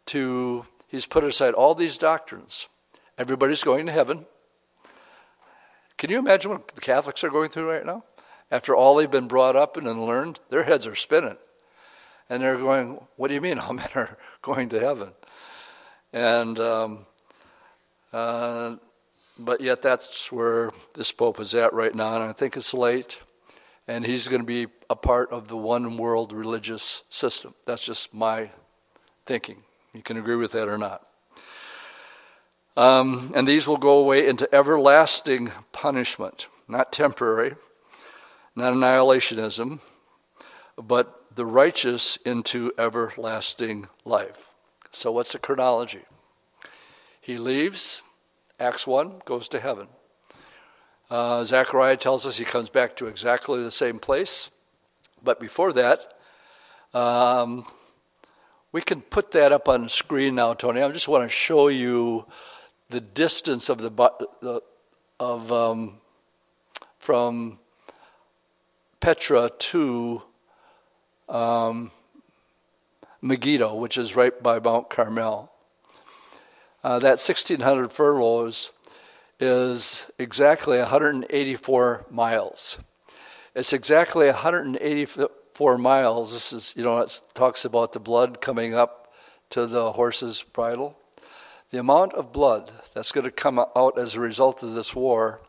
to, 0.07 0.65
he's 0.95 1.05
put 1.05 1.23
aside 1.23 1.53
all 1.53 1.75
these 1.75 1.97
doctrines. 1.97 2.69
Everybody's 3.17 3.63
going 3.63 3.85
to 3.85 3.91
heaven. 3.91 4.25
Can 5.97 6.09
you 6.09 6.19
imagine 6.19 6.51
what 6.51 6.67
the 6.69 6.81
Catholics 6.81 7.23
are 7.23 7.29
going 7.29 7.49
through 7.49 7.69
right 7.69 7.85
now? 7.85 8.03
After 8.49 8.75
all 8.75 8.95
they've 8.95 9.09
been 9.11 9.27
brought 9.27 9.55
up 9.55 9.77
and 9.77 10.05
learned, 10.05 10.39
their 10.49 10.63
heads 10.63 10.87
are 10.87 10.95
spinning. 10.95 11.37
And 12.29 12.41
they're 12.41 12.57
going, 12.57 13.05
What 13.17 13.27
do 13.27 13.33
you 13.33 13.41
mean 13.41 13.59
all 13.59 13.73
men 13.73 13.89
are 13.95 14.17
going 14.41 14.69
to 14.69 14.79
heaven? 14.79 15.11
And, 16.13 16.59
um, 16.59 17.05
uh, 18.13 18.77
but 19.37 19.59
yet 19.61 19.81
that's 19.81 20.31
where 20.31 20.71
this 20.93 21.11
Pope 21.11 21.39
is 21.41 21.53
at 21.55 21.73
right 21.73 21.93
now, 21.93 22.15
and 22.15 22.23
I 22.23 22.31
think 22.31 22.55
it's 22.55 22.73
late. 22.73 23.21
And 23.87 24.05
he's 24.05 24.27
going 24.27 24.41
to 24.41 24.45
be 24.45 24.67
a 24.89 24.95
part 24.95 25.31
of 25.31 25.47
the 25.47 25.57
one 25.57 25.97
world 25.97 26.33
religious 26.33 27.03
system. 27.09 27.53
That's 27.65 27.85
just 27.85 28.13
my 28.13 28.49
thinking. 29.25 29.63
You 29.95 30.01
can 30.01 30.17
agree 30.17 30.35
with 30.35 30.51
that 30.51 30.67
or 30.67 30.77
not. 30.77 31.07
Um, 32.75 33.31
and 33.33 33.47
these 33.47 33.65
will 33.65 33.77
go 33.77 33.97
away 33.97 34.27
into 34.27 34.53
everlasting 34.53 35.53
punishment, 35.71 36.49
not 36.67 36.91
temporary, 36.91 37.55
not 38.57 38.73
annihilationism, 38.73 39.79
but 40.75 41.33
the 41.33 41.45
righteous 41.45 42.17
into 42.17 42.73
everlasting 42.77 43.87
life. 44.03 44.49
So, 44.91 45.13
what's 45.13 45.31
the 45.31 45.39
chronology? 45.39 46.03
He 47.21 47.37
leaves, 47.37 48.01
Acts 48.59 48.85
1, 48.85 49.21
goes 49.23 49.47
to 49.49 49.61
heaven. 49.61 49.87
Uh, 51.09 51.45
Zechariah 51.45 51.95
tells 51.95 52.25
us 52.25 52.37
he 52.37 52.43
comes 52.43 52.69
back 52.69 52.97
to 52.97 53.07
exactly 53.07 53.63
the 53.63 53.71
same 53.71 53.99
place. 53.99 54.51
But 55.23 55.39
before 55.39 55.71
that, 55.71 56.13
um, 56.93 57.65
we 58.75 58.81
can 58.81 58.99
put 58.99 59.31
that 59.31 59.53
up 59.53 59.69
on 59.69 59.87
screen 59.87 60.35
now, 60.35 60.53
Tony. 60.53 60.81
I 60.81 60.91
just 60.91 61.07
want 61.07 61.23
to 61.23 61.29
show 61.29 61.69
you 61.69 62.25
the 62.89 62.99
distance 62.99 63.69
of 63.69 63.77
the 63.77 64.61
of 65.17 65.53
um, 65.53 65.99
from 66.99 67.57
Petra 68.99 69.49
to 69.57 70.23
um, 71.29 71.91
Megiddo, 73.21 73.75
which 73.75 73.97
is 73.97 74.13
right 74.13 74.43
by 74.43 74.59
Mount 74.59 74.89
Carmel. 74.89 75.53
Uh, 76.83 76.99
that 76.99 77.11
1,600 77.11 77.93
furlongs 77.93 78.71
is 79.39 80.11
exactly 80.19 80.79
184 80.79 82.07
miles. 82.11 82.77
It's 83.55 83.71
exactly 83.71 84.25
184 84.25 85.29
miles. 85.77 86.33
This 86.33 86.53
is, 86.53 86.73
you 86.75 86.83
know, 86.83 86.97
it 86.99 87.21
talks 87.33 87.65
about 87.65 87.93
the 87.93 87.99
blood 87.99 88.41
coming 88.41 88.73
up 88.73 89.13
to 89.51 89.67
the 89.67 89.93
horse's 89.93 90.43
bridle. 90.43 90.97
The 91.71 91.79
amount 91.79 92.13
of 92.13 92.31
blood 92.31 92.71
that's 92.93 93.11
going 93.11 93.25
to 93.25 93.31
come 93.31 93.59
out 93.59 93.97
as 93.97 94.15
a 94.15 94.19
result 94.19 94.63
of 94.63 94.73
this 94.73 94.95
war. 94.95 95.41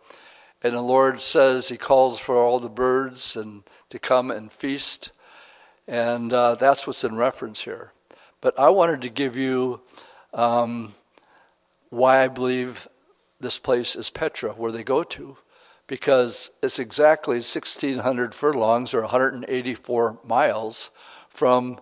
And 0.63 0.75
the 0.75 0.81
Lord 0.81 1.21
says 1.21 1.69
He 1.69 1.77
calls 1.77 2.19
for 2.19 2.37
all 2.37 2.59
the 2.59 2.69
birds 2.69 3.37
and 3.37 3.63
to 3.91 3.99
come 3.99 4.31
and 4.31 4.51
feast 4.51 5.13
and 5.89 6.33
uh, 6.33 6.55
that's 6.57 6.87
what's 6.87 7.05
in 7.05 7.17
reference 7.17 7.63
here. 7.63 7.93
But 8.41 8.59
I 8.59 8.71
wanted 8.71 9.03
to 9.03 9.09
give 9.09 9.37
you 9.37 9.81
um, 10.35 10.95
why 11.91 12.25
I 12.25 12.29
believe 12.29 12.89
this 13.41 13.59
place 13.59 13.95
is 13.97 14.11
Petra, 14.11 14.53
where 14.53 14.73
they 14.73 14.83
go 14.83 15.03
to, 15.03 15.37
because 15.87 16.51
it's 16.63 16.79
exactly 16.79 17.37
1,600 17.37 18.35
furlongs 18.35 18.93
or 18.95 19.03
184 19.03 20.19
miles 20.25 20.91
from 21.29 21.81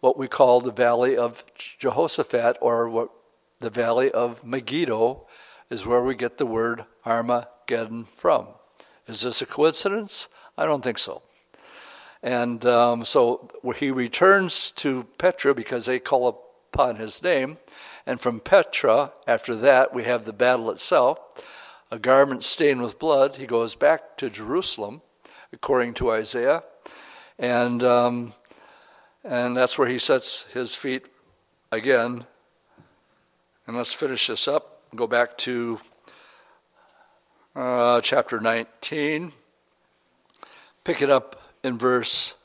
what 0.00 0.16
we 0.16 0.28
call 0.28 0.60
the 0.60 0.70
Valley 0.70 1.16
of 1.16 1.44
Jehoshaphat, 1.54 2.56
or 2.60 2.88
what 2.88 3.10
the 3.60 3.70
Valley 3.70 4.10
of 4.10 4.44
Megiddo 4.44 5.26
is 5.68 5.86
where 5.86 6.02
we 6.02 6.14
get 6.14 6.38
the 6.38 6.46
word 6.46 6.84
Armageddon 7.04 8.06
from. 8.06 8.48
Is 9.06 9.20
this 9.20 9.42
a 9.42 9.46
coincidence? 9.46 10.28
I 10.56 10.64
don't 10.64 10.82
think 10.82 10.98
so. 10.98 11.22
And 12.22 12.64
um, 12.66 13.04
so 13.04 13.50
he 13.76 13.90
returns 13.90 14.70
to 14.72 15.04
Petra 15.18 15.54
because 15.54 15.86
they 15.86 15.98
call 15.98 16.28
upon 16.72 16.96
his 16.96 17.22
name. 17.22 17.58
And 18.06 18.20
from 18.20 18.40
Petra, 18.40 19.12
after 19.26 19.54
that, 19.56 19.94
we 19.94 20.04
have 20.04 20.24
the 20.24 20.32
battle 20.32 20.70
itself. 20.70 21.18
A 21.90 21.98
garment 21.98 22.44
stained 22.44 22.82
with 22.82 22.98
blood. 22.98 23.36
He 23.36 23.46
goes 23.46 23.74
back 23.74 24.16
to 24.18 24.30
Jerusalem, 24.30 25.02
according 25.52 25.94
to 25.94 26.12
Isaiah. 26.12 26.62
And, 27.38 27.82
um, 27.82 28.32
and 29.24 29.56
that's 29.56 29.78
where 29.78 29.88
he 29.88 29.98
sets 29.98 30.44
his 30.52 30.74
feet 30.74 31.06
again. 31.72 32.26
And 33.66 33.76
let's 33.76 33.92
finish 33.92 34.26
this 34.26 34.46
up. 34.46 34.82
Go 34.94 35.06
back 35.06 35.36
to 35.38 35.80
uh, 37.56 38.00
chapter 38.00 38.40
19. 38.40 39.32
Pick 40.84 41.02
it 41.02 41.10
up 41.10 41.42
in 41.62 41.76
verse 41.76 42.36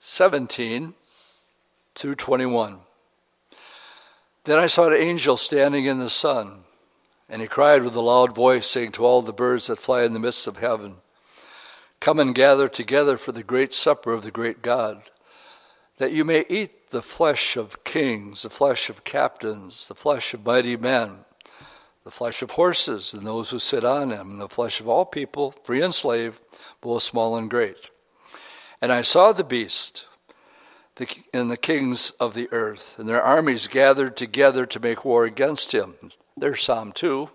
17 0.00 0.94
through 1.94 2.14
21. 2.14 2.78
Then 4.44 4.58
I 4.58 4.66
saw 4.66 4.86
an 4.86 4.94
angel 4.94 5.36
standing 5.36 5.84
in 5.84 5.98
the 5.98 6.10
sun, 6.10 6.64
and 7.28 7.42
he 7.42 7.48
cried 7.48 7.82
with 7.82 7.94
a 7.94 8.00
loud 8.00 8.34
voice, 8.34 8.66
saying 8.66 8.92
to 8.92 9.04
all 9.04 9.22
the 9.22 9.32
birds 9.32 9.66
that 9.66 9.80
fly 9.80 10.02
in 10.02 10.12
the 10.12 10.18
midst 10.18 10.46
of 10.46 10.58
heaven, 10.58 10.96
Come 12.00 12.20
and 12.20 12.34
gather 12.34 12.68
together 12.68 13.16
for 13.16 13.32
the 13.32 13.42
great 13.42 13.74
supper 13.74 14.12
of 14.12 14.22
the 14.22 14.30
great 14.30 14.62
God, 14.62 15.02
that 15.98 16.12
you 16.12 16.24
may 16.24 16.44
eat 16.48 16.90
the 16.90 17.02
flesh 17.02 17.56
of 17.56 17.84
kings, 17.84 18.42
the 18.42 18.50
flesh 18.50 18.88
of 18.88 19.04
captains, 19.04 19.88
the 19.88 19.94
flesh 19.94 20.32
of 20.32 20.46
mighty 20.46 20.76
men, 20.76 21.18
the 22.04 22.10
flesh 22.10 22.40
of 22.40 22.52
horses 22.52 23.12
and 23.12 23.26
those 23.26 23.50
who 23.50 23.58
sit 23.58 23.84
on 23.84 24.10
them, 24.10 24.30
and 24.30 24.40
the 24.40 24.48
flesh 24.48 24.80
of 24.80 24.88
all 24.88 25.04
people, 25.04 25.52
free 25.64 25.82
and 25.82 25.92
slave, 25.92 26.40
both 26.80 27.02
small 27.02 27.36
and 27.36 27.50
great. 27.50 27.90
And 28.80 28.92
I 28.92 29.02
saw 29.02 29.32
the 29.32 29.44
beast 29.44 30.06
and 31.32 31.50
the 31.50 31.56
kings 31.56 32.12
of 32.18 32.34
the 32.34 32.48
earth, 32.52 32.98
and 32.98 33.08
their 33.08 33.22
armies 33.22 33.66
gathered 33.66 34.16
together 34.16 34.66
to 34.66 34.80
make 34.80 35.04
war 35.04 35.24
against 35.24 35.72
him. 35.72 35.94
There's 36.40 36.62
Psalm 36.62 36.92
2. 36.92 37.30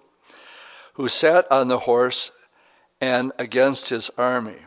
Who 0.94 1.08
sat 1.08 1.52
on 1.52 1.68
the 1.68 1.80
horse 1.80 2.32
and 3.02 3.34
against 3.38 3.90
his 3.90 4.10
army. 4.18 4.66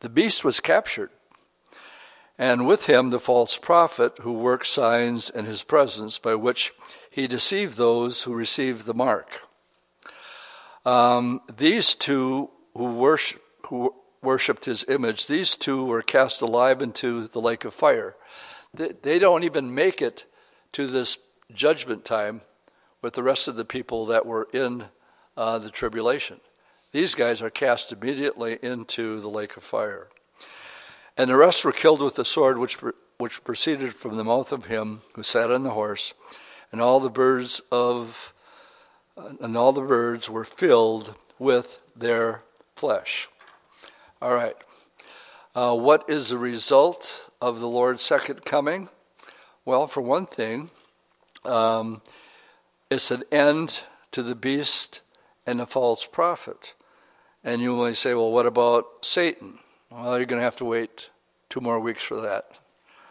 The 0.00 0.08
beast 0.08 0.44
was 0.44 0.60
captured, 0.60 1.10
and 2.38 2.68
with 2.68 2.86
him 2.86 3.10
the 3.10 3.18
false 3.18 3.58
prophet 3.58 4.18
who 4.20 4.32
worked 4.32 4.66
signs 4.66 5.28
in 5.28 5.44
his 5.44 5.64
presence 5.64 6.18
by 6.18 6.36
which 6.36 6.72
he 7.10 7.26
deceived 7.26 7.76
those 7.76 8.22
who 8.22 8.32
received 8.32 8.86
the 8.86 8.94
mark. 8.94 9.40
Um, 10.84 11.40
these 11.56 11.96
two 11.96 12.50
who 12.74 13.16
who 13.66 13.94
worshipped 14.22 14.66
his 14.66 14.84
image, 14.84 15.26
these 15.26 15.56
two 15.56 15.84
were 15.84 16.02
cast 16.02 16.42
alive 16.42 16.80
into 16.80 17.26
the 17.26 17.40
lake 17.40 17.64
of 17.64 17.74
fire. 17.74 18.14
They 18.72 19.18
don't 19.18 19.42
even 19.42 19.74
make 19.74 20.00
it 20.00 20.26
to 20.72 20.86
this 20.86 21.18
judgment 21.52 22.04
time 22.04 22.42
with 23.02 23.14
the 23.14 23.22
rest 23.22 23.48
of 23.48 23.56
the 23.56 23.64
people 23.64 24.06
that 24.06 24.26
were 24.26 24.48
in 24.52 24.86
uh, 25.36 25.58
the 25.58 25.70
tribulation. 25.70 26.40
These 26.92 27.14
guys 27.14 27.42
are 27.42 27.50
cast 27.50 27.92
immediately 27.92 28.58
into 28.62 29.20
the 29.20 29.28
lake 29.28 29.56
of 29.56 29.62
fire. 29.62 30.08
And 31.16 31.30
the 31.30 31.36
rest 31.36 31.64
were 31.64 31.72
killed 31.72 32.00
with 32.00 32.16
the 32.16 32.24
sword 32.24 32.58
which, 32.58 32.78
which 33.18 33.44
proceeded 33.44 33.94
from 33.94 34.16
the 34.16 34.24
mouth 34.24 34.52
of 34.52 34.66
him 34.66 35.02
who 35.14 35.22
sat 35.22 35.50
on 35.50 35.64
the 35.64 35.70
horse, 35.70 36.14
and 36.72 36.80
all 36.80 37.00
the 37.00 37.10
birds 37.10 37.60
of 37.70 38.32
and 39.40 39.56
all 39.56 39.72
the 39.72 39.80
birds 39.80 40.30
were 40.30 40.44
filled 40.44 41.14
with 41.38 41.80
their 41.96 42.42
flesh. 42.76 43.28
All 44.22 44.34
right. 44.34 44.56
Uh, 45.54 45.74
what 45.74 46.08
is 46.08 46.28
the 46.28 46.38
result 46.38 47.30
of 47.40 47.60
the 47.60 47.68
Lord's 47.68 48.02
second 48.02 48.44
coming? 48.44 48.88
Well, 49.64 49.86
for 49.86 50.00
one 50.00 50.26
thing, 50.26 50.70
um, 51.44 52.00
it's 52.90 53.10
an 53.10 53.24
end 53.30 53.80
to 54.12 54.22
the 54.22 54.34
beast 54.34 55.02
and 55.46 55.60
the 55.60 55.66
false 55.66 56.06
prophet. 56.06 56.74
And 57.44 57.62
you 57.62 57.76
may 57.76 57.92
say, 57.92 58.14
well, 58.14 58.32
what 58.32 58.46
about 58.46 58.86
Satan? 59.02 59.58
Well, 59.90 60.16
you're 60.18 60.26
going 60.26 60.40
to 60.40 60.44
have 60.44 60.56
to 60.56 60.64
wait 60.64 61.10
two 61.48 61.60
more 61.60 61.80
weeks 61.80 62.02
for 62.02 62.20
that. 62.20 62.58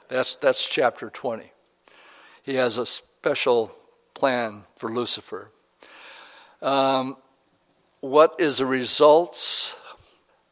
That's, 0.09 0.35
that's 0.35 0.67
chapter 0.67 1.09
20. 1.09 1.51
He 2.43 2.55
has 2.55 2.77
a 2.77 2.85
special 2.85 3.75
plan 4.13 4.63
for 4.75 4.91
Lucifer. 4.91 5.51
Um, 6.61 7.17
what 7.99 8.35
is 8.39 8.57
the 8.57 8.65
results 8.65 9.79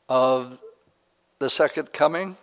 of 0.09 0.59
the 1.39 1.49
second 1.49 1.93
coming? 1.93 2.37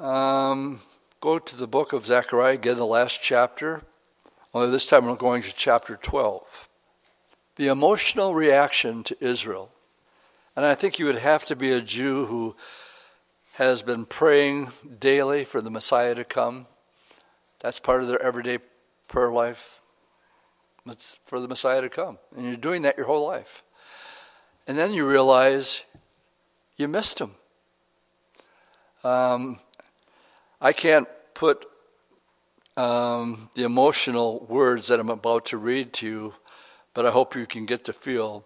Um, 0.00 0.80
go 1.20 1.38
to 1.38 1.56
the 1.56 1.66
book 1.66 1.92
of 1.92 2.06
Zechariah, 2.06 2.54
again, 2.54 2.76
the 2.76 2.86
last 2.86 3.20
chapter. 3.20 3.82
Only 4.54 4.70
this 4.70 4.88
time 4.88 5.04
we're 5.04 5.14
going 5.14 5.42
to 5.42 5.52
chapter 5.54 5.96
12. 5.96 6.68
The 7.56 7.68
emotional 7.68 8.34
reaction 8.34 9.02
to 9.04 9.16
Israel. 9.22 9.70
And 10.56 10.64
I 10.64 10.74
think 10.74 10.98
you 10.98 11.04
would 11.04 11.18
have 11.18 11.44
to 11.46 11.56
be 11.56 11.70
a 11.72 11.82
Jew 11.82 12.24
who 12.26 12.56
has 13.54 13.82
been 13.82 14.06
praying 14.06 14.70
daily 14.98 15.44
for 15.44 15.60
the 15.60 15.70
Messiah 15.70 16.14
to 16.14 16.24
come. 16.24 16.66
That's 17.60 17.78
part 17.78 18.00
of 18.00 18.08
their 18.08 18.22
everyday 18.22 18.58
prayer 19.06 19.30
life 19.30 19.82
for 21.26 21.40
the 21.40 21.48
Messiah 21.48 21.82
to 21.82 21.90
come. 21.90 22.18
And 22.34 22.46
you're 22.46 22.56
doing 22.56 22.82
that 22.82 22.96
your 22.96 23.06
whole 23.06 23.26
life. 23.26 23.62
And 24.66 24.78
then 24.78 24.94
you 24.94 25.06
realize 25.06 25.84
you 26.78 26.88
missed 26.88 27.20
him. 27.20 27.32
Um, 29.04 29.60
I 30.60 30.72
can't 30.72 31.08
put 31.34 31.67
um, 32.78 33.50
the 33.56 33.64
emotional 33.64 34.46
words 34.48 34.86
that 34.86 35.00
I'm 35.00 35.10
about 35.10 35.46
to 35.46 35.58
read 35.58 35.92
to 35.94 36.06
you, 36.06 36.34
but 36.94 37.04
I 37.04 37.10
hope 37.10 37.34
you 37.34 37.44
can 37.44 37.66
get 37.66 37.84
the 37.84 37.92
feel. 37.92 38.44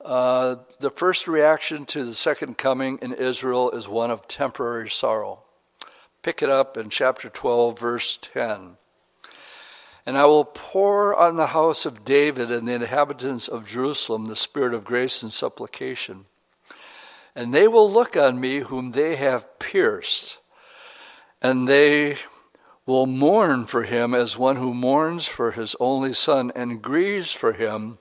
Uh, 0.00 0.56
the 0.78 0.90
first 0.90 1.26
reaction 1.26 1.84
to 1.86 2.04
the 2.04 2.14
second 2.14 2.56
coming 2.56 2.98
in 3.02 3.12
Israel 3.12 3.72
is 3.72 3.88
one 3.88 4.12
of 4.12 4.28
temporary 4.28 4.88
sorrow. 4.88 5.40
Pick 6.22 6.40
it 6.40 6.50
up 6.50 6.76
in 6.76 6.88
chapter 6.88 7.28
12, 7.28 7.78
verse 7.78 8.16
10. 8.16 8.76
And 10.06 10.16
I 10.16 10.24
will 10.26 10.44
pour 10.44 11.14
on 11.16 11.34
the 11.36 11.48
house 11.48 11.84
of 11.84 12.04
David 12.04 12.50
and 12.52 12.68
the 12.68 12.74
inhabitants 12.74 13.48
of 13.48 13.66
Jerusalem 13.66 14.26
the 14.26 14.36
spirit 14.36 14.72
of 14.72 14.84
grace 14.84 15.20
and 15.20 15.32
supplication. 15.32 16.26
And 17.34 17.52
they 17.52 17.66
will 17.66 17.90
look 17.90 18.16
on 18.16 18.40
me 18.40 18.60
whom 18.60 18.90
they 18.90 19.16
have 19.16 19.58
pierced, 19.58 20.38
and 21.40 21.66
they 21.66 22.18
will 22.86 23.06
mourn 23.06 23.66
for 23.66 23.84
him 23.84 24.14
as 24.14 24.38
one 24.38 24.56
who 24.56 24.74
mourns 24.74 25.26
for 25.26 25.52
his 25.52 25.76
only 25.78 26.12
son, 26.12 26.50
and 26.54 26.82
grieves 26.82 27.32
for 27.32 27.52
him 27.52 27.98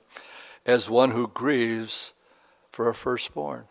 as 0.65 0.89
one 0.89 1.11
who 1.11 1.27
grieves 1.27 2.13
for 2.69 2.89
a 2.89 2.93
firstborn. 2.93 3.65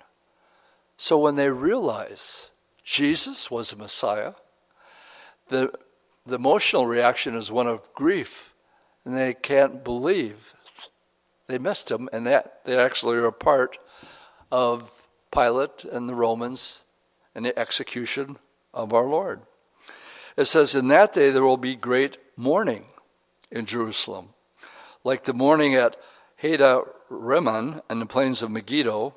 So 0.97 1.19
when 1.19 1.35
they 1.35 1.51
realize 1.51 2.51
Jesus 2.85 3.51
was 3.51 3.73
a 3.73 3.77
Messiah, 3.77 4.35
the 5.49 5.73
the 6.27 6.37
emotional 6.37 6.87
reaction 6.87 7.35
is 7.35 7.51
one 7.51 7.67
of 7.67 7.93
grief, 7.95 8.55
and 9.05 9.17
they 9.17 9.35
can't 9.35 9.83
believe 9.83 10.55
they 11.47 11.59
missed 11.59 11.91
him, 11.91 12.09
and 12.13 12.27
that 12.27 12.65
they 12.65 12.79
actually 12.79 13.17
are 13.17 13.27
a 13.27 13.33
part 13.33 13.79
of 14.53 15.09
Pilate 15.33 15.85
and 15.85 16.09
the 16.09 16.15
Romans 16.15 16.85
and 17.35 17.45
the 17.45 17.59
execution 17.59 18.39
of 18.73 18.93
our 18.93 19.07
Lord. 19.07 19.41
It 20.41 20.47
says, 20.47 20.75
In 20.75 20.89
that 20.89 21.13
day 21.13 21.31
there 21.31 21.45
will 21.45 21.59
be 21.59 21.77
great 21.77 22.17
mourning 22.35 22.87
in 23.51 23.67
Jerusalem, 23.67 24.31
like 25.05 25.25
the 25.25 25.35
mourning 25.35 25.75
at 25.75 25.97
Hadad 26.37 26.85
Rimmon 27.11 27.83
and 27.91 28.01
the 28.01 28.07
plains 28.07 28.43
of 28.43 28.51
Megiddo. 28.51 29.15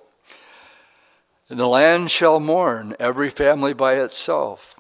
And 1.47 1.57
the 1.57 1.69
land 1.69 2.11
shall 2.11 2.41
mourn, 2.41 2.93
every 2.99 3.29
family 3.29 3.73
by 3.73 3.93
itself 3.93 4.77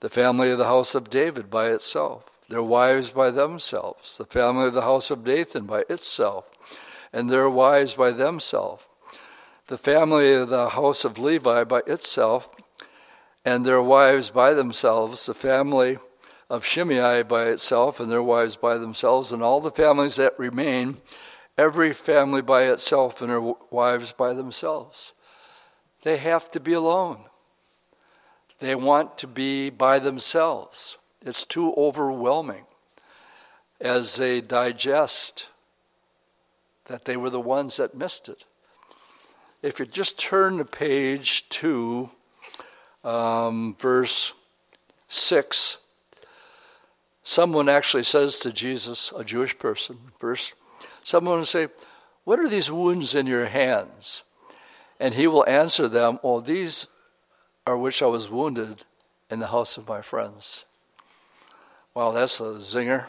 the 0.00 0.08
family 0.08 0.50
of 0.50 0.58
the 0.58 0.64
house 0.64 0.96
of 0.96 1.08
David 1.08 1.48
by 1.48 1.66
itself, 1.66 2.44
their 2.48 2.64
wives 2.64 3.12
by 3.12 3.30
themselves, 3.30 4.18
the 4.18 4.24
family 4.24 4.66
of 4.66 4.74
the 4.74 4.82
house 4.82 5.08
of 5.12 5.24
Nathan 5.24 5.66
by 5.66 5.84
itself, 5.88 6.50
and 7.12 7.30
their 7.30 7.48
wives 7.48 7.94
by 7.94 8.10
themselves, 8.10 8.88
the 9.68 9.78
family 9.78 10.32
of 10.34 10.48
the 10.48 10.70
house 10.70 11.04
of 11.04 11.16
Levi 11.16 11.62
by 11.62 11.82
itself, 11.86 12.48
and 13.44 13.64
their 13.64 13.82
wives 13.82 14.30
by 14.30 14.52
themselves, 14.54 15.26
the 15.26 15.34
family 15.34 15.98
of 16.48 16.64
Shimei 16.64 17.22
by 17.22 17.44
itself, 17.44 18.00
and 18.00 18.10
their 18.10 18.22
wives 18.22 18.56
by 18.56 18.76
themselves, 18.76 19.32
and 19.32 19.42
all 19.42 19.60
the 19.60 19.70
families 19.70 20.16
that 20.16 20.38
remain, 20.38 20.98
every 21.56 21.92
family 21.92 22.42
by 22.42 22.64
itself, 22.64 23.20
and 23.22 23.30
their 23.30 23.54
wives 23.70 24.12
by 24.12 24.34
themselves. 24.34 25.12
They 26.02 26.16
have 26.16 26.50
to 26.52 26.60
be 26.60 26.72
alone. 26.72 27.24
They 28.58 28.74
want 28.74 29.16
to 29.18 29.26
be 29.26 29.70
by 29.70 29.98
themselves. 29.98 30.98
It's 31.24 31.44
too 31.44 31.74
overwhelming 31.76 32.64
as 33.80 34.16
they 34.16 34.40
digest 34.40 35.48
that 36.86 37.04
they 37.04 37.16
were 37.16 37.30
the 37.30 37.40
ones 37.40 37.76
that 37.76 37.94
missed 37.94 38.28
it. 38.28 38.44
If 39.62 39.78
you 39.78 39.86
just 39.86 40.18
turn 40.18 40.56
the 40.56 40.64
page 40.64 41.48
to 41.50 42.10
um, 43.04 43.76
verse 43.78 44.34
6, 45.08 45.78
someone 47.22 47.68
actually 47.68 48.02
says 48.02 48.40
to 48.40 48.52
Jesus, 48.52 49.12
a 49.16 49.24
Jewish 49.24 49.58
person, 49.58 49.98
verse, 50.20 50.54
someone 51.02 51.38
will 51.38 51.44
say, 51.44 51.68
What 52.24 52.38
are 52.38 52.48
these 52.48 52.70
wounds 52.70 53.14
in 53.14 53.26
your 53.26 53.46
hands? 53.46 54.22
And 54.98 55.14
he 55.14 55.26
will 55.26 55.46
answer 55.46 55.88
them, 55.88 56.18
Oh, 56.22 56.40
these 56.40 56.86
are 57.66 57.76
which 57.76 58.02
I 58.02 58.06
was 58.06 58.30
wounded 58.30 58.84
in 59.30 59.38
the 59.38 59.48
house 59.48 59.76
of 59.76 59.88
my 59.88 60.02
friends. 60.02 60.64
Wow, 61.94 62.10
that's 62.10 62.40
a 62.40 62.54
zinger. 62.58 63.06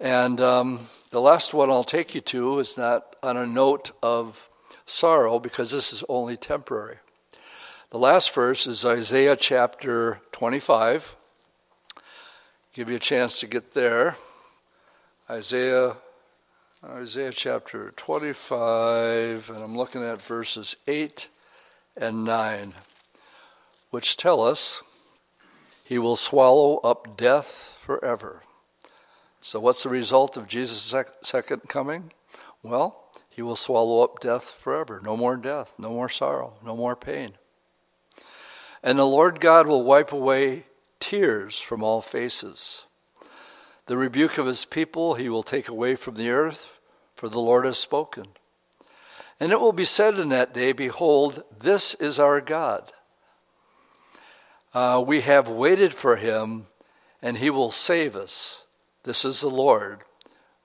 And 0.00 0.40
um, 0.40 0.80
the 1.10 1.20
last 1.20 1.54
one 1.54 1.70
I'll 1.70 1.84
take 1.84 2.14
you 2.14 2.20
to 2.22 2.58
is 2.58 2.76
not 2.76 3.16
on 3.22 3.36
a 3.36 3.46
note 3.46 3.92
of 4.02 4.48
sorrow 4.86 5.38
because 5.38 5.70
this 5.70 5.92
is 5.92 6.04
only 6.08 6.36
temporary. 6.36 6.98
The 7.94 8.00
last 8.00 8.34
verse 8.34 8.66
is 8.66 8.84
Isaiah 8.84 9.36
chapter 9.36 10.20
25. 10.32 11.14
Give 12.72 12.90
you 12.90 12.96
a 12.96 12.98
chance 12.98 13.38
to 13.38 13.46
get 13.46 13.70
there. 13.70 14.16
Isaiah 15.30 15.98
Isaiah 16.84 17.30
chapter 17.30 17.92
25, 17.92 19.48
and 19.48 19.62
I'm 19.62 19.76
looking 19.76 20.02
at 20.02 20.20
verses 20.20 20.74
8 20.88 21.28
and 21.96 22.24
9 22.24 22.74
which 23.90 24.16
tell 24.16 24.42
us 24.42 24.82
he 25.84 25.96
will 25.96 26.16
swallow 26.16 26.78
up 26.78 27.16
death 27.16 27.78
forever. 27.78 28.42
So, 29.40 29.60
what's 29.60 29.84
the 29.84 29.88
result 29.88 30.36
of 30.36 30.48
Jesus' 30.48 30.92
second 31.22 31.68
coming? 31.68 32.10
Well, 32.60 33.12
he 33.30 33.40
will 33.40 33.54
swallow 33.54 34.02
up 34.02 34.18
death 34.18 34.50
forever. 34.50 35.00
No 35.04 35.16
more 35.16 35.36
death, 35.36 35.76
no 35.78 35.90
more 35.90 36.08
sorrow, 36.08 36.54
no 36.64 36.74
more 36.74 36.96
pain. 36.96 37.34
And 38.84 38.98
the 38.98 39.06
Lord 39.06 39.40
God 39.40 39.66
will 39.66 39.82
wipe 39.82 40.12
away 40.12 40.64
tears 41.00 41.58
from 41.58 41.82
all 41.82 42.02
faces. 42.02 42.84
The 43.86 43.96
rebuke 43.96 44.36
of 44.36 44.44
his 44.44 44.66
people 44.66 45.14
he 45.14 45.30
will 45.30 45.42
take 45.42 45.68
away 45.68 45.94
from 45.96 46.16
the 46.16 46.28
earth, 46.28 46.78
for 47.14 47.30
the 47.30 47.40
Lord 47.40 47.64
has 47.64 47.78
spoken. 47.78 48.26
And 49.40 49.52
it 49.52 49.60
will 49.60 49.72
be 49.72 49.86
said 49.86 50.18
in 50.18 50.28
that 50.28 50.52
day, 50.52 50.72
Behold, 50.72 51.44
this 51.58 51.94
is 51.94 52.20
our 52.20 52.42
God. 52.42 52.92
Uh, 54.74 55.02
we 55.04 55.22
have 55.22 55.48
waited 55.48 55.94
for 55.94 56.16
him, 56.16 56.66
and 57.22 57.38
he 57.38 57.48
will 57.48 57.70
save 57.70 58.14
us. 58.14 58.66
This 59.04 59.24
is 59.24 59.40
the 59.40 59.48
Lord. 59.48 60.02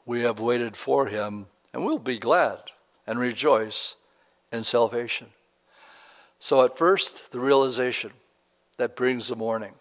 We 0.06 0.24
have 0.24 0.42
waited 0.42 0.76
for 0.76 1.06
him, 1.06 1.46
and 1.74 1.86
we'll 1.86 2.00
be 2.00 2.20
glad 2.20 2.60
and 3.08 3.18
rejoice 3.18 3.96
in 4.52 4.64
salvation. 4.64 5.28
So, 6.40 6.64
at 6.64 6.78
first, 6.78 7.32
the 7.32 7.40
realization 7.40 8.12
that 8.78 8.96
brings 8.96 9.28
the 9.28 9.36
mourning. 9.36 9.74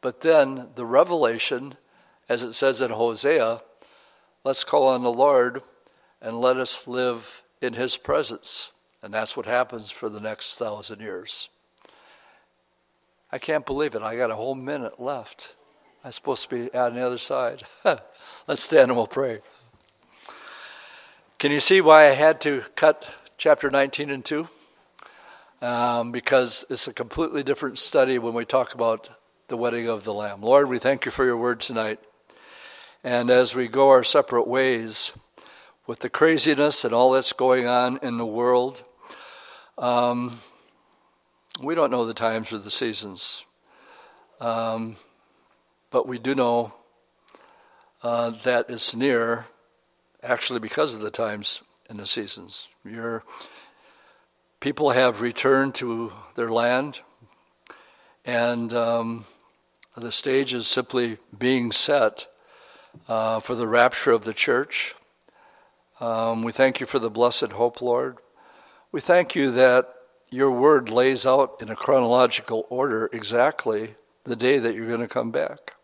But 0.00 0.20
then 0.20 0.68
the 0.74 0.84
revelation, 0.84 1.76
as 2.28 2.42
it 2.42 2.52
says 2.52 2.82
in 2.82 2.90
Hosea, 2.90 3.62
let's 4.44 4.64
call 4.64 4.88
on 4.88 5.02
the 5.02 5.12
Lord 5.12 5.62
and 6.20 6.40
let 6.40 6.56
us 6.56 6.86
live 6.86 7.42
in 7.60 7.74
his 7.74 7.96
presence. 7.96 8.72
And 9.02 9.14
that's 9.14 9.36
what 9.36 9.46
happens 9.46 9.90
for 9.90 10.08
the 10.08 10.20
next 10.20 10.58
thousand 10.58 11.00
years. 11.00 11.48
I 13.30 13.38
can't 13.38 13.66
believe 13.66 13.94
it. 13.94 14.02
I 14.02 14.16
got 14.16 14.30
a 14.30 14.36
whole 14.36 14.54
minute 14.54 14.98
left. 14.98 15.54
I'm 16.04 16.12
supposed 16.12 16.48
to 16.48 16.54
be 16.54 16.74
on 16.76 16.94
the 16.94 17.06
other 17.06 17.18
side. 17.18 17.62
Let's 18.48 18.62
stand 18.62 18.90
and 18.90 18.96
we'll 18.96 19.06
pray. 19.06 19.40
Can 21.38 21.52
you 21.52 21.60
see 21.60 21.80
why 21.80 22.06
I 22.06 22.14
had 22.14 22.40
to 22.42 22.62
cut 22.74 23.06
chapter 23.36 23.70
19 23.70 24.10
in 24.10 24.22
two? 24.22 24.48
Um, 25.60 26.12
because 26.12 26.64
it's 26.70 26.86
a 26.86 26.92
completely 26.92 27.42
different 27.42 27.78
study 27.78 28.18
when 28.18 28.32
we 28.32 28.44
talk 28.44 28.74
about 28.74 29.10
the 29.48 29.56
wedding 29.56 29.88
of 29.88 30.04
the 30.04 30.14
Lamb. 30.14 30.40
Lord, 30.40 30.68
we 30.68 30.78
thank 30.78 31.04
you 31.04 31.10
for 31.10 31.24
your 31.24 31.36
word 31.36 31.58
tonight. 31.58 31.98
And 33.02 33.28
as 33.28 33.54
we 33.56 33.66
go 33.66 33.88
our 33.88 34.04
separate 34.04 34.46
ways, 34.46 35.12
with 35.88 36.00
the 36.00 36.10
craziness 36.10 36.84
and 36.84 36.92
all 36.92 37.12
that's 37.12 37.32
going 37.32 37.66
on 37.66 37.98
in 38.02 38.18
the 38.18 38.26
world, 38.26 38.84
um, 39.78 40.38
we 41.62 41.74
don't 41.74 41.90
know 41.90 42.04
the 42.04 42.14
times 42.14 42.52
or 42.52 42.58
the 42.58 42.70
seasons. 42.70 43.44
Um, 44.38 44.96
but 45.90 46.06
we 46.06 46.18
do 46.18 46.34
know 46.34 46.74
uh, 48.02 48.30
that 48.30 48.66
it's 48.68 48.94
near, 48.94 49.46
actually, 50.22 50.60
because 50.60 50.94
of 50.94 51.00
the 51.00 51.10
times 51.10 51.62
and 51.88 51.98
the 51.98 52.06
seasons. 52.06 52.68
Your 52.84 53.24
people 54.60 54.90
have 54.90 55.20
returned 55.20 55.74
to 55.76 56.12
their 56.34 56.50
land, 56.50 57.00
and 58.24 58.72
um, 58.74 59.24
the 59.96 60.12
stage 60.12 60.54
is 60.54 60.66
simply 60.66 61.18
being 61.36 61.72
set 61.72 62.26
uh, 63.08 63.40
for 63.40 63.54
the 63.54 63.66
rapture 63.66 64.12
of 64.12 64.24
the 64.24 64.34
church. 64.34 64.94
Um, 66.00 66.42
we 66.42 66.52
thank 66.52 66.80
you 66.80 66.86
for 66.86 66.98
the 66.98 67.10
blessed 67.10 67.52
hope, 67.52 67.82
Lord. 67.82 68.18
We 68.92 69.00
thank 69.00 69.34
you 69.34 69.50
that 69.52 69.92
your 70.30 70.50
word 70.50 70.90
lays 70.90 71.26
out 71.26 71.56
in 71.60 71.68
a 71.68 71.76
chronological 71.76 72.66
order 72.68 73.08
exactly 73.12 73.94
the 74.24 74.36
day 74.36 74.58
that 74.58 74.74
you're 74.74 74.88
going 74.88 75.00
to 75.00 75.08
come 75.08 75.30
back 75.30 75.74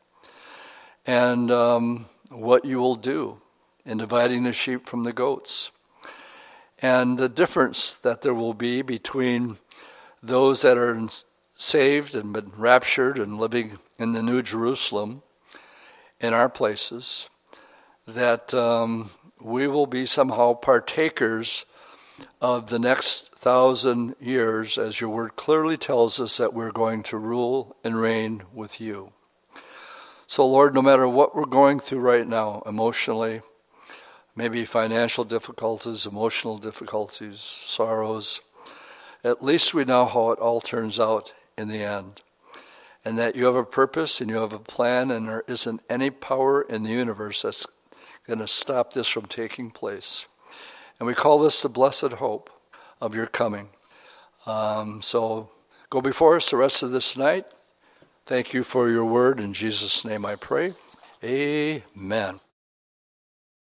and 1.06 1.50
um, 1.50 2.06
what 2.30 2.64
you 2.64 2.78
will 2.78 2.94
do 2.94 3.40
in 3.84 3.98
dividing 3.98 4.44
the 4.44 4.52
sheep 4.52 4.86
from 4.86 5.04
the 5.04 5.12
goats, 5.12 5.70
and 6.84 7.16
the 7.16 7.30
difference 7.30 7.94
that 7.94 8.20
there 8.20 8.34
will 8.34 8.52
be 8.52 8.82
between 8.82 9.56
those 10.22 10.60
that 10.60 10.76
are 10.76 11.08
saved 11.56 12.14
and 12.14 12.34
been 12.34 12.52
raptured 12.58 13.18
and 13.18 13.38
living 13.38 13.78
in 13.98 14.12
the 14.12 14.22
New 14.22 14.42
Jerusalem 14.42 15.22
in 16.20 16.34
our 16.34 16.50
places, 16.50 17.30
that 18.06 18.52
um, 18.52 19.08
we 19.40 19.66
will 19.66 19.86
be 19.86 20.04
somehow 20.04 20.52
partakers 20.52 21.64
of 22.42 22.68
the 22.68 22.78
next 22.78 23.34
thousand 23.34 24.14
years, 24.20 24.76
as 24.76 25.00
your 25.00 25.08
word 25.08 25.36
clearly 25.36 25.78
tells 25.78 26.20
us 26.20 26.36
that 26.36 26.52
we're 26.52 26.70
going 26.70 27.02
to 27.04 27.16
rule 27.16 27.76
and 27.82 27.98
reign 27.98 28.42
with 28.52 28.78
you. 28.78 29.10
So, 30.26 30.46
Lord, 30.46 30.74
no 30.74 30.82
matter 30.82 31.08
what 31.08 31.34
we're 31.34 31.46
going 31.46 31.80
through 31.80 32.00
right 32.00 32.28
now, 32.28 32.62
emotionally, 32.66 33.40
maybe 34.36 34.64
financial 34.64 35.24
difficulties, 35.24 36.06
emotional 36.06 36.58
difficulties, 36.58 37.40
sorrows, 37.40 38.40
at 39.22 39.42
least 39.42 39.72
we 39.72 39.84
know 39.84 40.04
how 40.04 40.30
it 40.30 40.38
all 40.38 40.60
turns 40.60 41.00
out 41.00 41.32
in 41.56 41.68
the 41.68 41.82
end. 41.82 42.20
And 43.04 43.18
that 43.18 43.36
you 43.36 43.44
have 43.44 43.56
a 43.56 43.64
purpose 43.64 44.20
and 44.20 44.30
you 44.30 44.36
have 44.36 44.52
a 44.52 44.58
plan, 44.58 45.10
and 45.10 45.28
there 45.28 45.44
isn't 45.46 45.82
any 45.90 46.10
power 46.10 46.62
in 46.62 46.84
the 46.84 46.90
universe 46.90 47.42
that's 47.42 47.66
going 48.26 48.38
to 48.38 48.48
stop 48.48 48.92
this 48.92 49.08
from 49.08 49.26
taking 49.26 49.70
place. 49.70 50.26
And 50.98 51.06
we 51.06 51.14
call 51.14 51.38
this 51.38 51.62
the 51.62 51.68
blessed 51.68 52.14
hope 52.14 52.50
of 53.00 53.14
your 53.14 53.26
coming. 53.26 53.70
Um, 54.46 55.02
so 55.02 55.50
go 55.90 56.00
before 56.00 56.36
us 56.36 56.50
the 56.50 56.56
rest 56.56 56.82
of 56.82 56.92
this 56.92 57.16
night. 57.16 57.46
Thank 58.24 58.54
you 58.54 58.62
for 58.62 58.88
your 58.88 59.04
word. 59.04 59.38
In 59.38 59.52
Jesus' 59.52 60.04
name 60.04 60.24
I 60.24 60.36
pray. 60.36 60.72
Amen. 61.22 62.43